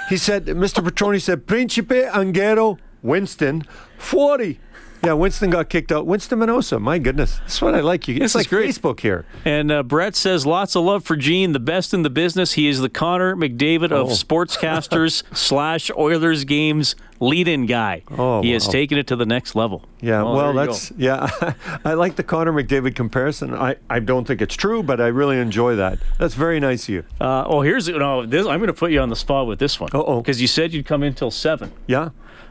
He 0.08 0.16
said, 0.16 0.46
Mr. 0.46 0.88
Petroni 0.88 1.20
said, 1.20 1.48
Principe 1.48 2.04
Angero 2.04 2.78
Winston, 3.02 3.64
40. 3.98 4.60
Yeah, 5.06 5.12
Winston 5.12 5.50
got 5.50 5.68
kicked 5.68 5.92
out. 5.92 6.04
Winston 6.04 6.40
Minosa, 6.40 6.80
my 6.80 6.98
goodness. 6.98 7.38
That's 7.38 7.62
what 7.62 7.76
I 7.76 7.80
like. 7.80 8.08
You, 8.08 8.14
This 8.18 8.24
it's 8.24 8.34
like 8.34 8.48
great. 8.48 8.68
Facebook 8.70 8.98
here. 8.98 9.24
And 9.44 9.70
uh, 9.70 9.84
Brett 9.84 10.16
says 10.16 10.44
lots 10.44 10.74
of 10.74 10.82
love 10.82 11.04
for 11.04 11.14
Gene, 11.14 11.52
the 11.52 11.60
best 11.60 11.94
in 11.94 12.02
the 12.02 12.10
business. 12.10 12.54
He 12.54 12.66
is 12.66 12.80
the 12.80 12.88
Connor 12.88 13.36
McDavid 13.36 13.92
of 13.92 14.08
Oh. 14.08 14.10
sportscasters 14.10 15.22
slash 15.36 15.92
Oilers 15.96 16.42
games 16.42 16.96
lead-in 17.20 17.66
guy. 17.66 18.02
Oh, 18.10 18.42
he 18.42 18.50
has 18.50 18.66
wow. 18.66 18.72
taken 18.72 18.98
it 18.98 19.06
to 19.06 19.16
the 19.16 19.26
next 19.26 19.54
level. 19.54 19.84
Yeah, 20.00 20.22
well, 20.22 20.52
there 20.52 20.64
you 20.64 20.70
that's, 20.70 20.90
yeah. 20.96 21.54
I 21.84 21.94
like 21.94 22.16
the 22.16 22.22
Connor 22.22 22.52
McDavid 22.52 22.94
comparison. 22.94 23.54
I, 23.54 23.76
I 23.88 24.00
don't 24.00 24.26
think 24.26 24.42
it's 24.42 24.54
true, 24.54 24.82
but 24.82 25.00
I 25.00 25.06
really 25.06 25.38
enjoy 25.38 25.76
that. 25.76 25.98
That's 26.18 26.34
very 26.34 26.60
nice 26.60 26.84
of 26.84 26.88
you. 26.90 27.04
Uh, 27.20 27.44
oh, 27.46 27.62
here's 27.62 27.88
no. 27.88 28.26
This, 28.26 28.46
I'm 28.46 28.58
going 28.58 28.66
to 28.68 28.74
put 28.74 28.90
you 28.90 29.00
on 29.00 29.08
the 29.08 29.16
spot 29.16 29.46
with 29.46 29.58
this 29.58 29.78
one. 29.80 29.90
Uh-oh. 29.94 30.20
Because 30.20 30.42
you 30.42 30.48
said 30.48 30.72
you'd 30.74 30.86
come 30.86 31.02
in 31.02 31.14
till 31.14 31.30
seven. 31.30 31.72
Yeah. 31.86 32.10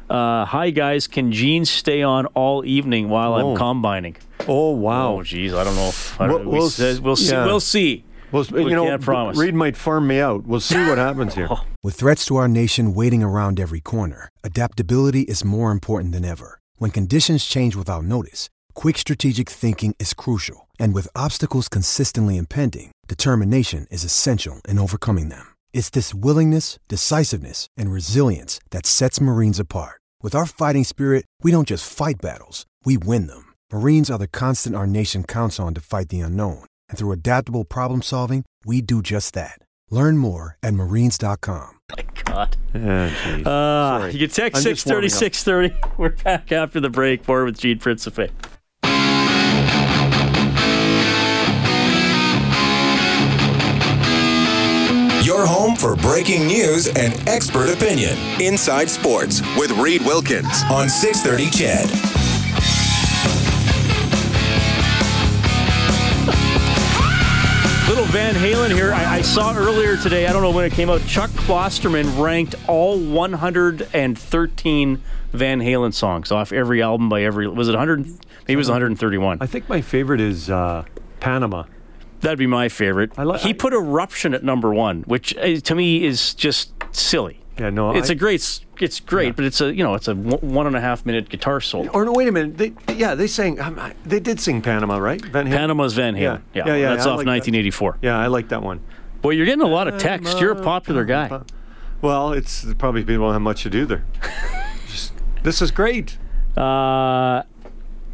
Uh, 0.09 0.45
hi 0.45 0.69
guys, 0.69 1.07
can 1.07 1.31
Gene 1.31 1.65
stay 1.65 2.03
on 2.03 2.27
all 2.27 2.63
evening 2.65 3.09
while 3.09 3.33
Oh. 3.33 3.51
I'm 3.51 3.57
combining? 3.57 4.15
Oh, 4.47 4.71
wow. 4.71 5.15
Oh, 5.15 5.23
geez, 5.23 5.53
I 5.53 5.63
don't 5.63 5.75
know. 5.75 5.87
If, 5.89 6.21
I 6.21 6.27
don't 6.27 6.35
We'll- 6.35 6.43
know. 6.45 6.49
We 6.51 6.57
we'll 6.59 6.67
s- 6.67 6.99
we'll 6.99 7.15
see. 7.15 7.31
yeah. 7.31 7.45
We'll 7.45 7.59
see. 7.59 8.03
Well, 8.31 8.45
We 8.51 8.63
you 8.65 8.69
know, 8.71 8.85
can't 8.85 9.01
promise. 9.01 9.37
Reid 9.37 9.55
might 9.55 9.77
farm 9.77 10.07
me 10.07 10.19
out. 10.19 10.45
We'll 10.45 10.59
see 10.59 10.77
what 10.77 10.97
happens 10.97 11.33
here. 11.35 11.49
With 11.83 11.95
threats 11.95 12.25
to 12.25 12.35
our 12.35 12.47
nation 12.47 12.93
waiting 12.93 13.23
around 13.23 13.59
every 13.59 13.79
corner, 13.79 14.29
adaptability 14.43 15.21
is 15.21 15.43
more 15.43 15.71
important 15.71 16.11
than 16.11 16.25
ever. 16.25 16.59
When 16.77 16.91
conditions 16.91 17.45
change 17.45 17.75
without 17.75 18.03
notice, 18.03 18.49
quick 18.73 18.97
strategic 18.97 19.49
thinking 19.49 19.95
is 19.99 20.13
crucial. 20.13 20.67
And 20.79 20.93
with 20.93 21.07
obstacles 21.15 21.69
consistently 21.69 22.35
impending, 22.37 22.91
determination 23.07 23.87
is 23.89 24.03
essential 24.03 24.59
in 24.67 24.77
overcoming 24.79 25.29
them. 25.29 25.47
It's 25.75 25.89
this 25.89 26.13
willingness, 26.13 26.79
decisiveness, 26.87 27.67
and 27.75 27.91
resilience 27.91 28.61
that 28.71 28.85
sets 28.85 29.19
Marines 29.19 29.59
apart. 29.59 29.99
With 30.23 30.33
our 30.33 30.45
fighting 30.45 30.85
spirit, 30.85 31.25
we 31.43 31.51
don't 31.51 31.67
just 31.67 31.91
fight 31.91 32.15
battles, 32.21 32.65
we 32.85 32.97
win 32.97 33.27
them. 33.27 33.51
Marines 33.73 34.09
are 34.09 34.17
the 34.17 34.29
constant 34.29 34.75
our 34.75 34.87
nation 34.87 35.25
counts 35.25 35.59
on 35.59 35.73
to 35.73 35.81
fight 35.81 36.07
the 36.07 36.21
unknown. 36.21 36.63
And 36.87 36.97
through 36.97 37.11
adaptable 37.11 37.65
problem 37.65 38.01
solving, 38.01 38.45
we 38.63 38.81
do 38.81 39.01
just 39.01 39.33
that. 39.33 39.59
Learn 39.91 40.17
more 40.17 40.57
at 40.63 40.73
marines.com. 40.73 41.79
My 41.91 42.05
God. 42.23 42.55
Yeah, 42.73 43.09
geez. 43.25 43.45
Uh, 43.45 44.09
you 44.13 44.19
can 44.19 44.29
text 44.29 44.57
I'm 44.57 44.63
six 44.63 44.79
just 44.79 44.85
warming 44.87 45.09
thirty 45.09 45.13
up. 45.13 45.19
six 45.19 45.43
thirty. 45.43 45.75
We're 45.97 46.09
back 46.09 46.53
after 46.53 46.79
the 46.79 46.89
break. 46.89 47.27
More 47.27 47.43
with 47.43 47.59
Gene 47.59 47.79
Principe. 47.79 48.31
Your 55.45 55.53
home 55.53 55.75
for 55.75 55.95
breaking 55.95 56.47
news 56.47 56.87
and 56.87 57.13
expert 57.29 57.69
opinion. 57.69 58.17
Inside 58.41 58.89
Sports 58.89 59.41
with 59.55 59.69
Reid 59.73 60.01
Wilkins 60.01 60.63
on 60.71 60.89
630 60.89 61.45
Ched. 61.51 61.85
Little 67.87 68.05
Van 68.05 68.33
Halen 68.33 68.73
here. 68.73 68.91
I, 68.91 69.17
I 69.17 69.21
saw 69.21 69.55
earlier 69.55 69.97
today, 69.97 70.25
I 70.25 70.33
don't 70.33 70.41
know 70.41 70.49
when 70.49 70.65
it 70.65 70.71
came 70.71 70.89
out, 70.89 71.05
Chuck 71.05 71.29
Klosterman 71.29 72.19
ranked 72.19 72.55
all 72.67 72.97
113 72.97 75.03
Van 75.31 75.59
Halen 75.59 75.93
songs 75.93 76.31
off 76.31 76.53
every 76.53 76.81
album 76.81 77.07
by 77.07 77.21
every. 77.21 77.47
Was 77.47 77.67
it 77.67 77.73
100? 77.73 78.07
Maybe 78.07 78.17
it 78.47 78.55
was 78.55 78.67
131. 78.67 79.37
I 79.41 79.45
think 79.45 79.69
my 79.69 79.81
favorite 79.81 80.21
is 80.21 80.49
uh, 80.49 80.85
Panama. 81.19 81.65
That'd 82.25 82.39
be 82.39 82.47
my 82.47 82.67
favorite. 82.69 83.17
li- 83.17 83.39
he 83.39 83.53
put 83.53 83.71
Eruption 83.73 84.33
at 84.33 84.43
number 84.43 84.73
one, 84.73 85.03
which 85.03 85.35
uh, 85.37 85.55
to 85.61 85.75
me 85.75 86.03
is 86.03 86.33
just 86.33 86.71
silly. 86.91 87.39
Yeah, 87.57 87.69
no, 87.69 87.91
It's 87.95 88.09
I- 88.09 88.13
a 88.13 88.15
great, 88.17 88.59
it's 88.81 88.99
great, 88.99 89.35
but 89.37 89.45
it's 89.45 89.61
a 89.61 89.73
you 89.73 89.81
know 89.83 89.93
it's 89.93 90.09
a 90.09 90.15
one 90.15 90.39
one 90.41 90.67
and 90.67 90.75
a 90.75 90.81
half 90.81 91.05
minute 91.05 91.29
guitar 91.29 91.61
solo. 91.61 91.89
Or 91.91 92.03
no, 92.03 92.11
wait 92.11 92.27
a 92.27 92.31
minute. 92.33 92.57
They, 92.57 92.73
yeah, 92.93 93.15
they 93.15 93.27
sang. 93.27 93.59
Um, 93.61 93.79
they 94.05 94.19
did 94.19 94.39
sing 94.41 94.61
Panama, 94.61 94.97
right? 94.97 95.23
Van 95.23 95.45
Halen? 95.47 95.51
Panama's 95.51 95.93
Van 95.93 96.15
Halen. 96.15 96.19
Yeah, 96.19 96.39
Yeah, 96.53 96.63
yeah, 96.67 96.75
yeah, 96.75 96.89
that's 96.89 97.05
I 97.05 97.11
off 97.11 97.17
like 97.17 97.25
that. 97.25 97.31
1984. 97.31 97.99
Yeah, 98.01 98.19
I 98.19 98.27
like 98.27 98.49
that 98.49 98.61
one. 98.61 98.81
Boy, 99.21 99.31
you're 99.31 99.45
getting 99.45 99.61
a 99.63 99.67
lot 99.67 99.87
of 99.87 99.97
text. 99.97 100.39
You're 100.41 100.51
a 100.51 100.61
popular 100.61 101.05
guy. 101.05 101.41
Well, 102.01 102.33
it's 102.33 102.65
probably 102.73 103.03
people 103.05 103.25
don't 103.25 103.33
have 103.33 103.41
much 103.41 103.63
to 103.63 103.69
do 103.69 103.85
there. 103.85 104.03
Just, 104.87 105.13
this 105.43 105.61
is 105.61 105.71
great. 105.71 106.17
Uh, 106.57 107.43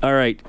all 0.04 0.14
right. 0.14 0.40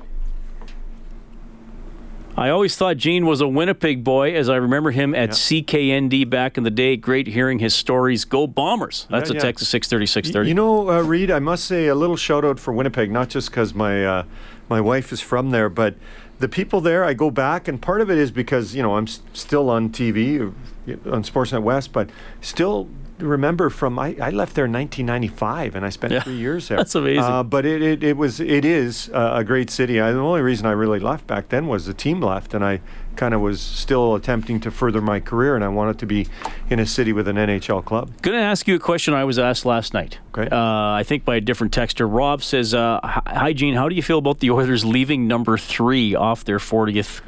I 2.35 2.49
always 2.49 2.75
thought 2.75 2.97
Gene 2.97 3.25
was 3.27 3.41
a 3.41 3.47
Winnipeg 3.47 4.03
boy, 4.03 4.33
as 4.33 4.49
I 4.49 4.55
remember 4.55 4.89
him 4.91 5.13
at 5.13 5.29
CKND 5.31 6.27
back 6.29 6.57
in 6.57 6.63
the 6.63 6.71
day. 6.71 6.95
Great 6.97 7.27
hearing 7.27 7.59
his 7.59 7.75
stories. 7.75 8.25
Go 8.25 8.47
Bombers! 8.47 9.05
That's 9.09 9.29
Yeah, 9.29 9.33
a 9.33 9.37
yeah. 9.37 9.41
Texas 9.43 9.69
630, 9.69 10.05
630. 10.07 10.49
You 10.49 10.55
know, 10.55 10.89
uh, 10.89 11.01
Reid, 11.03 11.29
I 11.29 11.39
must 11.39 11.65
say 11.65 11.87
a 11.87 11.95
little 11.95 12.15
shout 12.17 12.43
out 12.43 12.59
for 12.59 12.73
Winnipeg, 12.73 13.11
not 13.11 13.29
just 13.29 13.49
because 13.51 13.75
my 13.75 14.03
uh, 14.05 14.23
my 14.67 14.81
wife 14.81 15.11
is 15.11 15.21
from 15.21 15.51
there, 15.51 15.69
but 15.69 15.95
the 16.39 16.49
people 16.49 16.81
there. 16.81 17.03
I 17.03 17.13
go 17.13 17.29
back, 17.29 17.67
and 17.67 17.79
part 17.79 18.01
of 18.01 18.09
it 18.09 18.17
is 18.17 18.31
because 18.31 18.73
you 18.75 18.81
know 18.81 18.95
I'm 18.95 19.03
s- 19.07 19.21
still 19.33 19.69
on 19.69 19.89
TV 19.89 20.39
uh, 20.41 21.11
on 21.11 21.23
Sportsnet 21.23 21.61
West, 21.61 21.93
but 21.93 22.09
still 22.41 22.89
remember 23.25 23.69
from 23.69 23.97
I, 23.99 24.15
I 24.21 24.29
left 24.29 24.55
there 24.55 24.65
in 24.65 24.71
1995, 24.73 25.75
and 25.75 25.85
I 25.85 25.89
spent 25.89 26.13
Yeah. 26.13 26.21
three 26.21 26.35
years 26.37 26.67
there. 26.67 26.77
That's 26.83 26.95
amazing. 26.95 27.23
Uh, 27.23 27.43
but 27.43 27.65
it, 27.65 27.81
it, 27.81 28.03
it 28.03 28.17
was 28.17 28.39
it 28.39 28.65
is 28.65 29.09
uh, 29.13 29.31
a 29.35 29.43
great 29.43 29.69
city. 29.69 29.99
I, 30.01 30.11
the 30.11 30.19
only 30.19 30.41
reason 30.41 30.65
I 30.65 30.71
really 30.71 30.99
left 30.99 31.27
back 31.27 31.49
then 31.49 31.67
was 31.67 31.85
the 31.85 31.93
team 31.93 32.21
left, 32.21 32.53
and 32.53 32.63
I 32.63 32.81
kind 33.15 33.33
of 33.35 33.41
was 33.41 33.61
still 33.61 34.15
attempting 34.15 34.59
to 34.61 34.71
further 34.71 34.99
my 34.99 35.19
career, 35.19 35.55
and 35.55 35.63
I 35.63 35.67
wanted 35.67 35.99
to 35.99 36.05
be 36.07 36.27
in 36.69 36.79
a 36.79 36.85
city 36.85 37.13
with 37.13 37.27
an 37.27 37.35
NHL 37.35 37.85
club. 37.85 38.09
Going 38.23 38.37
to 38.37 38.43
ask 38.43 38.67
you 38.67 38.75
a 38.75 38.79
question 38.79 39.13
I 39.13 39.23
was 39.23 39.37
asked 39.37 39.65
last 39.67 39.93
night. 39.93 40.17
Okay. 40.35 40.49
Uh, 40.49 40.57
I 40.57 41.03
think 41.05 41.23
by 41.23 41.35
a 41.35 41.41
different 41.41 41.73
texter. 41.73 42.07
Rob 42.11 42.41
says, 42.41 42.73
uh, 42.73 42.99
"Hi, 43.03 43.53
Gene. 43.53 43.75
How 43.75 43.87
do 43.87 43.95
you 43.95 44.01
feel 44.01 44.17
about 44.17 44.39
the 44.39 44.49
Oilers 44.49 44.83
leaving 44.83 45.27
number 45.27 45.57
three 45.59 46.15
off 46.15 46.43
their 46.45 46.57
40th 46.59 47.21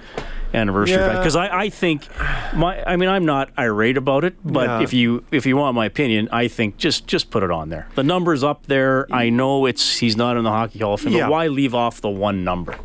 anniversary? 0.55 0.95
Yeah. 0.97 1.17
Because 1.17 1.35
I, 1.35 1.63
I 1.63 1.69
think, 1.69 2.07
my, 2.53 2.81
I 2.83 2.95
mean, 2.95 3.09
I'm 3.09 3.25
not 3.25 3.49
irate 3.57 3.97
about 3.97 4.23
it, 4.23 4.35
but 4.43 4.67
Yeah. 4.67 4.81
if 4.81 4.93
you 4.93 5.23
if 5.31 5.45
you 5.45 5.57
want 5.57 5.75
my 5.75 5.85
opinion, 5.85 6.29
I 6.31 6.47
think 6.47 6.77
just 6.77 7.07
just 7.07 7.29
put 7.29 7.43
it 7.43 7.51
on 7.51 7.69
there. 7.69 7.87
The 7.95 8.03
number's 8.03 8.43
up 8.43 8.65
there. 8.67 9.05
I 9.11 9.27
mm. 9.27 9.33
know 9.33 9.65
it's 9.65 9.97
he's 9.97 10.17
not 10.17 10.37
in 10.37 10.43
the 10.43 10.49
Hockey 10.49 10.79
Hall 10.79 10.95
of 10.95 11.01
Fame, 11.01 11.13
Yeah. 11.13 11.25
but 11.25 11.31
why 11.31 11.47
leave 11.47 11.75
off 11.75 12.01
the 12.01 12.09
one 12.09 12.43
number? 12.43 12.75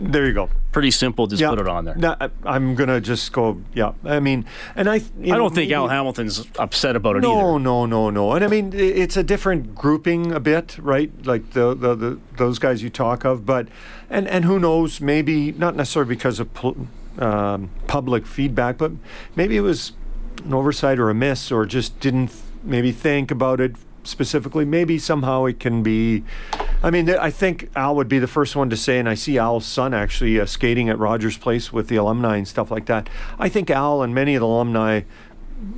There 0.00 0.26
you 0.26 0.32
go. 0.32 0.48
Pretty 0.72 0.90
simple. 0.90 1.26
Just 1.26 1.40
Yeah. 1.42 1.50
put 1.50 1.60
it 1.60 1.68
on 1.68 1.84
there. 1.84 1.94
No, 1.96 2.16
I'm 2.44 2.74
gonna 2.74 3.00
just 3.00 3.32
go. 3.32 3.60
Yeah, 3.74 3.92
I 4.04 4.20
mean, 4.20 4.46
and 4.74 4.88
I. 4.88 4.94
I 4.96 5.00
know, 5.18 5.36
don't 5.36 5.54
think 5.54 5.70
Al 5.70 5.88
Hamilton's 5.88 6.46
upset 6.58 6.96
about 6.96 7.16
it 7.16 7.20
No, 7.22 7.32
either. 7.32 7.58
no, 7.60 7.86
no, 7.86 7.86
no. 7.86 8.10
No. 8.10 8.32
And 8.32 8.44
I 8.44 8.48
mean, 8.48 8.72
it's 8.74 9.16
a 9.16 9.22
different 9.22 9.74
grouping 9.74 10.32
a 10.32 10.40
bit, 10.40 10.78
right? 10.78 11.10
Like 11.26 11.50
the, 11.50 11.74
the, 11.74 11.94
the 11.94 12.18
those 12.38 12.58
guys 12.58 12.82
you 12.82 12.88
talk 12.90 13.24
of, 13.24 13.44
but 13.44 13.68
and 14.08 14.26
and 14.28 14.44
who 14.44 14.58
knows? 14.58 15.00
Maybe 15.00 15.52
not 15.52 15.76
necessarily 15.76 16.08
because 16.08 16.40
of 16.40 16.48
um, 17.18 17.70
public 17.86 18.26
feedback, 18.26 18.78
but 18.78 18.92
maybe 19.36 19.56
it 19.56 19.60
was 19.60 19.92
an 20.44 20.54
oversight 20.54 20.98
or 20.98 21.10
a 21.10 21.14
miss, 21.14 21.52
or 21.52 21.66
just 21.66 22.00
didn't 22.00 22.32
maybe 22.64 22.92
think 22.92 23.30
about 23.30 23.60
it 23.60 23.76
specifically. 24.04 24.64
Maybe 24.64 24.98
somehow 24.98 25.44
it 25.44 25.60
can 25.60 25.82
be. 25.82 26.24
I 26.82 26.90
mean, 26.90 27.08
I 27.08 27.30
think 27.30 27.70
Al 27.76 27.94
would 27.96 28.08
be 28.08 28.18
the 28.18 28.26
first 28.26 28.56
one 28.56 28.68
to 28.70 28.76
say, 28.76 28.98
and 28.98 29.08
I 29.08 29.14
see 29.14 29.38
Al's 29.38 29.64
son 29.64 29.94
actually 29.94 30.40
uh, 30.40 30.46
skating 30.46 30.88
at 30.88 30.98
Rogers 30.98 31.36
Place 31.38 31.72
with 31.72 31.88
the 31.88 31.96
alumni 31.96 32.36
and 32.36 32.48
stuff 32.48 32.70
like 32.70 32.86
that. 32.86 33.08
I 33.38 33.48
think 33.48 33.70
Al 33.70 34.02
and 34.02 34.14
many 34.14 34.34
of 34.34 34.40
the 34.40 34.46
alumni 34.46 35.02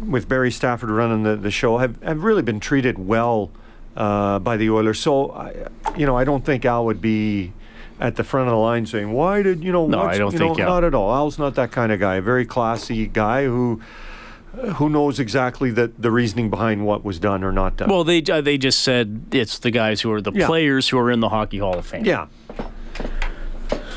with 0.07 0.29
Barry 0.29 0.51
Stafford 0.51 0.89
running 0.89 1.23
the, 1.23 1.37
the 1.37 1.51
show 1.51 1.79
have, 1.79 2.03
have 2.03 2.25
really 2.25 2.43
been 2.43 2.59
treated 2.59 2.99
well 2.99 3.51
uh, 3.97 4.39
by 4.39 4.57
the 4.57 4.71
Oilers. 4.71 4.99
So, 4.99 5.31
I, 5.33 5.69
you 5.97 6.07
know, 6.07 6.17
I 6.17 6.25
don't 6.25 6.45
think 6.45 6.65
Al 6.65 6.87
would 6.87 7.03
be 7.03 7.53
at 8.01 8.17
the 8.17 8.25
front 8.25 8.49
of 8.49 8.53
the 8.53 8.59
line 8.59 8.87
saying, 8.87 9.13
"Why 9.13 9.43
did 9.43 9.63
you 9.63 9.73
know?" 9.73 9.87
No, 9.87 9.99
what's-" 9.99 10.17
I 10.17 10.19
don't 10.19 10.33
think 10.33 10.59
know, 10.59 10.65
Al- 10.65 10.71
not 10.71 10.85
at 10.85 10.95
all. 10.95 11.15
Al's 11.15 11.39
not 11.39 11.55
that 11.57 11.71
kind 11.71 11.93
of 11.93 12.01
guy. 12.01 12.17
A 12.17 12.23
very 12.23 12.45
classy 12.45 13.07
guy 13.07 13.45
who 13.45 13.81
who 14.77 14.89
knows 14.89 15.19
exactly 15.21 15.71
that 15.73 16.01
the 16.01 16.11
reasoning 16.11 16.49
behind 16.51 16.87
what 16.87 17.05
was 17.05 17.19
done 17.19 17.43
or 17.45 17.53
not 17.53 17.77
done. 17.77 17.89
Well, 17.89 18.05
they 18.05 18.23
uh, 18.23 18.41
they 18.41 18.57
just 18.59 18.81
said 18.81 19.27
it's 19.33 19.59
the 19.59 19.71
guys 19.71 20.01
who 20.01 20.13
are 20.13 20.21
the 20.21 20.33
Yeah. 20.33 20.47
players 20.47 20.89
who 20.89 20.99
are 20.99 21.11
in 21.11 21.21
the 21.21 21.29
Hockey 21.29 21.59
Hall 21.59 21.75
of 21.79 21.87
Fame. 21.87 22.05
yeah. 22.05 22.27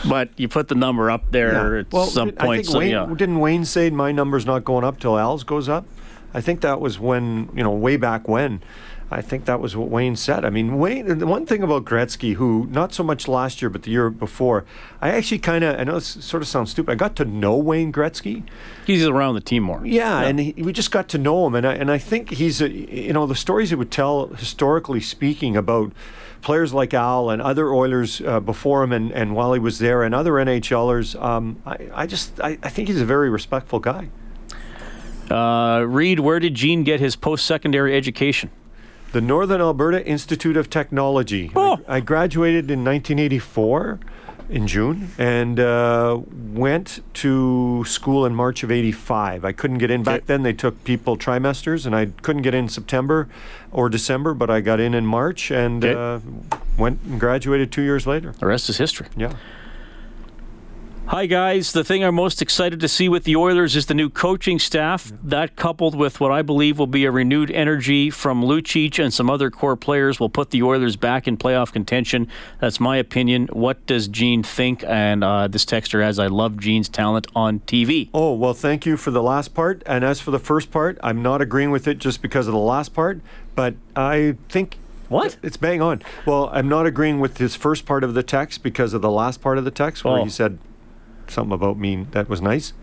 But 0.08 0.30
you 0.38 0.48
put 0.48 0.68
the 0.68 0.76
number 0.76 1.10
up 1.12 1.32
there 1.32 1.74
Yeah. 1.74 1.80
at 1.82 1.92
Well, 1.92 2.06
some 2.06 2.30
I 2.40 2.46
point. 2.46 2.58
think 2.66 2.72
So, 2.72 2.80
Wayne, 2.80 2.92
yeah. 2.92 3.06
didn't 3.16 3.40
Wayne 3.40 3.66
say 3.66 3.90
my 3.90 4.12
number's 4.12 4.46
not 4.46 4.64
going 4.64 4.84
up 4.84 5.00
till 5.00 5.18
Al's 5.18 5.44
goes 5.44 5.68
up? 5.68 5.86
I 6.34 6.42
think 6.42 6.62
that 6.62 6.80
was 6.80 7.00
when 7.00 7.50
you 7.56 7.64
know 7.64 7.72
way 7.72 7.98
back 7.98 8.28
when. 8.28 8.62
I 9.10 9.22
think 9.22 9.46
that 9.46 9.62
was 9.62 9.76
what 9.76 9.90
Wayne 9.90 10.18
said. 10.18 10.44
I 10.44 10.50
mean, 10.50 10.78
Wayne. 10.78 11.20
The 11.20 11.26
one 11.26 11.46
thing 11.46 11.64
about 11.64 11.86
Gretzky, 11.86 12.34
who 12.34 12.68
not 12.70 12.94
so 12.94 13.04
much 13.04 13.28
last 13.28 13.62
year 13.62 13.70
but 13.70 13.84
the 13.84 13.92
year 13.92 14.10
before, 14.10 14.66
I 15.02 15.10
actually 15.12 15.40
kind 15.40 15.64
of 15.64 15.80
I 15.80 15.86
know 15.86 15.94
this 15.94 16.26
sort 16.26 16.44
of 16.44 16.50
sounds 16.50 16.72
stupid. 16.72 16.92
I 16.92 16.96
got 16.96 17.16
to 17.18 17.26
know 17.26 17.56
Wayne 17.56 17.94
Gretzky. 17.94 18.44
He's 18.86 19.06
around 19.06 19.36
the 19.36 19.42
team 19.42 19.64
more. 19.64 19.86
Yeah, 19.86 20.22
and 20.22 20.40
he, 20.40 20.54
we 20.58 20.74
just 20.74 20.92
got 20.92 21.08
to 21.10 21.18
know 21.18 21.48
him, 21.48 21.56
and 21.56 21.66
I 21.66 21.76
and 21.76 21.90
I 21.90 21.98
think 21.98 22.32
he's 22.32 22.62
a, 22.62 22.70
you 22.70 23.14
know 23.14 23.26
the 23.26 23.36
stories 23.36 23.70
he 23.70 23.76
would 23.76 23.92
tell 23.92 24.28
historically 24.28 25.00
speaking 25.00 25.56
about 25.56 25.94
players 26.42 26.74
like 26.74 26.94
Al 26.94 27.30
and 27.30 27.42
other 27.42 27.74
Oilers 27.74 28.22
uh, 28.22 28.40
before 28.40 28.84
him 28.84 28.92
and, 28.92 29.12
and 29.12 29.36
while 29.36 29.54
he 29.54 29.60
was 29.60 29.80
there 29.80 30.04
and 30.04 30.14
other 30.14 30.34
NHLers. 30.34 31.20
Um, 31.22 31.62
I, 31.66 31.78
I 31.94 32.06
just 32.08 32.40
I, 32.42 32.58
I 32.62 32.70
think 32.70 32.90
he's 32.90 33.02
a 33.02 33.06
very 33.06 33.30
respectful 33.30 33.80
guy. 33.80 34.10
Uh, 35.32 35.82
Reid, 35.82 36.20
where 36.20 36.40
did 36.40 36.56
Gene 36.56 36.84
get 36.84 37.00
his 37.00 37.16
post-secondary 37.16 37.96
education? 37.96 38.50
The 39.12 39.22
Northern 39.22 39.62
Alberta 39.62 40.06
Institute 40.06 40.58
of 40.58 40.70
Technology. 40.70 41.52
Oh. 41.56 41.80
I, 41.88 41.98
I 41.98 42.00
graduated 42.00 42.70
in 42.70 42.84
1984 42.84 44.00
in 44.50 44.68
June 44.68 45.10
and 45.18 45.60
uh, 45.60 46.20
went 46.54 47.02
to 47.14 47.84
school 47.86 48.26
in 48.26 48.34
March 48.34 48.64
of 48.64 48.72
85. 48.72 49.44
I 49.44 49.52
couldn't 49.52 49.78
get 49.78 49.92
in. 49.92 50.04
Back 50.04 50.26
then, 50.26 50.44
they 50.44 50.54
took 50.54 50.84
people 50.84 51.18
trimesters, 51.18 51.86
and 51.86 51.96
I 51.96 52.08
couldn't 52.22 52.44
get 52.44 52.54
in 52.54 52.70
September 52.70 53.28
or 53.72 53.90
December, 53.90 54.34
but 54.34 54.50
I 54.50 54.62
got 54.62 54.80
in 54.80 54.94
in 54.94 55.06
March 55.06 55.52
and 55.52 55.84
uh, 55.84 56.20
went 56.78 57.02
and 57.04 57.20
graduated 57.20 57.72
two 57.72 57.82
years 57.82 58.08
later. 58.08 58.34
The 58.40 58.46
rest 58.46 58.70
is 58.70 58.78
history. 58.78 59.08
Yeah. 59.16 59.34
Hi, 61.08 61.26
guys. 61.26 61.72
The 61.72 61.86
thing 61.86 62.04
I'm 62.04 62.16
most 62.16 62.42
excited 62.42 62.82
to 62.82 62.88
see 62.90 63.08
with 63.08 63.24
the 63.24 63.38
Oilers 63.38 63.78
is 63.78 63.86
the 63.86 63.94
new 63.94 64.10
coaching 64.10 64.60
staff. 64.60 65.10
That, 65.24 65.56
coupled 65.56 65.96
with 65.96 66.20
what 66.20 66.34
I 66.34 66.42
believe 66.42 66.78
will 66.78 66.86
be 66.86 67.06
a 67.06 67.12
renewed 67.12 67.50
energy 67.50 68.10
from 68.10 68.44
Lucic 68.44 69.02
and 69.02 69.14
some 69.14 69.30
other 69.30 69.50
core 69.50 69.78
players, 69.78 70.20
will 70.20 70.30
put 70.30 70.50
the 70.52 70.62
Oilers 70.64 70.98
back 70.98 71.26
in 71.26 71.38
playoff 71.38 71.72
contention. 71.72 72.28
That's 72.60 72.82
my 72.82 72.98
opinion. 72.98 73.48
What 73.54 73.86
does 73.86 74.10
Gene 74.10 74.44
think? 74.44 74.84
And 74.84 75.24
uh, 75.24 75.48
this 75.48 75.64
texter 75.64 76.04
has, 76.04 76.20
I 76.20 76.28
love 76.28 76.58
Gene's 76.60 76.90
talent 76.90 77.28
on 77.34 77.62
TV. 77.62 78.10
Oh, 78.14 78.34
well, 78.34 78.54
thank 78.54 78.86
you 78.86 78.98
for 78.98 79.10
the 79.12 79.24
last 79.24 79.54
part. 79.54 79.84
And 79.86 80.04
as 80.04 80.20
for 80.20 80.32
the 80.32 80.40
first 80.40 80.72
part, 80.72 80.98
I'm 81.02 81.22
not 81.22 81.42
agreeing 81.42 81.72
with 81.72 81.88
it 81.88 82.00
just 82.00 82.22
because 82.22 82.48
of 82.48 82.52
the 82.54 82.60
last 82.60 82.94
part, 82.94 83.22
but 83.56 83.76
I 83.96 84.36
think. 84.50 84.78
What? 85.08 85.38
It's 85.42 85.56
bang 85.56 85.82
on. 85.82 86.02
Well, 86.26 86.50
I'm 86.52 86.68
not 86.68 86.86
agreeing 86.86 87.22
with 87.22 87.38
his 87.38 87.56
first 87.56 87.86
part 87.86 88.04
of 88.04 88.14
the 88.14 88.24
text 88.24 88.62
because 88.62 88.94
of 88.94 89.02
the 89.02 89.10
last 89.10 89.40
part 89.40 89.58
of 89.58 89.64
the 89.64 89.72
text 89.72 90.04
where 90.04 90.18
Oh. 90.20 90.24
he 90.26 90.30
said 90.30 90.60
something 91.30 91.54
about 91.54 91.78
me 91.78 92.06
that 92.12 92.30
was 92.30 92.42
nice. 92.42 92.74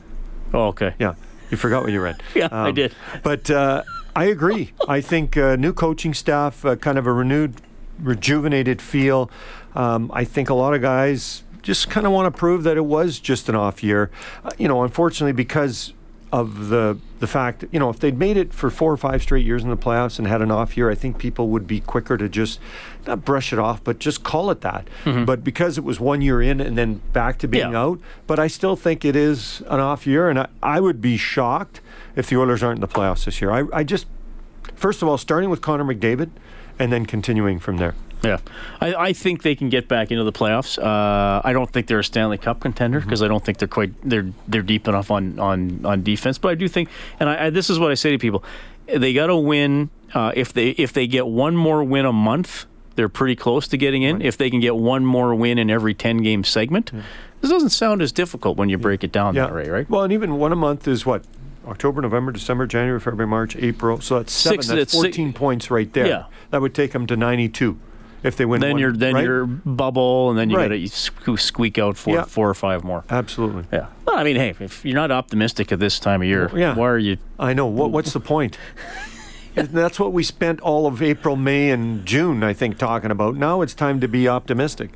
Oh, 0.52 0.68
okay. 0.68 0.94
Yeah, 0.98 1.14
you 1.50 1.56
forgot 1.56 1.82
what 1.82 1.92
you 1.92 2.00
read. 2.00 2.22
Yeah, 2.34 2.48
I 2.50 2.70
did. 2.70 2.94
But 3.22 3.50
uh, 3.50 3.82
I 4.14 4.24
agree. 4.24 4.72
I 4.88 5.00
think 5.00 5.36
uh, 5.36 5.56
new 5.56 5.72
coaching 5.72 6.14
staff, 6.14 6.64
uh, 6.64 6.76
kind 6.76 6.98
of 6.98 7.06
a 7.06 7.12
renewed, 7.12 7.54
rejuvenated 7.98 8.80
feel. 8.80 9.30
Um, 9.74 10.10
I 10.14 10.24
think 10.24 10.50
a 10.50 10.54
lot 10.54 10.74
of 10.74 10.82
guys 10.82 11.42
just 11.62 11.90
kind 11.90 12.06
of 12.06 12.12
want 12.12 12.32
to 12.32 12.38
prove 12.38 12.62
that 12.64 12.76
it 12.76 12.84
was 12.84 13.18
just 13.18 13.48
an 13.48 13.54
off 13.56 13.82
year. 13.82 14.10
Uh, 14.44 14.50
you 14.58 14.68
know, 14.68 14.82
unfortunately, 14.82 15.32
because 15.32 15.92
of 16.32 16.68
the 16.68 16.98
the 17.24 17.28
fact, 17.32 17.64
you 17.72 17.78
know, 17.78 17.88
if 17.88 17.98
they'd 18.00 18.18
made 18.18 18.36
it 18.36 18.52
for 18.52 18.68
four 18.68 18.92
or 18.92 18.96
five 18.98 19.22
straight 19.22 19.46
years 19.46 19.62
in 19.64 19.70
the 19.70 19.76
playoffs 19.78 20.18
and 20.18 20.28
had 20.28 20.42
an 20.42 20.50
off 20.50 20.76
year, 20.76 20.90
I 20.90 20.94
think 20.94 21.16
people 21.16 21.48
would 21.48 21.66
be 21.66 21.80
quicker 21.80 22.18
to 22.18 22.28
just 22.28 22.60
not 23.06 23.24
brush 23.24 23.50
it 23.50 23.58
off, 23.58 23.82
but 23.82 23.98
just 23.98 24.22
call 24.22 24.50
it 24.50 24.60
that. 24.60 24.86
Mm-hmm. 25.04 25.24
But 25.24 25.42
because 25.42 25.78
it 25.78 25.84
was 25.84 25.98
one 25.98 26.20
year 26.20 26.42
in 26.42 26.60
and 26.60 26.76
then 26.76 27.00
back 27.14 27.38
to 27.38 27.48
being 27.48 27.72
Yeah. 27.72 27.80
out, 27.84 27.98
but 28.26 28.38
I 28.38 28.46
still 28.46 28.76
think 28.76 29.04
it 29.06 29.16
is 29.16 29.62
an 29.68 29.80
off 29.80 30.06
year, 30.06 30.28
and 30.28 30.38
I, 30.38 30.48
I 30.62 30.80
would 30.80 31.00
be 31.00 31.16
shocked 31.16 31.80
if 32.14 32.28
the 32.28 32.36
Oilers 32.36 32.62
aren't 32.62 32.76
in 32.76 32.80
the 32.82 32.88
playoffs 32.88 33.24
this 33.24 33.40
year. 33.40 33.50
I, 33.50 33.64
I 33.72 33.84
just, 33.84 34.06
first 34.74 35.00
of 35.00 35.08
all, 35.08 35.16
starting 35.16 35.48
with 35.48 35.62
Connor 35.62 35.84
McDavid, 35.84 36.28
and 36.78 36.92
then 36.92 37.06
continuing 37.06 37.58
from 37.58 37.78
there. 37.78 37.94
Yeah, 38.24 38.38
I, 38.80 38.94
I 38.94 39.12
think 39.12 39.42
they 39.42 39.54
can 39.54 39.68
get 39.68 39.86
back 39.86 40.10
into 40.10 40.24
the 40.24 40.32
playoffs. 40.32 40.78
Uh, 40.78 41.42
I 41.44 41.52
don't 41.52 41.70
think 41.70 41.86
they're 41.86 41.98
a 41.98 42.04
Stanley 42.04 42.38
Cup 42.38 42.60
contender 42.60 43.00
because 43.00 43.22
I 43.22 43.28
don't 43.28 43.44
think 43.44 43.58
they're 43.58 43.68
quite 43.68 43.92
they're 44.02 44.30
they're 44.48 44.62
deep 44.62 44.88
enough 44.88 45.10
on 45.10 45.38
on, 45.38 45.84
on 45.84 46.02
defense. 46.02 46.38
But 46.38 46.48
I 46.52 46.54
do 46.54 46.66
think, 46.68 46.88
and 47.20 47.28
I, 47.28 47.46
I, 47.46 47.50
this 47.50 47.68
is 47.70 47.78
what 47.78 47.90
I 47.90 47.94
say 47.94 48.10
to 48.12 48.18
people: 48.18 48.42
they 48.86 49.12
got 49.12 49.26
to 49.26 49.36
win. 49.36 49.90
Uh, 50.14 50.32
if 50.34 50.52
they 50.52 50.70
if 50.70 50.92
they 50.92 51.06
get 51.06 51.26
one 51.26 51.56
more 51.56 51.82
win 51.84 52.06
a 52.06 52.12
month, 52.12 52.66
they're 52.94 53.08
pretty 53.08 53.36
close 53.36 53.68
to 53.68 53.76
getting 53.76 54.02
in. 54.02 54.22
If 54.22 54.36
they 54.38 54.48
can 54.50 54.60
get 54.60 54.76
one 54.76 55.04
more 55.04 55.34
win 55.34 55.58
in 55.58 55.70
every 55.70 55.92
ten 55.94 56.18
game 56.18 56.44
segment, 56.44 56.92
this 57.40 57.50
doesn't 57.50 57.70
sound 57.70 58.00
as 58.00 58.12
difficult 58.12 58.56
when 58.56 58.68
you 58.68 58.78
break 58.78 59.04
it 59.04 59.12
down 59.12 59.34
that 59.34 59.54
way, 59.54 59.68
right? 59.68 59.90
Well, 59.90 60.02
and 60.02 60.12
even 60.12 60.38
one 60.38 60.52
a 60.52 60.56
month 60.56 60.88
is 60.88 61.04
what? 61.04 61.24
October, 61.66 62.02
November, 62.02 62.30
December, 62.30 62.66
January, 62.66 63.00
February, 63.00 63.26
March, 63.26 63.56
April. 63.56 64.00
So 64.00 64.18
that's 64.18 64.32
seven. 64.32 64.62
Six- 64.62 64.68
that's 64.68 64.92
six- 64.92 65.16
14 65.16 65.32
points 65.32 65.70
right 65.70 65.90
there. 65.94 66.06
Yeah. 66.06 66.24
That 66.50 66.60
would 66.60 66.74
take 66.74 66.92
them 66.92 67.06
to 67.06 67.16
92 67.16 67.78
if 68.24 68.36
they 68.36 68.44
win 68.44 68.60
Then 68.60 68.72
one, 68.72 68.80
you're 68.80 68.92
then 68.92 69.14
right? 69.14 69.24
you're 69.24 69.46
bubble, 69.46 70.30
and 70.30 70.38
then 70.38 70.50
you 70.50 70.56
Right. 70.56 70.64
got 70.70 70.74
to 70.74 70.80
sque- 70.82 71.38
squeak 71.38 71.78
out 71.78 71.96
four 71.96 72.14
Yeah. 72.16 72.24
four 72.24 72.48
or 72.50 72.54
five 72.54 72.82
more. 72.82 73.04
Absolutely. 73.10 73.64
Yeah. 73.72 73.86
Well, 74.06 74.16
I 74.16 74.24
mean, 74.24 74.36
hey, 74.36 74.54
if 74.58 74.84
you're 74.84 74.94
not 74.96 75.10
optimistic 75.12 75.70
at 75.70 75.78
this 75.78 75.98
time 76.00 76.22
of 76.22 76.26
year, 76.28 76.50
yeah. 76.56 76.74
why 76.74 76.88
are 76.88 76.98
you? 76.98 77.18
I 77.38 77.52
know. 77.52 77.66
What, 77.66 77.90
what's 77.92 78.12
the 78.12 78.20
point? 78.20 78.58
That's 79.54 80.00
what 80.00 80.12
we 80.12 80.24
spent 80.24 80.60
all 80.62 80.86
of 80.88 81.00
April, 81.00 81.36
May, 81.36 81.70
and 81.70 82.04
June, 82.04 82.42
I 82.42 82.52
think, 82.52 82.76
talking 82.76 83.12
about. 83.12 83.36
Now 83.36 83.60
it's 83.62 83.72
time 83.74 84.00
to 84.00 84.08
be 84.08 84.26
optimistic. 84.26 84.90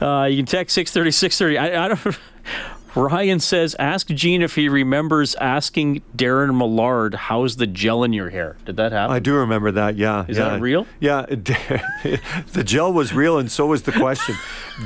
Uh, 0.00 0.26
you 0.30 0.38
can 0.38 0.46
text 0.46 0.74
630 0.74 1.10
630. 1.10 1.58
I, 1.58 1.84
I 1.84 1.88
don't. 1.88 2.18
Ryan 2.94 3.38
says, 3.38 3.76
ask 3.78 4.08
Gene 4.08 4.42
if 4.42 4.56
he 4.56 4.68
remembers 4.68 5.34
asking 5.36 6.02
Darren 6.16 6.56
Millard, 6.56 7.14
how's 7.14 7.56
the 7.56 7.66
gel 7.66 8.02
in 8.02 8.12
your 8.12 8.30
hair? 8.30 8.56
Did 8.64 8.76
that 8.76 8.92
happen? 8.92 9.14
I 9.14 9.20
do 9.20 9.34
remember 9.34 9.70
that. 9.72 9.96
Yeah. 9.96 10.24
Is 10.26 10.38
yeah. 10.38 10.50
that 10.50 10.60
real? 10.60 10.86
Yeah. 10.98 11.26
the 11.28 12.62
gel 12.64 12.92
was 12.92 13.12
real, 13.12 13.38
and 13.38 13.50
so 13.50 13.66
was 13.66 13.82
the 13.82 13.92
question. 13.92 14.34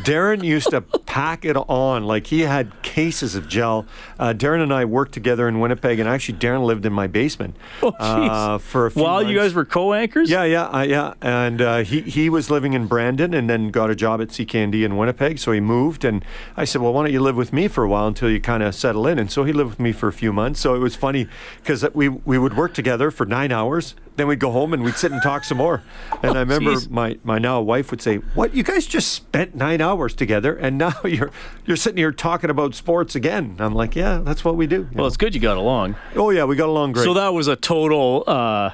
Darren 0.02 0.42
used 0.42 0.70
to 0.70 0.80
pack 0.80 1.44
it 1.44 1.56
on 1.56 2.04
like 2.04 2.26
he 2.26 2.40
had 2.40 2.82
cases 2.82 3.34
of 3.34 3.48
gel. 3.48 3.86
Uh, 4.18 4.34
Darren 4.34 4.62
and 4.62 4.72
I 4.72 4.84
worked 4.84 5.12
together 5.12 5.48
in 5.48 5.60
Winnipeg, 5.60 5.98
and 5.98 6.08
actually, 6.08 6.38
Darren 6.38 6.64
lived 6.64 6.84
in 6.84 6.92
my 6.92 7.06
basement 7.06 7.56
oh, 7.82 7.92
uh, 7.98 8.58
for 8.58 8.86
a 8.86 8.90
few 8.90 9.02
While 9.02 9.20
months. 9.20 9.30
you 9.30 9.38
guys 9.38 9.54
were 9.54 9.64
co-anchors? 9.64 10.28
Yeah, 10.28 10.44
yeah, 10.44 10.64
uh, 10.64 10.82
yeah. 10.82 11.14
And 11.22 11.62
uh, 11.62 11.78
he 11.78 12.02
he 12.02 12.28
was 12.28 12.50
living 12.50 12.74
in 12.74 12.86
Brandon, 12.86 13.32
and 13.32 13.48
then 13.48 13.70
got 13.70 13.90
a 13.90 13.94
job 13.94 14.20
at 14.20 14.28
CKND 14.28 14.84
in 14.84 14.96
Winnipeg. 14.96 15.38
So 15.38 15.52
he 15.52 15.60
moved, 15.60 16.04
and 16.04 16.24
I 16.56 16.64
said, 16.64 16.82
"Well, 16.82 16.92
why 16.92 17.04
don't 17.04 17.12
you 17.12 17.20
live 17.20 17.36
with 17.36 17.52
me 17.52 17.68
for 17.68 17.84
a 17.84 17.88
while 17.88 17.93
until 17.94 18.30
you 18.30 18.40
kind 18.40 18.62
of 18.62 18.74
settle 18.74 19.06
in?" 19.06 19.18
And 19.18 19.30
so 19.30 19.44
he 19.44 19.52
lived 19.52 19.70
with 19.70 19.80
me 19.80 19.92
for 19.92 20.08
a 20.08 20.12
few 20.12 20.32
months. 20.32 20.60
So 20.60 20.74
it 20.74 20.78
was 20.78 20.94
funny 20.94 21.28
because 21.62 21.84
we 21.94 22.08
we 22.08 22.38
would 22.38 22.56
work 22.56 22.74
together 22.74 23.10
for 23.10 23.26
nine 23.26 23.52
hours. 23.52 23.94
Then 24.16 24.28
we'd 24.28 24.38
go 24.38 24.52
home 24.52 24.72
and 24.72 24.84
we'd 24.84 24.94
sit 24.94 25.10
and 25.10 25.20
talk 25.22 25.42
some 25.42 25.58
more. 25.58 25.82
And 26.22 26.32
I 26.36 26.40
remember 26.40 26.72
geez. 26.74 26.88
my, 26.88 27.18
my 27.24 27.38
now 27.38 27.60
wife 27.60 27.90
would 27.90 28.00
say, 28.00 28.16
"What? 28.16 28.54
You 28.54 28.62
guys 28.62 28.86
just 28.86 29.12
spent 29.12 29.54
nine 29.56 29.80
hours 29.80 30.14
together, 30.14 30.54
and 30.54 30.78
now 30.78 30.94
you're 31.04 31.30
you're 31.66 31.76
sitting 31.76 31.98
here 31.98 32.12
talking 32.12 32.50
about 32.50 32.74
sports 32.74 33.14
again?" 33.14 33.56
I'm 33.58 33.74
like, 33.74 33.96
"Yeah, 33.96 34.18
that's 34.18 34.44
what 34.44 34.56
we 34.56 34.66
do." 34.66 34.82
Well, 34.92 35.04
know. 35.04 35.06
it's 35.06 35.16
good 35.16 35.34
you 35.34 35.40
got 35.40 35.56
along. 35.56 35.96
oh 36.14 36.30
yeah, 36.30 36.44
we 36.44 36.56
got 36.56 36.68
along 36.68 36.92
great. 36.92 37.04
So 37.04 37.14
that 37.14 37.32
was 37.32 37.48
a 37.48 37.56
total 37.56 38.24
uh, 38.26 38.70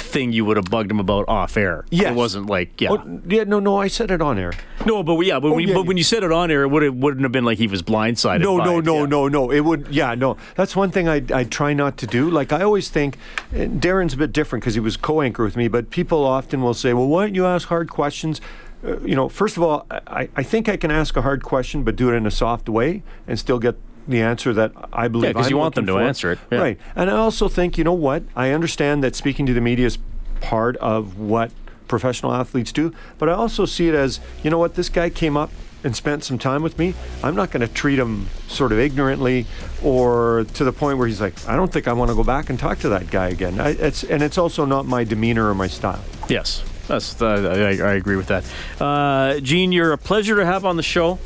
thing 0.00 0.32
you 0.32 0.44
would 0.44 0.56
have 0.56 0.66
bugged 0.70 0.90
him 0.90 1.00
about 1.00 1.28
off 1.28 1.56
air. 1.56 1.84
Yes. 1.90 2.10
It 2.12 2.14
wasn't 2.14 2.46
like, 2.46 2.80
yeah. 2.80 2.90
Oh, 2.92 3.20
yeah, 3.26 3.44
no, 3.44 3.60
no, 3.60 3.76
I 3.76 3.88
said 3.88 4.10
it 4.10 4.20
on 4.22 4.38
air. 4.38 4.52
no, 4.86 5.02
but 5.02 5.18
yeah, 5.20 5.38
but, 5.40 5.48
Oh, 5.48 5.54
when, 5.54 5.60
you, 5.60 5.68
yeah, 5.68 5.74
but 5.74 5.80
yeah. 5.82 5.86
when 5.88 5.96
you 5.96 6.02
said 6.04 6.22
it 6.22 6.32
on 6.32 6.50
air, 6.50 6.62
it 6.62 6.68
would 6.68 6.82
have, 6.82 6.94
wouldn't 6.94 7.22
have 7.22 7.32
been 7.32 7.44
like 7.44 7.58
he 7.58 7.66
was 7.66 7.82
blindsided. 7.82 8.40
No, 8.40 8.58
by 8.58 8.64
no, 8.64 8.78
it, 8.78 8.84
no, 8.84 8.98
yeah. 9.00 9.06
no, 9.06 9.28
no. 9.28 9.50
It 9.50 9.60
would, 9.60 9.88
yeah, 9.88 10.14
no. 10.14 10.36
That's 10.54 10.74
one 10.74 10.90
thing 10.90 11.08
I, 11.08 11.22
I 11.32 11.44
try 11.44 11.72
not 11.72 11.96
to 11.98 12.06
do. 12.06 12.30
Like, 12.30 12.52
I 12.52 12.62
always 12.62 12.88
think, 12.88 13.18
Darren's 13.52 14.14
a 14.14 14.16
bit 14.16 14.32
different 14.32 14.62
because 14.62 14.74
he 14.74 14.80
was 14.80 14.96
co 14.96 15.20
anchor 15.22 15.44
with 15.44 15.56
me, 15.56 15.68
but 15.68 15.90
people 15.90 16.24
often 16.24 16.62
will 16.62 16.74
say, 16.74 16.92
well, 16.94 17.06
why 17.08 17.26
don't 17.26 17.34
you 17.34 17.46
ask 17.46 17.68
hard 17.68 17.90
questions? 17.90 18.40
Uh, 18.84 18.98
you 19.00 19.16
know, 19.16 19.28
first 19.28 19.56
of 19.56 19.62
all, 19.62 19.86
I, 19.90 20.28
I 20.36 20.42
think 20.44 20.68
I 20.68 20.76
can 20.76 20.90
ask 20.92 21.16
a 21.16 21.22
hard 21.22 21.42
question, 21.42 21.82
but 21.82 21.96
do 21.96 22.10
it 22.10 22.14
in 22.14 22.26
a 22.26 22.30
soft 22.30 22.68
way 22.68 23.02
and 23.26 23.36
still 23.38 23.58
get 23.58 23.74
the 24.08 24.22
answer 24.22 24.52
that 24.54 24.72
I 24.92 25.08
believe 25.08 25.28
Yeah, 25.28 25.32
'cause 25.34 25.46
I'm 25.46 25.50
you 25.50 25.58
want 25.58 25.74
them 25.74 25.86
to 25.86 25.92
for. 25.92 26.00
answer 26.02 26.32
it, 26.32 26.38
yeah. 26.50 26.58
Right. 26.58 26.78
And 26.96 27.10
I 27.10 27.14
also 27.16 27.48
think, 27.48 27.76
you 27.78 27.84
know 27.84 27.92
what? 27.92 28.22
I 28.34 28.50
understand 28.50 29.04
that 29.04 29.14
speaking 29.14 29.46
to 29.46 29.52
the 29.52 29.60
media 29.60 29.86
is 29.86 29.98
part 30.40 30.76
of 30.78 31.18
what 31.18 31.50
professional 31.88 32.32
athletes 32.34 32.72
do, 32.72 32.92
but 33.18 33.28
I 33.28 33.32
also 33.32 33.64
see 33.66 33.88
it 33.88 33.94
as, 33.94 34.20
you 34.42 34.50
know 34.50 34.58
what, 34.58 34.74
this 34.74 34.88
guy 34.88 35.10
came 35.10 35.36
up 35.36 35.50
and 35.84 35.94
spent 35.94 36.24
some 36.24 36.38
time 36.38 36.62
with 36.62 36.78
me. 36.78 36.92
I'm 37.22 37.36
not 37.36 37.50
going 37.52 37.60
to 37.66 37.72
treat 37.72 37.98
him 37.98 38.28
sort 38.48 38.72
of 38.72 38.78
ignorantly 38.80 39.46
or 39.82 40.44
to 40.54 40.64
the 40.64 40.72
point 40.72 40.98
where 40.98 41.06
he's 41.06 41.20
like, 41.20 41.34
I 41.48 41.54
don't 41.54 41.72
think 41.72 41.86
I 41.86 41.92
want 41.92 42.10
to 42.10 42.14
go 42.16 42.24
back 42.24 42.50
and 42.50 42.58
talk 42.58 42.78
to 42.80 42.88
that 42.90 43.10
guy 43.10 43.28
again. 43.28 43.60
I, 43.60 43.70
it's 43.70 44.02
and 44.04 44.22
it's 44.22 44.38
also 44.38 44.64
not 44.64 44.86
my 44.86 45.04
demeanor 45.04 45.48
or 45.48 45.54
my 45.54 45.68
style. 45.68 46.00
Yes, 46.28 46.64
that's, 46.88 47.22
uh, 47.22 47.26
I, 47.54 47.82
I 47.90 47.92
agree 47.94 48.16
with 48.16 48.26
that. 48.26 48.44
Uh, 48.80 49.38
Gene, 49.40 49.70
you're 49.70 49.92
a 49.92 49.98
pleasure 49.98 50.34
to 50.36 50.44
have 50.44 50.64
on 50.64 50.76
the 50.76 50.82
show. 50.82 51.18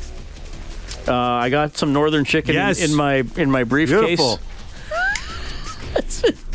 Uh, 1.07 1.13
I 1.13 1.49
got 1.49 1.77
some 1.77 1.91
northern 1.93 2.23
chicken 2.25 2.51
in- 2.51 2.61
Yes. 2.61 2.81
in, 2.81 2.95
my 2.95 3.23
in 3.37 3.49
my 3.51 3.63
briefcase. 3.63 4.19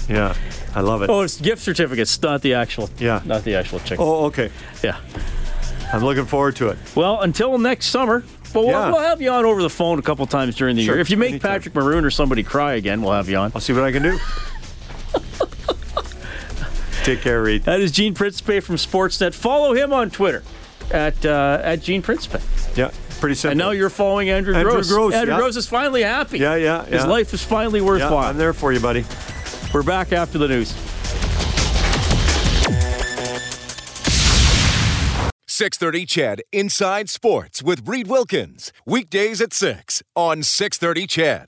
Yeah, 0.08 0.34
I 0.74 0.80
love 0.80 1.02
it. 1.02 1.10
Oh, 1.10 1.20
it's 1.20 1.38
gift 1.38 1.60
certificates, 1.60 2.22
not 2.22 2.40
the 2.40 2.54
actual. 2.54 2.88
Yeah. 2.98 3.20
not 3.26 3.44
the 3.44 3.56
actual 3.56 3.78
chicken. 3.80 3.98
Oh, 4.00 4.24
okay. 4.26 4.50
Yeah. 4.82 4.96
I'm 5.92 6.02
looking 6.02 6.24
forward 6.24 6.56
to 6.56 6.68
it. 6.68 6.78
Well, 6.94 7.20
until 7.20 7.58
next 7.58 7.86
summer. 7.88 8.24
Well, 8.54 8.64
we'll- 8.64 8.72
Yeah. 8.72 8.90
we'll 8.90 9.02
have 9.02 9.20
you 9.20 9.30
on 9.30 9.44
over 9.44 9.60
the 9.60 9.68
phone 9.68 9.98
a 9.98 10.02
couple 10.02 10.26
times 10.26 10.56
during 10.56 10.76
the 10.76 10.84
Sure, 10.86 10.94
year. 10.94 11.00
If 11.02 11.10
you 11.10 11.18
make 11.18 11.32
anytime. 11.32 11.50
Patrick 11.50 11.74
Maroon 11.74 12.06
or 12.06 12.10
somebody 12.10 12.42
cry 12.42 12.74
again, 12.76 13.02
we'll 13.02 13.12
have 13.12 13.28
you 13.28 13.36
on. 13.36 13.52
I'll 13.54 13.60
see 13.60 13.74
what 13.74 13.84
I 13.84 13.92
can 13.92 14.02
do. 14.02 14.18
Take 17.04 17.20
care, 17.20 17.42
Reid. 17.42 17.64
That 17.64 17.80
is 17.80 17.92
Gene 17.92 18.14
Principe 18.14 18.60
from 18.60 18.76
Sportsnet. 18.76 19.34
Follow 19.34 19.74
him 19.74 19.92
on 19.92 20.10
Twitter 20.10 20.42
at 20.90 21.24
uh, 21.24 21.60
at 21.62 21.82
Gene 21.82 22.00
Principe. 22.02 22.38
Yeah, 22.76 22.90
pretty 23.18 23.34
simple. 23.34 23.52
And 23.52 23.58
now 23.58 23.70
you're 23.70 23.90
following 23.90 24.30
Andrew, 24.30 24.54
Andrew 24.54 24.72
Gross. 24.72 24.88
Gross, 24.88 25.14
Andrew 25.14 25.34
yeah. 25.34 25.40
Gross 25.40 25.56
is 25.56 25.66
finally 25.66 26.02
happy. 26.02 26.38
Yeah, 26.38 26.56
yeah, 26.56 26.84
His 26.84 27.04
life 27.04 27.34
is 27.34 27.42
finally 27.42 27.80
Yeah, 27.80 27.86
worthwhile. 27.86 28.30
I'm 28.30 28.38
there 28.38 28.52
for 28.52 28.72
you, 28.72 28.80
buddy. 28.80 29.04
We're 29.72 29.82
back 29.82 30.12
after 30.12 30.38
the 30.38 30.48
news. 30.48 30.74
630 35.46 36.06
Ched 36.06 36.40
Inside 36.52 37.10
Sports 37.10 37.64
with 37.64 37.88
Reid 37.88 38.06
Wilkins. 38.06 38.72
Weekdays 38.86 39.40
at 39.40 39.52
6 39.52 40.04
on 40.14 40.44
630 40.44 41.06
Ched. 41.08 41.46